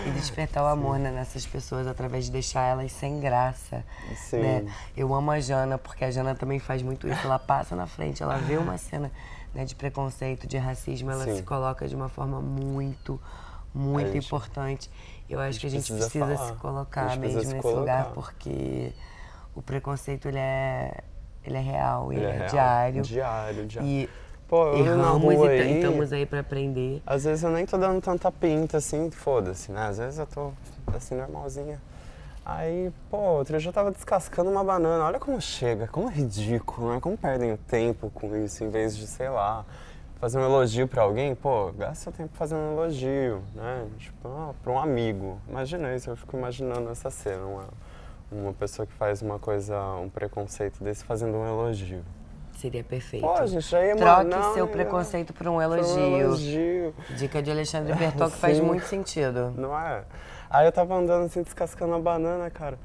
E 0.04 0.10
despertar 0.10 0.64
o 0.64 0.66
amor 0.66 0.98
né, 0.98 1.12
nessas 1.12 1.46
pessoas 1.46 1.86
através 1.86 2.24
de 2.24 2.32
deixar 2.32 2.64
elas 2.64 2.90
sem 2.90 3.20
graça. 3.20 3.84
Sim. 4.16 4.40
Né? 4.40 4.66
Eu 4.96 5.14
amo 5.14 5.30
a 5.30 5.38
Jana, 5.38 5.78
porque 5.78 6.04
a 6.04 6.10
Jana 6.10 6.34
também 6.34 6.58
faz 6.58 6.82
muito 6.82 7.06
isso. 7.06 7.20
Ela 7.24 7.38
passa 7.38 7.76
na 7.76 7.86
frente, 7.86 8.20
ela 8.20 8.36
vê 8.36 8.56
uma 8.56 8.76
cena 8.78 9.12
né, 9.54 9.64
de 9.64 9.74
preconceito, 9.74 10.46
de 10.46 10.56
racismo, 10.58 11.10
ela 11.10 11.24
Sim. 11.24 11.36
se 11.36 11.42
coloca 11.42 11.86
de 11.88 11.94
uma 11.94 12.08
forma 12.08 12.40
muito, 12.40 13.20
muito 13.74 14.12
gente- 14.12 14.26
importante. 14.26 14.90
Eu 15.28 15.38
acho 15.40 15.60
que 15.60 15.66
a 15.66 15.70
gente 15.70 15.92
precisa 15.92 16.24
precisa, 16.26 16.46
se 16.48 16.52
colocar 16.54 17.16
mesmo 17.16 17.40
se 17.40 17.54
nesse 17.54 17.66
lugar, 17.68 18.04
colocar. 18.04 18.14
porque 18.14 18.92
o 19.54 19.62
preconceito 19.62 20.26
ele 20.28 20.38
é, 20.38 21.00
ele 21.44 21.56
é 21.56 21.60
real, 21.60 22.12
ele, 22.12 22.22
Ele 22.22 22.30
é, 22.30 22.36
real. 22.36 22.48
diário. 22.48 23.02
Diário, 23.02 23.66
diário. 23.66 23.88
E 23.90 24.08
Pô, 24.48 24.66
eu 24.72 24.84
na 24.96 25.02
erramos 25.04 25.34
e 25.34 25.36
t- 25.38 25.48
aí, 25.48 25.74
estamos 25.76 26.12
aí 26.12 26.26
pra 26.26 26.40
aprender. 26.40 27.00
Às 27.06 27.22
vezes 27.22 27.44
eu 27.44 27.50
nem 27.50 27.64
tô 27.64 27.78
dando 27.78 28.00
tanta 28.00 28.32
pinta 28.32 28.78
assim, 28.78 29.08
foda-se, 29.10 29.70
né? 29.70 29.86
Às 29.86 29.98
vezes 29.98 30.18
eu 30.18 30.26
tô 30.26 30.52
assim, 30.92 31.14
normalzinha. 31.14 31.80
Aí, 32.44 32.90
pô, 33.10 33.16
outro 33.16 33.58
dia 33.58 33.68
eu 33.68 33.72
tava 33.72 33.90
descascando 33.90 34.50
uma 34.50 34.64
banana. 34.64 35.04
Olha 35.04 35.18
como 35.20 35.40
chega, 35.40 35.86
como 35.86 36.08
é 36.08 36.12
ridículo, 36.12 36.92
né? 36.94 37.00
Como 37.00 37.16
perdem 37.16 37.52
o 37.52 37.56
tempo 37.56 38.10
com 38.10 38.36
isso, 38.36 38.64
em 38.64 38.70
vez 38.70 38.96
de, 38.96 39.06
sei 39.06 39.28
lá, 39.28 39.64
fazer 40.18 40.38
um 40.38 40.42
elogio 40.42 40.88
pra 40.88 41.02
alguém. 41.02 41.34
Pô, 41.34 41.70
gasta 41.72 41.96
seu 41.96 42.12
tempo 42.12 42.30
fazendo 42.34 42.60
um 42.60 42.72
elogio, 42.72 43.42
né? 43.54 43.86
Tipo, 43.98 44.28
ah, 44.28 44.54
pra 44.62 44.72
um 44.72 44.78
amigo. 44.78 45.38
Imagina 45.48 45.94
isso, 45.94 46.10
eu 46.10 46.16
fico 46.16 46.36
imaginando 46.36 46.90
essa 46.90 47.10
cena. 47.10 47.44
Uma, 47.44 47.64
uma 48.32 48.52
pessoa 48.52 48.86
que 48.86 48.92
faz 48.94 49.22
uma 49.22 49.38
coisa, 49.38 49.78
um 49.96 50.08
preconceito 50.08 50.82
desse 50.82 51.04
fazendo 51.04 51.36
um 51.36 51.46
elogio. 51.46 52.02
Seria 52.56 52.84
perfeito. 52.84 53.26
Pô, 53.26 53.46
gente, 53.46 53.74
aí, 53.74 53.96
Troque 53.96 54.24
mano, 54.24 54.30
não, 54.30 54.54
seu 54.54 54.66
não. 54.66 54.72
preconceito 54.72 55.32
por 55.32 55.48
um 55.48 55.54
Foi 55.54 55.58
um 55.58 55.62
elogio. 55.62 56.16
elogio. 56.20 56.94
Dica 57.16 57.42
de 57.42 57.50
Alexandre 57.50 57.94
Bertol 57.94 58.28
que 58.30 58.36
faz 58.36 58.60
muito 58.60 58.84
sentido. 58.84 59.50
Não 59.56 59.78
é? 59.78 60.02
Aí 60.50 60.66
eu 60.66 60.72
tava 60.72 60.96
andando 60.96 61.26
assim, 61.26 61.42
descascando 61.42 61.94
a 61.94 61.98
banana, 62.00 62.50
cara. 62.50 62.76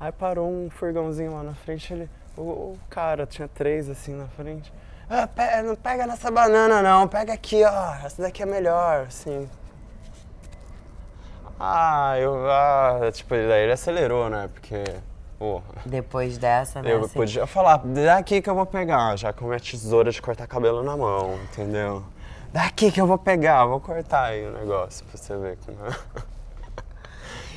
Aí 0.00 0.10
parou 0.10 0.50
um 0.50 0.70
furgãozinho 0.70 1.34
lá 1.34 1.42
na 1.42 1.54
frente, 1.54 1.92
ele. 1.92 2.08
O, 2.36 2.40
o 2.40 2.78
cara, 2.88 3.26
tinha 3.26 3.46
três 3.46 3.88
assim 3.90 4.14
na 4.14 4.26
frente. 4.28 4.72
Ah, 5.08 5.28
não 5.62 5.76
pega 5.76 6.06
nessa 6.06 6.30
banana 6.30 6.82
não, 6.82 7.06
pega 7.06 7.32
aqui, 7.34 7.62
ó. 7.64 7.94
Essa 8.04 8.22
daqui 8.22 8.42
é 8.42 8.46
melhor, 8.46 9.06
assim. 9.06 9.48
Ah, 11.60 12.14
eu. 12.18 12.50
Ah, 12.50 13.10
tipo, 13.12 13.30
daí 13.30 13.62
ele 13.62 13.72
acelerou, 13.72 14.28
né? 14.28 14.48
Porque. 14.52 14.82
Pô, 15.38 15.60
Depois 15.84 16.38
dessa, 16.38 16.80
né? 16.80 16.90
eu 16.90 17.04
assim, 17.04 17.12
podia 17.12 17.46
falar, 17.46 17.82
daqui 17.84 18.40
que 18.40 18.48
eu 18.48 18.54
vou 18.54 18.64
pegar, 18.64 19.16
já 19.16 19.34
com 19.34 19.52
a 19.52 19.60
tesoura 19.60 20.10
de 20.10 20.22
cortar 20.22 20.46
cabelo 20.46 20.82
na 20.82 20.96
mão, 20.96 21.38
entendeu? 21.52 22.02
Daqui 22.50 22.90
que 22.90 22.98
eu 22.98 23.06
vou 23.06 23.18
pegar, 23.18 23.66
vou 23.66 23.78
cortar 23.78 24.28
aí 24.28 24.46
o 24.46 24.52
negócio 24.52 25.04
pra 25.04 25.18
você 25.18 25.36
ver 25.36 25.58
como 25.58 25.76
é. 25.86 26.26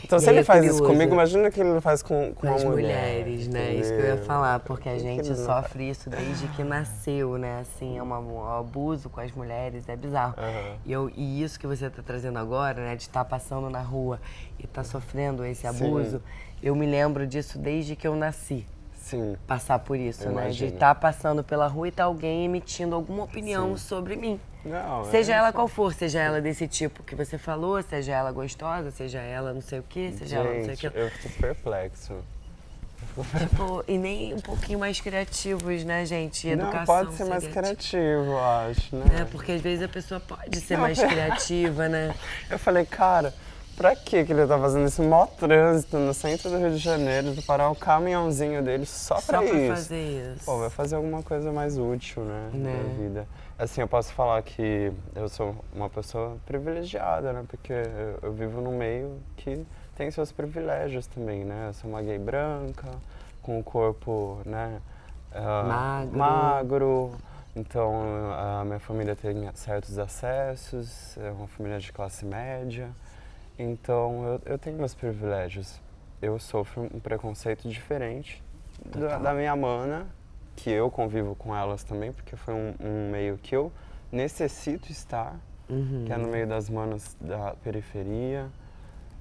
Então 0.09 0.17
E 0.17 0.21
se 0.23 0.29
ele 0.31 0.39
é 0.39 0.43
faz 0.43 0.65
isso 0.65 0.81
comigo, 0.81 1.13
imagina 1.13 1.51
que 1.51 1.61
ele 1.61 1.79
faz 1.81 2.01
com, 2.01 2.33
com 2.33 2.51
as 2.51 2.63
mulher. 2.63 2.81
mulheres, 2.87 3.47
né? 3.47 3.75
Isso 3.75 3.93
que 3.93 3.99
eu 4.01 4.05
ia 4.07 4.17
falar, 4.17 4.59
porque 4.61 4.89
a 4.89 4.97
gente 4.97 5.35
sofre 5.35 5.87
isso 5.87 6.09
desde 6.09 6.47
que 6.47 6.63
nasceu, 6.63 7.37
né? 7.37 7.59
Assim, 7.59 7.95
é 7.95 8.01
uma, 8.01 8.17
um 8.17 8.43
abuso 8.57 9.07
com 9.07 9.19
as 9.21 9.31
mulheres, 9.31 9.87
é 9.87 9.95
bizarro. 9.95 10.33
Aham. 10.35 10.77
E, 10.83 10.91
eu, 10.91 11.11
e 11.15 11.43
isso 11.43 11.59
que 11.59 11.67
você 11.67 11.91
tá 11.91 12.01
trazendo 12.03 12.39
agora, 12.39 12.81
né? 12.83 12.95
De 12.95 13.03
estar 13.03 13.23
passando 13.23 13.69
na 13.69 13.81
rua 13.81 14.19
e 14.57 14.65
estar 14.65 14.83
sofrendo 14.83 15.45
esse 15.45 15.67
abuso, 15.67 16.23
eu 16.63 16.75
me 16.75 16.87
lembro 16.87 17.27
disso 17.27 17.59
desde 17.59 17.95
que 17.95 18.07
eu 18.07 18.15
nasci. 18.15 18.65
Sim, 18.95 19.35
Passar 19.45 19.77
por 19.77 19.95
isso, 19.95 20.23
Eu 20.23 20.31
né? 20.31 20.41
De 20.41 20.41
imagino. 20.47 20.73
estar 20.73 20.95
passando 20.95 21.43
pela 21.43 21.67
rua 21.67 21.87
e 21.87 21.89
estar 21.89 22.05
alguém 22.05 22.45
emitindo 22.45 22.95
alguma 22.95 23.25
opinião 23.25 23.77
Sim. 23.77 23.83
sobre 23.85 24.15
mim. 24.15 24.39
Não, 24.65 25.05
Seja 25.05 25.33
é 25.33 25.35
ela 25.37 25.53
qual 25.53 25.67
for, 25.67 25.93
seja 25.93 26.19
ela 26.19 26.41
desse 26.41 26.67
tipo 26.67 27.01
que 27.03 27.15
você 27.15 27.37
falou, 27.37 27.81
seja 27.81 28.11
ela 28.13 28.31
gostosa, 28.31 28.91
seja 28.91 29.19
ela 29.19 29.53
não 29.53 29.61
sei 29.61 29.79
o 29.79 29.83
que, 29.83 30.11
seja 30.11 30.37
ela 30.37 30.45
não 30.45 30.53
sei 30.53 30.61
o 30.61 30.75
Gente, 30.75 30.89
que. 30.89 30.99
eu 30.99 31.09
fico 31.09 31.41
perplexo. 31.41 32.13
Tipo, 33.37 33.83
e 33.87 33.97
nem 33.97 34.33
um 34.33 34.39
pouquinho 34.41 34.77
mais 34.79 34.99
criativos, 34.99 35.83
né, 35.85 36.05
gente? 36.05 36.47
E 36.47 36.51
Educação. 36.51 36.79
não, 36.79 36.85
pode 36.85 37.13
ser 37.15 37.23
mais 37.25 37.47
criativo, 37.47 38.23
eu 38.25 38.39
acho, 38.43 38.95
né? 38.95 39.05
né? 39.19 39.27
Porque 39.31 39.53
às 39.53 39.61
vezes 39.61 39.83
a 39.83 39.87
pessoa 39.87 40.19
pode 40.19 40.59
ser 40.59 40.75
Não, 40.75 40.81
mais 40.81 40.99
criativa, 41.01 41.87
né? 41.87 42.13
Eu 42.49 42.59
falei, 42.59 42.85
cara, 42.85 43.33
pra 43.77 43.95
que 43.95 44.25
que 44.25 44.33
ele 44.33 44.45
tá 44.45 44.59
fazendo 44.59 44.85
esse 44.85 45.01
mó 45.01 45.25
trânsito 45.25 45.97
no 45.97 46.13
centro 46.13 46.49
do 46.49 46.57
Rio 46.57 46.71
de 46.71 46.77
Janeiro, 46.77 47.31
de 47.33 47.41
parar 47.41 47.69
o 47.69 47.75
caminhãozinho 47.75 48.61
dele 48.61 48.85
só 48.85 49.15
pra 49.21 49.39
Só 49.39 49.47
pra 49.47 49.57
isso? 49.57 49.73
fazer 49.75 50.33
isso. 50.35 50.45
Pô, 50.45 50.57
vai 50.59 50.69
fazer 50.69 50.95
alguma 50.95 51.23
coisa 51.23 51.51
mais 51.53 51.77
útil, 51.77 52.23
né, 52.23 52.49
Né? 52.53 52.73
na 52.83 53.03
vida. 53.03 53.27
Assim, 53.59 53.81
eu 53.81 53.89
posso 53.89 54.13
falar 54.13 54.41
que 54.41 54.89
eu 55.13 55.27
sou 55.27 55.53
uma 55.73 55.89
pessoa 55.89 56.37
privilegiada, 56.45 57.33
né? 57.33 57.43
Porque 57.45 57.73
eu, 58.21 58.31
vivo 58.31 58.61
num 58.61 58.77
meio 58.77 59.19
que 59.35 59.65
tem 59.97 60.09
seus 60.09 60.31
privilégios 60.31 61.07
também, 61.07 61.43
né? 61.43 61.67
Eu 61.67 61.73
sou 61.73 61.89
uma 61.89 62.01
gay 62.01 62.17
branca, 62.17 62.87
com 63.41 63.59
o 63.59 63.63
corpo, 63.63 64.39
né? 64.45 64.81
ah, 65.33 65.63
Magro. 65.67 66.17
magro. 66.17 67.11
Então, 67.53 67.93
a 68.31 68.63
minha 68.63 68.79
família 68.79 69.13
tem 69.13 69.35
certos 69.55 69.99
acessos, 69.99 71.17
é 71.17 71.29
uma 71.29 71.47
família 71.49 71.79
de 71.79 71.91
classe 71.91 72.25
média. 72.25 72.89
Então, 73.57 74.23
eu, 74.23 74.53
eu 74.53 74.57
tenho 74.57 74.77
meus 74.77 74.95
privilégios. 74.95 75.81
Eu 76.21 76.39
sofro 76.39 76.83
um 76.93 76.99
preconceito 77.01 77.67
diferente 77.67 78.41
da, 78.85 79.17
da 79.17 79.33
minha 79.33 79.53
mana, 79.53 80.07
que 80.61 80.69
eu 80.69 80.91
convivo 80.91 81.35
com 81.35 81.55
elas 81.55 81.83
também, 81.83 82.11
porque 82.11 82.35
foi 82.35 82.53
um, 82.53 82.73
um 82.81 83.09
meio 83.11 83.37
que 83.37 83.55
eu 83.55 83.71
necessito 84.11 84.91
estar, 84.91 85.35
Uhum. 85.69 86.03
que 86.05 86.11
é 86.11 86.17
no 86.17 86.27
meio 86.27 86.47
das 86.47 86.69
manas 86.69 87.15
da 87.21 87.53
periferia. 87.63 88.47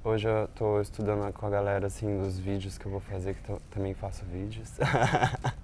Hoje 0.02 0.26
eu 0.28 0.44
estou 0.46 0.80
estudando 0.80 1.30
com 1.32 1.46
a 1.46 1.50
galera 1.50 1.86
assim 1.86 2.18
dos 2.20 2.38
vídeos 2.38 2.78
que 2.78 2.86
eu 2.86 2.90
vou 2.92 3.00
fazer, 3.00 3.34
que 3.34 3.42
tô- 3.42 3.60
também 3.70 3.92
faço 3.94 4.24
vídeos. 4.24 4.72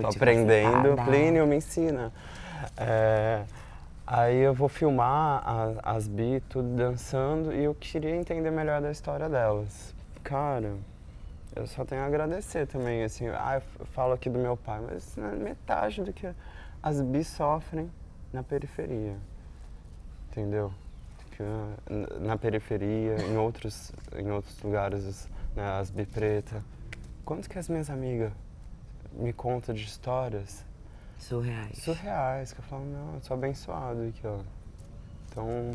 Tô 0.00 0.06
aprendendo. 0.06 0.94
Plínio 1.04 1.46
me 1.46 1.56
ensina. 1.56 2.12
É, 2.76 3.42
aí 4.06 4.36
eu 4.38 4.54
vou 4.54 4.68
filmar 4.68 5.42
a- 5.44 5.96
as 5.96 6.06
bi 6.06 6.40
tudo 6.48 6.68
dançando 6.76 7.52
e 7.52 7.64
eu 7.64 7.74
queria 7.74 8.14
entender 8.14 8.50
melhor 8.52 8.80
da 8.80 8.90
história 8.92 9.28
delas. 9.28 9.92
Cara, 10.22 10.74
eu 11.54 11.66
só 11.66 11.84
tenho 11.84 12.02
a 12.02 12.06
agradecer 12.06 12.66
também, 12.66 13.02
assim, 13.02 13.28
ah, 13.28 13.60
eu 13.78 13.86
falo 13.86 14.12
aqui 14.12 14.28
do 14.30 14.38
meu 14.38 14.56
pai, 14.56 14.80
mas 14.80 15.16
não 15.16 15.28
é 15.28 15.36
metade 15.36 16.02
do 16.02 16.12
que 16.12 16.32
as 16.82 17.00
bi 17.02 17.24
sofrem 17.24 17.90
na 18.32 18.42
periferia, 18.42 19.16
entendeu? 20.30 20.72
Na 22.20 22.36
periferia, 22.36 23.16
em 23.22 23.36
outros, 23.38 23.92
em 24.14 24.30
outros 24.30 24.62
lugares, 24.62 25.06
as- 25.06 25.28
né, 25.56 25.64
as 25.78 25.90
bi 25.90 26.04
preta. 26.04 26.62
Quanto 27.24 27.48
que 27.48 27.58
as 27.58 27.68
minhas 27.68 27.88
amigas 27.88 28.30
me 29.12 29.32
contam 29.32 29.74
de 29.74 29.82
histórias 29.82 30.64
Surreais. 31.18 31.78
surreais, 31.78 32.52
que 32.52 32.60
eu 32.60 32.64
falo, 32.64 32.84
não, 32.84 33.14
eu 33.14 33.20
sou 33.22 33.34
abençoado 33.36 34.02
aqui, 34.02 34.26
ó. 34.26 34.40
Então, 35.28 35.72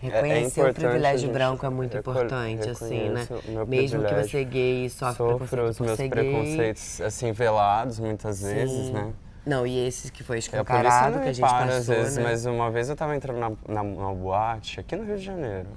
Reconhecer 0.00 0.60
o 0.60 0.62
importante 0.62 0.74
privilégio 0.74 1.14
a 1.14 1.18
gente 1.18 1.32
branco 1.32 1.66
é 1.66 1.68
muito 1.70 1.96
importante, 1.96 2.70
assim, 2.70 3.08
né? 3.10 3.26
o 3.30 3.66
Mesmo 3.66 4.00
que 4.00 4.06
privilégio. 4.06 4.30
você 4.30 4.40
é 4.40 4.44
gay 4.44 4.84
e 4.86 4.90
sofre 4.90 5.16
Sofro 5.16 5.64
os 5.68 5.78
meus 5.80 5.96
preconceitos, 5.98 7.00
assim, 7.02 7.32
velados 7.32 7.98
muitas 7.98 8.40
vezes, 8.42 8.86
Sim. 8.86 8.92
né? 8.92 9.12
Não, 9.44 9.66
e 9.66 9.86
esses 9.86 10.10
que 10.10 10.22
foi 10.22 10.36
É, 10.36 10.38
escancarado 10.38 11.12
não 11.12 11.18
que 11.18 11.24
me 11.24 11.30
a 11.30 11.32
gente 11.32 11.48
para 11.48 11.66
passou, 11.66 11.78
às 11.78 11.86
vezes, 11.86 12.16
né? 12.18 12.22
mas 12.24 12.46
uma 12.46 12.70
vez 12.70 12.88
eu 12.88 12.96
tava 12.96 13.16
entrando 13.16 13.38
na, 13.38 13.50
na, 13.68 13.82
numa 13.82 14.14
boate 14.14 14.80
aqui 14.80 14.94
no 14.96 15.04
Rio 15.04 15.16
de 15.16 15.24
Janeiro, 15.24 15.68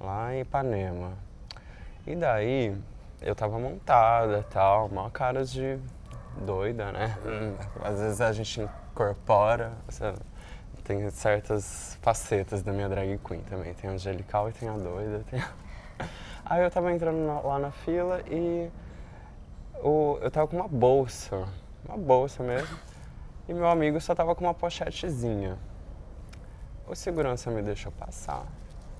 lá 0.00 0.34
em 0.34 0.40
Ipanema. 0.40 1.12
E 2.06 2.14
daí, 2.14 2.74
eu 3.20 3.34
tava 3.34 3.58
montada 3.58 4.38
e 4.38 4.52
tal, 4.52 4.88
maior 4.88 5.10
cara 5.10 5.44
de 5.44 5.78
doida, 6.44 6.92
né? 6.92 7.16
Às 7.82 7.98
vezes 8.00 8.20
a 8.20 8.32
gente 8.32 8.68
incorpora? 8.92 9.72
Tem 10.86 11.10
certas 11.10 11.98
facetas 12.00 12.62
da 12.62 12.72
minha 12.72 12.88
drag 12.88 13.18
queen 13.18 13.40
também. 13.42 13.74
Tem 13.74 13.90
a 13.90 13.94
angelical 13.94 14.48
e 14.48 14.52
tem 14.52 14.68
a 14.68 14.72
doida. 14.76 15.24
tem 15.28 15.40
a- 15.40 15.50
Aí 16.46 16.62
eu 16.62 16.70
tava 16.70 16.92
entrando 16.92 17.18
na- 17.26 17.40
lá 17.40 17.58
na 17.58 17.72
fila 17.72 18.20
e 18.30 18.70
o- 19.82 20.16
eu 20.22 20.30
tava 20.30 20.46
com 20.46 20.54
uma 20.56 20.68
bolsa, 20.68 21.44
uma 21.88 21.98
bolsa 21.98 22.42
mesmo, 22.44 22.78
e 23.48 23.52
meu 23.52 23.68
amigo 23.68 24.00
só 24.00 24.14
tava 24.14 24.32
com 24.34 24.44
uma 24.44 24.54
pochetezinha. 24.54 25.58
O 26.86 26.94
segurança 26.94 27.50
me 27.50 27.62
deixou 27.62 27.90
passar, 27.90 28.46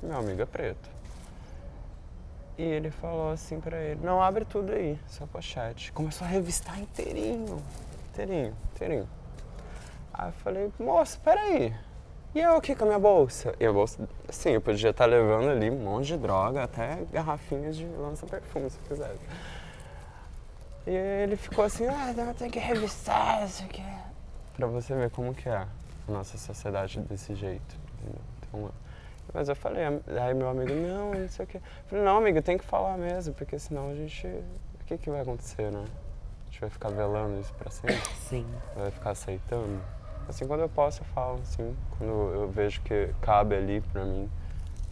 meu 0.02 0.16
amigo 0.18 0.42
é 0.42 0.46
preto. 0.46 0.90
E 2.58 2.62
ele 2.62 2.90
falou 2.90 3.30
assim 3.30 3.60
pra 3.60 3.78
ele, 3.78 4.00
não, 4.04 4.20
abre 4.20 4.44
tudo 4.44 4.72
aí, 4.72 4.98
sua 5.06 5.26
pochete. 5.28 5.92
Começou 5.92 6.26
a 6.26 6.30
revistar 6.30 6.80
inteirinho, 6.80 7.62
inteirinho, 8.10 8.56
inteirinho. 8.74 9.08
Aí 10.18 10.28
eu 10.28 10.32
falei, 10.32 10.72
moço, 10.78 11.20
peraí, 11.20 11.74
E 12.34 12.40
eu 12.40 12.56
aqui 12.56 12.74
com 12.74 12.84
a 12.84 12.86
minha 12.86 12.98
bolsa? 12.98 13.54
E 13.60 13.66
a 13.66 13.72
bolsa, 13.72 14.08
assim, 14.28 14.50
eu 14.50 14.60
podia 14.60 14.90
estar 14.90 15.04
levando 15.06 15.50
ali 15.50 15.70
um 15.70 15.78
monte 15.78 16.06
de 16.06 16.16
droga, 16.16 16.62
até 16.64 17.04
garrafinhas 17.12 17.76
de 17.76 17.86
lança-perfume, 17.86 18.70
se 18.70 18.78
quisesse. 18.80 19.20
E 20.86 20.90
ele 20.90 21.36
ficou 21.36 21.64
assim, 21.64 21.86
ah, 21.86 22.34
tem 22.36 22.50
que 22.50 22.58
revistar 22.58 23.44
isso 23.44 23.64
aqui. 23.64 23.82
Pra 24.54 24.66
você 24.66 24.94
ver 24.94 25.10
como 25.10 25.34
que 25.34 25.48
é 25.48 25.56
a 25.56 25.68
nossa 26.08 26.38
sociedade 26.38 27.00
desse 27.00 27.34
jeito, 27.34 27.76
entendeu? 28.00 28.20
Então, 28.40 28.70
mas 29.34 29.48
eu 29.48 29.56
falei, 29.56 29.84
aí 29.84 30.34
meu 30.34 30.48
amigo, 30.48 30.72
não, 30.72 31.12
não 31.12 31.28
sei 31.28 31.44
o 31.44 31.48
quê. 31.48 31.58
Eu 31.58 31.88
falei, 31.88 32.04
não, 32.04 32.18
amigo, 32.18 32.40
tem 32.40 32.56
que 32.56 32.64
falar 32.64 32.96
mesmo, 32.96 33.34
porque 33.34 33.58
senão 33.58 33.90
a 33.90 33.94
gente. 33.94 34.26
O 34.26 34.84
que, 34.86 34.96
que 34.96 35.10
vai 35.10 35.20
acontecer, 35.20 35.70
né? 35.72 35.84
A 35.84 36.50
gente 36.50 36.60
vai 36.60 36.70
ficar 36.70 36.90
velando 36.90 37.40
isso 37.40 37.52
pra 37.54 37.70
sempre? 37.70 38.00
Sim. 38.28 38.46
Vai 38.76 38.90
ficar 38.90 39.10
aceitando? 39.10 39.82
Assim, 40.28 40.46
quando 40.46 40.60
eu 40.60 40.68
posso, 40.68 41.02
eu 41.02 41.06
falo, 41.14 41.40
assim. 41.42 41.76
Quando 41.96 42.10
eu 42.10 42.48
vejo 42.48 42.80
que 42.82 43.10
cabe 43.20 43.54
ali 43.54 43.80
pra 43.92 44.04
mim, 44.04 44.28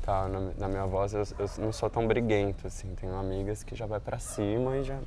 tá 0.03 0.29
na, 0.29 0.41
na 0.59 0.69
minha 0.69 0.87
voz, 0.87 1.13
eu, 1.13 1.23
eu, 1.39 1.51
não 1.59 1.73
sou 1.73 1.91
tão 1.91 2.07
briguento, 2.07 2.67
assim. 2.67 2.95
Tenho 2.95 3.15
amigas 3.17 3.63
que 3.63 3.75
já 3.75 3.87
vai 3.87 4.01
pra 4.01 4.19
cima 4.19 4.77
e 4.77 4.85
já. 4.85 4.99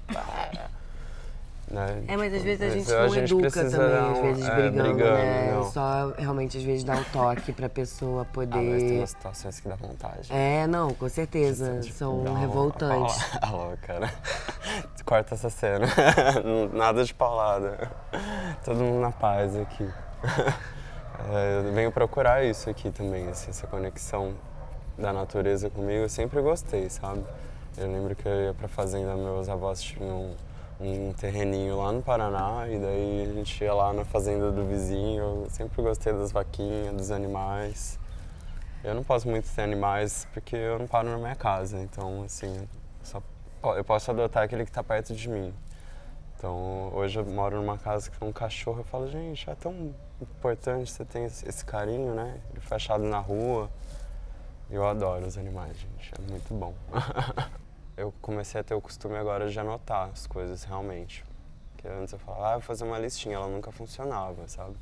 Né? 1.69 2.03
É, 2.07 2.15
mas 2.15 2.33
às 2.33 2.43
vezes 2.43 2.61
a 2.61 2.69
gente 2.69 2.89
não 2.89 3.01
a 3.01 3.07
gente 3.09 3.33
educa 3.33 3.51
também, 3.51 4.11
às 4.11 4.19
vezes 4.19 4.47
é, 4.47 4.55
brigando, 4.55 4.93
brigando, 4.93 5.17
né? 5.17 5.51
Não. 5.51 5.63
Só 5.71 6.13
realmente 6.17 6.57
às 6.57 6.63
vezes 6.63 6.83
dá 6.85 6.95
o 6.95 6.99
um 6.99 7.03
toque 7.05 7.51
pra 7.51 7.67
pessoa 7.67 8.23
poder. 8.23 8.57
Ah, 8.57 8.61
mas 8.61 8.83
tem 8.83 8.97
umas 8.99 9.09
situações 9.09 9.59
que 9.59 9.67
dá 9.67 9.75
vontade. 9.75 10.31
É, 10.31 10.65
não, 10.65 10.93
com 10.93 11.09
certeza. 11.09 11.81
Tipo, 11.81 11.97
São 11.97 12.23
não, 12.23 12.35
revoltantes. 12.35 13.17
Alô, 13.41 13.73
cara. 13.81 14.09
Corta 15.03 15.35
essa 15.35 15.49
cena. 15.49 15.87
Nada 16.71 17.03
de 17.03 17.13
paulada. 17.13 17.91
Todo 18.63 18.77
mundo 18.77 19.01
na 19.01 19.11
paz 19.11 19.55
aqui. 19.57 19.89
É, 21.29 21.67
eu 21.67 21.73
venho 21.73 21.91
procurar 21.91 22.45
isso 22.45 22.69
aqui 22.69 22.91
também, 22.91 23.27
assim, 23.27 23.49
essa 23.49 23.65
conexão 23.65 24.35
da 24.97 25.11
natureza 25.11 25.69
comigo. 25.69 26.03
Eu 26.03 26.09
sempre 26.09 26.39
gostei, 26.41 26.89
sabe? 26.89 27.23
Eu 27.77 27.91
lembro 27.91 28.15
que 28.15 28.27
eu 28.27 28.45
ia 28.45 28.53
pra 28.53 28.67
fazenda, 28.67 29.15
meus 29.15 29.49
avós 29.49 29.81
tinham 29.81 30.35
um 30.79 31.11
terreninho 31.13 31.77
lá 31.77 31.91
no 31.91 32.01
Paraná 32.03 32.67
e 32.67 32.77
daí 32.79 33.29
a 33.29 33.33
gente 33.33 33.63
ia 33.63 33.73
lá 33.73 33.91
na 33.93 34.05
fazenda 34.05 34.51
do 34.51 34.65
vizinho. 34.65 35.23
Eu 35.43 35.47
sempre 35.49 35.81
gostei 35.81 36.13
das 36.13 36.31
vaquinhas, 36.31 36.93
dos 36.95 37.11
animais. 37.11 37.99
Eu 38.83 38.93
não 38.93 39.03
posso 39.03 39.27
muito 39.27 39.49
ter 39.53 39.61
animais 39.61 40.27
porque 40.33 40.55
eu 40.55 40.79
não 40.79 40.87
paro 40.87 41.09
na 41.09 41.17
minha 41.17 41.35
casa, 41.35 41.79
então 41.79 42.23
assim, 42.23 42.67
só, 43.03 43.21
eu 43.75 43.83
posso 43.83 44.11
adotar 44.11 44.43
aquele 44.43 44.63
que 44.63 44.69
está 44.69 44.83
perto 44.83 45.15
de 45.15 45.29
mim. 45.29 45.53
Então 46.37 46.91
hoje 46.93 47.17
eu 47.17 47.25
moro 47.25 47.57
numa 47.57 47.79
casa 47.79 48.11
que 48.11 48.19
tem 48.19 48.27
um 48.27 48.31
cachorro, 48.31 48.81
eu 48.81 48.83
falo, 48.83 49.09
gente, 49.09 49.49
é 49.49 49.55
tão 49.55 49.93
importante 50.21 50.91
você 50.91 51.03
ter 51.03 51.23
esse 51.23 51.65
carinho, 51.65 52.13
né? 52.13 52.39
Ele 52.51 52.61
fechado 52.61 53.03
na 53.03 53.19
rua. 53.19 53.69
Eu 54.69 54.85
adoro 54.85 55.25
os 55.25 55.37
animais, 55.37 55.77
gente, 55.77 56.13
é 56.13 56.31
muito 56.31 56.53
bom. 56.53 56.75
eu 57.97 58.13
comecei 58.21 58.61
a 58.61 58.63
ter 58.63 58.75
o 58.75 58.81
costume 58.81 59.15
agora 59.15 59.49
de 59.49 59.59
anotar 59.59 60.09
as 60.09 60.27
coisas 60.27 60.63
realmente. 60.63 61.23
Porque 61.71 61.87
antes 61.87 62.13
eu 62.13 62.19
falava, 62.19 62.49
ah, 62.49 62.51
vou 62.53 62.61
fazer 62.61 62.83
uma 62.83 62.99
listinha, 62.99 63.35
ela 63.35 63.47
nunca 63.47 63.71
funcionava, 63.71 64.47
sabe? 64.47 64.75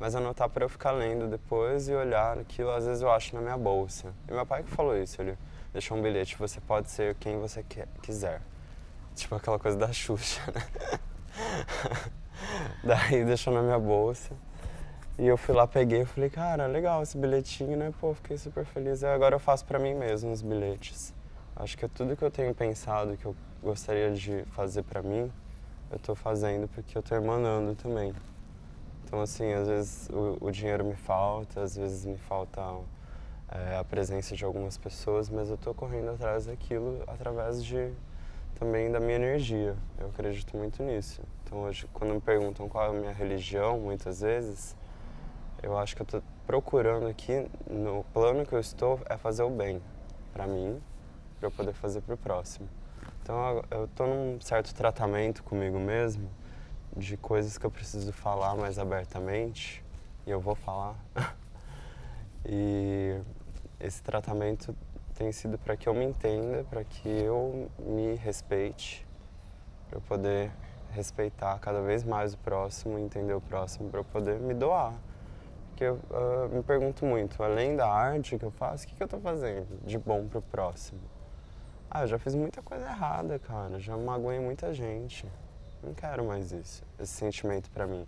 Mas 0.00 0.16
anotar 0.16 0.48
para 0.48 0.64
eu 0.64 0.68
ficar 0.68 0.90
lendo 0.90 1.28
depois 1.28 1.88
e 1.88 1.94
olhar 1.94 2.38
aquilo, 2.38 2.70
às 2.70 2.86
vezes 2.86 3.02
eu 3.02 3.10
acho 3.12 3.36
na 3.36 3.40
minha 3.40 3.56
bolsa. 3.56 4.12
E 4.28 4.32
meu 4.32 4.44
pai 4.44 4.64
que 4.64 4.70
falou 4.70 4.96
isso, 4.96 5.20
ele 5.22 5.38
deixou 5.72 5.96
um 5.96 6.02
bilhete, 6.02 6.36
você 6.36 6.60
pode 6.60 6.90
ser 6.90 7.14
quem 7.16 7.38
você 7.38 7.62
quer, 7.62 7.86
quiser. 8.02 8.40
Tipo 9.14 9.34
aquela 9.34 9.58
coisa 9.58 9.76
da 9.76 9.92
Xuxa, 9.92 10.40
né? 10.52 10.98
Daí 12.82 13.24
deixou 13.24 13.52
na 13.52 13.62
minha 13.62 13.78
bolsa. 13.78 14.34
E 15.18 15.26
eu 15.26 15.36
fui 15.36 15.54
lá, 15.54 15.66
peguei 15.66 16.02
e 16.02 16.04
falei, 16.04 16.30
cara, 16.30 16.66
legal 16.66 17.02
esse 17.02 17.16
bilhetinho, 17.18 17.76
né? 17.76 17.92
Pô, 18.00 18.14
fiquei 18.14 18.38
super 18.38 18.64
feliz. 18.64 19.02
E 19.02 19.06
agora 19.06 19.34
eu 19.34 19.40
faço 19.40 19.64
para 19.64 19.78
mim 19.78 19.94
mesmo 19.94 20.32
os 20.32 20.42
bilhetes. 20.42 21.14
Acho 21.54 21.76
que 21.76 21.86
tudo 21.86 22.16
que 22.16 22.24
eu 22.24 22.30
tenho 22.30 22.54
pensado 22.54 23.16
que 23.16 23.26
eu 23.26 23.36
gostaria 23.62 24.10
de 24.12 24.44
fazer 24.52 24.82
para 24.82 25.02
mim, 25.02 25.30
eu 25.90 25.96
estou 25.96 26.14
fazendo 26.14 26.66
porque 26.68 26.96
eu 26.96 27.00
estou 27.00 27.16
emanando 27.16 27.74
também. 27.74 28.14
Então, 29.04 29.20
assim, 29.20 29.52
às 29.52 29.68
vezes 29.68 30.08
o, 30.08 30.38
o 30.40 30.50
dinheiro 30.50 30.84
me 30.84 30.96
falta, 30.96 31.60
às 31.60 31.76
vezes 31.76 32.06
me 32.06 32.16
falta 32.16 32.60
é, 33.50 33.76
a 33.76 33.84
presença 33.84 34.34
de 34.34 34.44
algumas 34.44 34.78
pessoas, 34.78 35.28
mas 35.28 35.50
eu 35.50 35.56
estou 35.56 35.74
correndo 35.74 36.10
atrás 36.10 36.46
daquilo 36.46 37.04
através 37.06 37.62
de 37.62 37.92
também 38.58 38.90
da 38.90 39.00
minha 39.00 39.16
energia. 39.16 39.76
Eu 39.98 40.08
acredito 40.08 40.56
muito 40.56 40.82
nisso. 40.82 41.22
Então, 41.44 41.62
hoje, 41.62 41.86
quando 41.92 42.14
me 42.14 42.20
perguntam 42.20 42.68
qual 42.68 42.86
é 42.86 42.88
a 42.88 42.92
minha 42.92 43.12
religião, 43.12 43.78
muitas 43.78 44.20
vezes, 44.20 44.76
eu 45.62 45.76
acho 45.76 45.94
que 45.94 46.02
eu 46.02 46.04
estou 46.04 46.22
procurando 46.46 47.06
aqui, 47.06 47.46
no 47.68 48.04
plano 48.12 48.44
que 48.44 48.54
eu 48.54 48.60
estou, 48.60 49.00
é 49.08 49.16
fazer 49.16 49.42
o 49.42 49.50
bem 49.50 49.80
para 50.32 50.46
mim 50.46 50.80
para 51.42 51.48
eu 51.48 51.50
poder 51.50 51.72
fazer 51.72 52.00
para 52.02 52.14
o 52.14 52.16
próximo. 52.16 52.68
Então 53.20 53.64
eu 53.68 53.86
estou 53.86 54.06
num 54.06 54.40
certo 54.40 54.72
tratamento 54.72 55.42
comigo 55.42 55.78
mesmo 55.78 56.30
de 56.96 57.16
coisas 57.16 57.58
que 57.58 57.66
eu 57.66 57.70
preciso 57.70 58.12
falar 58.12 58.54
mais 58.54 58.78
abertamente 58.78 59.82
e 60.24 60.30
eu 60.30 60.40
vou 60.40 60.54
falar. 60.54 60.94
e 62.46 63.20
esse 63.80 64.00
tratamento 64.04 64.72
tem 65.14 65.30
sido 65.32 65.58
para 65.58 65.76
que 65.76 65.88
eu 65.88 65.94
me 65.94 66.04
entenda, 66.04 66.64
para 66.64 66.84
que 66.84 67.08
eu 67.08 67.70
me 67.78 68.14
respeite, 68.16 69.06
para 69.88 69.98
eu 69.98 70.02
poder 70.02 70.50
respeitar 70.90 71.58
cada 71.58 71.80
vez 71.80 72.04
mais 72.04 72.34
o 72.34 72.38
próximo, 72.38 72.98
entender 72.98 73.34
o 73.34 73.40
próximo, 73.40 73.90
para 73.90 74.00
eu 74.00 74.04
poder 74.04 74.38
me 74.38 74.54
doar. 74.54 74.94
Porque 75.68 75.84
eu 75.84 75.94
uh, 75.94 76.48
me 76.54 76.62
pergunto 76.62 77.06
muito, 77.06 77.42
além 77.42 77.76
da 77.76 77.88
arte 77.88 78.38
que 78.38 78.44
eu 78.44 78.50
faço, 78.50 78.84
o 78.84 78.88
que, 78.88 78.94
que 78.94 79.02
eu 79.02 79.06
estou 79.06 79.20
fazendo 79.20 79.66
de 79.84 79.98
bom 79.98 80.26
para 80.28 80.38
o 80.38 80.42
próximo? 80.42 81.00
Ah, 81.90 82.02
eu 82.02 82.06
já 82.06 82.18
fiz 82.18 82.34
muita 82.34 82.62
coisa 82.62 82.86
errada, 82.86 83.38
cara. 83.38 83.78
Já 83.78 83.96
magoei 83.98 84.40
muita 84.40 84.72
gente. 84.72 85.26
Não 85.82 85.92
quero 85.92 86.24
mais 86.24 86.50
isso. 86.50 86.82
Esse 86.98 87.12
sentimento 87.12 87.70
pra 87.70 87.86
mim. 87.86 88.06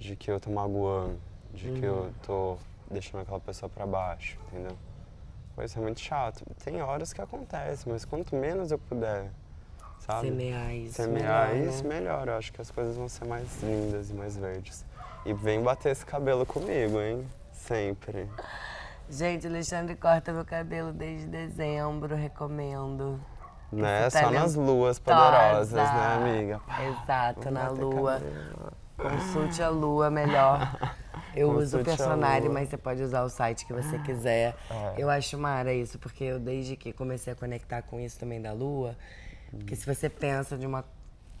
De 0.00 0.16
que 0.16 0.28
eu 0.28 0.40
tô 0.40 0.50
magoando. 0.50 1.16
De 1.52 1.68
uhum. 1.68 1.74
que 1.74 1.86
eu 1.86 1.94
uhum. 1.94 2.12
tô 2.24 2.58
deixando 2.90 3.20
aquela 3.20 3.38
pessoa 3.38 3.70
pra 3.70 3.86
baixo, 3.86 4.36
entendeu? 4.48 4.76
Pois 5.58 5.76
é 5.76 5.80
muito 5.80 5.98
chato. 5.98 6.44
Tem 6.64 6.80
horas 6.80 7.12
que 7.12 7.20
acontece, 7.20 7.88
mas 7.88 8.04
quanto 8.04 8.36
menos 8.36 8.70
eu 8.70 8.78
puder, 8.78 9.28
sabe? 9.98 10.28
Semear 10.28 10.72
isso. 10.72 10.94
Semear 10.94 11.48
melhor, 11.48 11.68
isso, 11.68 11.82
né? 11.82 11.94
melhor. 11.96 12.28
Eu 12.28 12.36
acho 12.36 12.52
que 12.52 12.60
as 12.60 12.70
coisas 12.70 12.96
vão 12.96 13.08
ser 13.08 13.26
mais 13.26 13.60
lindas 13.60 14.08
e 14.08 14.14
mais 14.14 14.36
verdes. 14.36 14.84
E 15.26 15.32
vem 15.32 15.60
bater 15.60 15.90
esse 15.90 16.06
cabelo 16.06 16.46
comigo, 16.46 17.00
hein? 17.00 17.26
Sempre. 17.50 18.30
Gente, 19.10 19.48
Alexandre 19.48 19.96
corta 19.96 20.32
meu 20.32 20.44
cabelo 20.44 20.92
desde 20.92 21.26
dezembro, 21.26 22.14
recomendo. 22.14 23.20
Né? 23.72 24.08
Só 24.10 24.30
nas 24.30 24.54
luas 24.54 25.00
poderosas, 25.00 25.72
né, 25.72 26.14
amiga? 26.14 26.60
Exato, 27.02 27.50
na 27.50 27.68
lua. 27.68 28.20
Cabelo. 28.20 28.72
Consulte 28.96 29.60
a 29.60 29.70
lua 29.70 30.08
melhor. 30.08 30.70
Eu 31.34 31.50
uso 31.50 31.80
o 31.80 31.84
personagem, 31.84 32.48
mas 32.48 32.68
você 32.68 32.76
pode 32.76 33.02
usar 33.02 33.22
o 33.22 33.28
site 33.28 33.66
que 33.66 33.72
você 33.72 33.98
quiser. 34.00 34.56
É. 34.70 34.94
Eu 34.98 35.10
acho 35.10 35.38
mara 35.38 35.72
isso, 35.72 35.98
porque 35.98 36.24
eu 36.24 36.38
desde 36.38 36.76
que 36.76 36.92
comecei 36.92 37.32
a 37.32 37.36
conectar 37.36 37.82
com 37.82 38.00
isso 38.00 38.18
também 38.18 38.40
da 38.40 38.52
lua, 38.52 38.96
porque 39.50 39.76
se 39.76 39.86
você 39.86 40.08
pensa 40.08 40.56
de 40.56 40.66
uma 40.66 40.84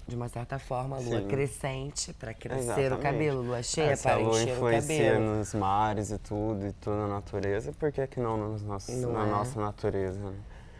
de 0.06 0.16
uma 0.16 0.26
certa 0.26 0.58
forma, 0.58 0.96
a 0.96 1.00
lua 1.00 1.20
Sim. 1.20 1.28
crescente 1.28 2.14
para 2.14 2.32
crescer 2.32 2.62
Exatamente. 2.62 2.94
o 2.94 2.98
cabelo, 2.98 3.42
lua 3.42 3.62
cheia 3.62 3.90
Essa 3.90 4.08
para 4.08 4.18
lua 4.18 4.42
encher 4.42 4.56
o 4.56 4.70
cabelo. 4.70 5.20
nos 5.20 5.52
mares 5.52 6.10
e 6.10 6.18
tudo, 6.18 6.66
e 6.66 6.72
tudo 6.72 6.96
na 6.96 7.08
natureza, 7.08 7.72
por 7.72 7.92
que, 7.92 8.06
que 8.06 8.18
não 8.18 8.38
nos 8.38 8.62
nossos, 8.62 8.94
não 8.94 9.12
na 9.12 9.26
é? 9.26 9.30
nossa 9.30 9.60
natureza? 9.60 10.18
Né? 10.18 10.36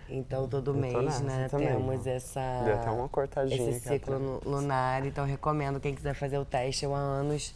Então 0.09 0.49
todo 0.49 0.73
mês, 0.73 1.21
né, 1.21 1.47
também. 1.51 1.69
temos 1.69 2.07
essa 2.07 2.41
Deu 2.65 2.75
até 2.77 2.91
uma 2.91 3.07
cortadinha 3.11 3.71
esse 3.71 3.87
ciclo 3.87 4.41
lunar, 4.47 5.05
então 5.05 5.27
recomendo 5.27 5.79
quem 5.79 5.95
quiser 5.95 6.15
fazer 6.15 6.39
o 6.39 6.45
teste, 6.47 6.87
eu 6.87 6.95
há 6.95 6.99
anos 6.99 7.55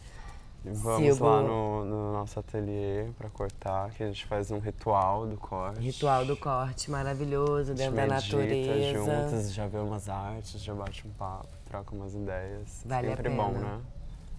Vamos 0.65 1.15
Sigo... 1.15 1.25
lá 1.25 1.41
no, 1.41 1.83
no, 1.83 2.13
nosso 2.13 2.39
ateliê 2.39 3.09
para 3.17 3.29
cortar, 3.29 3.91
que 3.91 4.03
a 4.03 4.07
gente 4.07 4.25
faz 4.25 4.49
um 4.49 4.59
ritual 4.59 5.27
do 5.27 5.35
corte. 5.35 5.81
Ritual 5.81 6.25
do 6.25 6.37
corte 6.37 6.89
maravilhoso, 6.89 7.73
dentro 7.73 7.95
da 7.95 8.07
natureza. 8.07 8.93
juntas, 8.93 9.53
já 9.53 9.67
vê 9.67 9.77
umas 9.77 10.07
artes, 10.07 10.61
já 10.61 10.73
bate 10.73 11.05
um 11.05 11.11
papo, 11.11 11.49
troca 11.65 11.93
umas 11.93 12.15
ideias. 12.15 12.81
Vale 12.85 13.09
Sempre 13.09 13.27
a 13.27 13.31
pena. 13.31 13.43
bom, 13.43 13.51
né? 13.51 13.81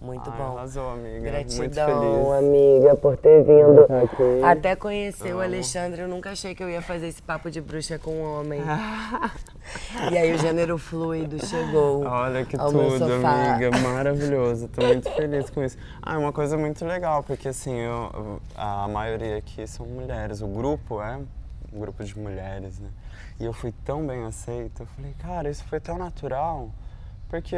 Muito 0.01 0.29
Ai, 0.29 0.37
bom. 0.37 0.57
Arrasou, 0.57 0.91
amiga. 0.91 1.19
Gratidão, 1.21 2.33
amiga, 2.33 2.95
por 2.95 3.17
ter 3.17 3.43
vindo. 3.43 3.81
Aqui. 3.83 4.43
Até 4.43 4.75
conhecer 4.75 5.29
Amo. 5.29 5.39
o 5.39 5.41
Alexandre, 5.41 6.01
eu 6.01 6.07
nunca 6.07 6.31
achei 6.31 6.53
que 6.53 6.61
eu 6.61 6.69
ia 6.69 6.81
fazer 6.81 7.07
esse 7.07 7.21
papo 7.21 7.49
de 7.49 7.61
bruxa 7.61 7.97
com 7.97 8.11
um 8.11 8.39
homem. 8.39 8.61
e 10.11 10.17
aí 10.17 10.33
o 10.33 10.37
gênero 10.37 10.77
fluido 10.77 11.43
chegou. 11.45 12.05
Olha 12.05 12.45
que 12.45 12.57
tudo, 12.57 13.03
amiga. 13.05 13.71
Maravilhoso. 13.81 14.67
Tô 14.67 14.85
muito 14.85 15.09
feliz 15.11 15.49
com 15.49 15.63
isso. 15.63 15.77
Ah, 16.01 16.15
é 16.15 16.17
uma 16.17 16.33
coisa 16.33 16.57
muito 16.57 16.85
legal, 16.85 17.23
porque 17.23 17.47
assim, 17.47 17.75
eu, 17.75 18.41
a 18.55 18.87
maioria 18.87 19.37
aqui 19.37 19.65
são 19.65 19.85
mulheres. 19.85 20.41
O 20.41 20.47
grupo 20.47 21.01
é 21.01 21.17
um 21.73 21.79
grupo 21.79 22.03
de 22.03 22.17
mulheres, 22.17 22.79
né? 22.79 22.89
E 23.39 23.45
eu 23.45 23.53
fui 23.53 23.73
tão 23.83 24.05
bem 24.05 24.23
aceita. 24.25 24.83
Eu 24.83 24.87
falei, 24.87 25.13
cara, 25.19 25.49
isso 25.49 25.63
foi 25.65 25.79
tão 25.79 25.97
natural. 25.97 26.69
Porque 27.41 27.57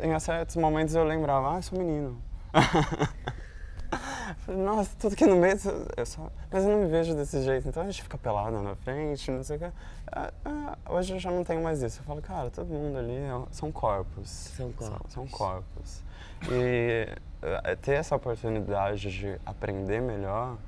em 0.00 0.18
certos 0.20 0.56
momentos 0.56 0.94
eu 0.94 1.04
lembrava, 1.04 1.54
ah, 1.54 1.56
eu 1.56 1.62
sou 1.62 1.78
menino. 1.78 2.20
nossa, 4.46 4.90
tudo 4.98 5.14
aqui 5.14 5.24
no 5.24 5.36
meio, 5.36 5.56
eu 5.96 6.04
só, 6.04 6.30
mas 6.50 6.64
eu 6.64 6.70
não 6.70 6.80
me 6.80 6.86
vejo 6.86 7.14
desse 7.14 7.42
jeito, 7.42 7.66
então 7.66 7.82
a 7.82 7.86
gente 7.86 8.02
fica 8.02 8.18
pelado 8.18 8.62
na 8.62 8.76
frente, 8.76 9.30
não 9.30 9.42
sei 9.42 9.56
o 9.56 9.60
que. 9.60 9.72
Ah, 10.12 10.30
ah, 10.44 10.78
hoje 10.90 11.14
eu 11.14 11.18
já 11.18 11.30
não 11.30 11.44
tenho 11.44 11.62
mais 11.62 11.82
isso. 11.82 12.00
Eu 12.00 12.04
falo, 12.04 12.20
cara, 12.20 12.50
todo 12.50 12.66
mundo 12.66 12.98
ali 12.98 13.16
é, 13.16 13.32
são 13.50 13.72
corpos. 13.72 14.28
São 14.28 14.70
corpos. 14.72 15.12
São, 15.12 15.26
são 15.26 15.38
corpos. 15.38 16.02
E 16.50 17.08
eh, 17.42 17.76
ter 17.76 17.94
essa 17.94 18.14
oportunidade 18.14 19.10
de 19.10 19.40
aprender 19.46 20.02
melhor 20.02 20.58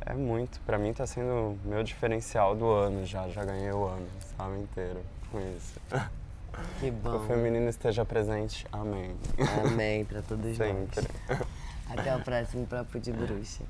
é 0.00 0.14
muito. 0.14 0.60
Pra 0.60 0.78
mim 0.78 0.94
tá 0.94 1.06
sendo 1.06 1.58
meu 1.64 1.82
diferencial 1.82 2.56
do 2.56 2.70
ano 2.70 3.04
já. 3.04 3.28
Já 3.28 3.44
ganhei 3.44 3.72
o 3.72 3.84
ano, 3.84 4.06
sabe, 4.36 4.60
inteiro 4.60 5.00
com 5.30 5.40
isso. 5.40 5.78
Que 6.80 6.90
bom. 6.90 7.16
O 7.16 7.26
feminino 7.26 7.68
esteja 7.68 8.04
presente. 8.04 8.66
Amém. 8.72 9.16
Amém 9.64 10.04
pra 10.04 10.22
todos 10.22 10.44
Sempre. 10.56 11.06
nós. 11.28 11.40
Até 11.90 12.14
o 12.16 12.20
próximo 12.20 12.66
Papo 12.66 12.98
de 12.98 13.12
Bruxa. 13.12 13.62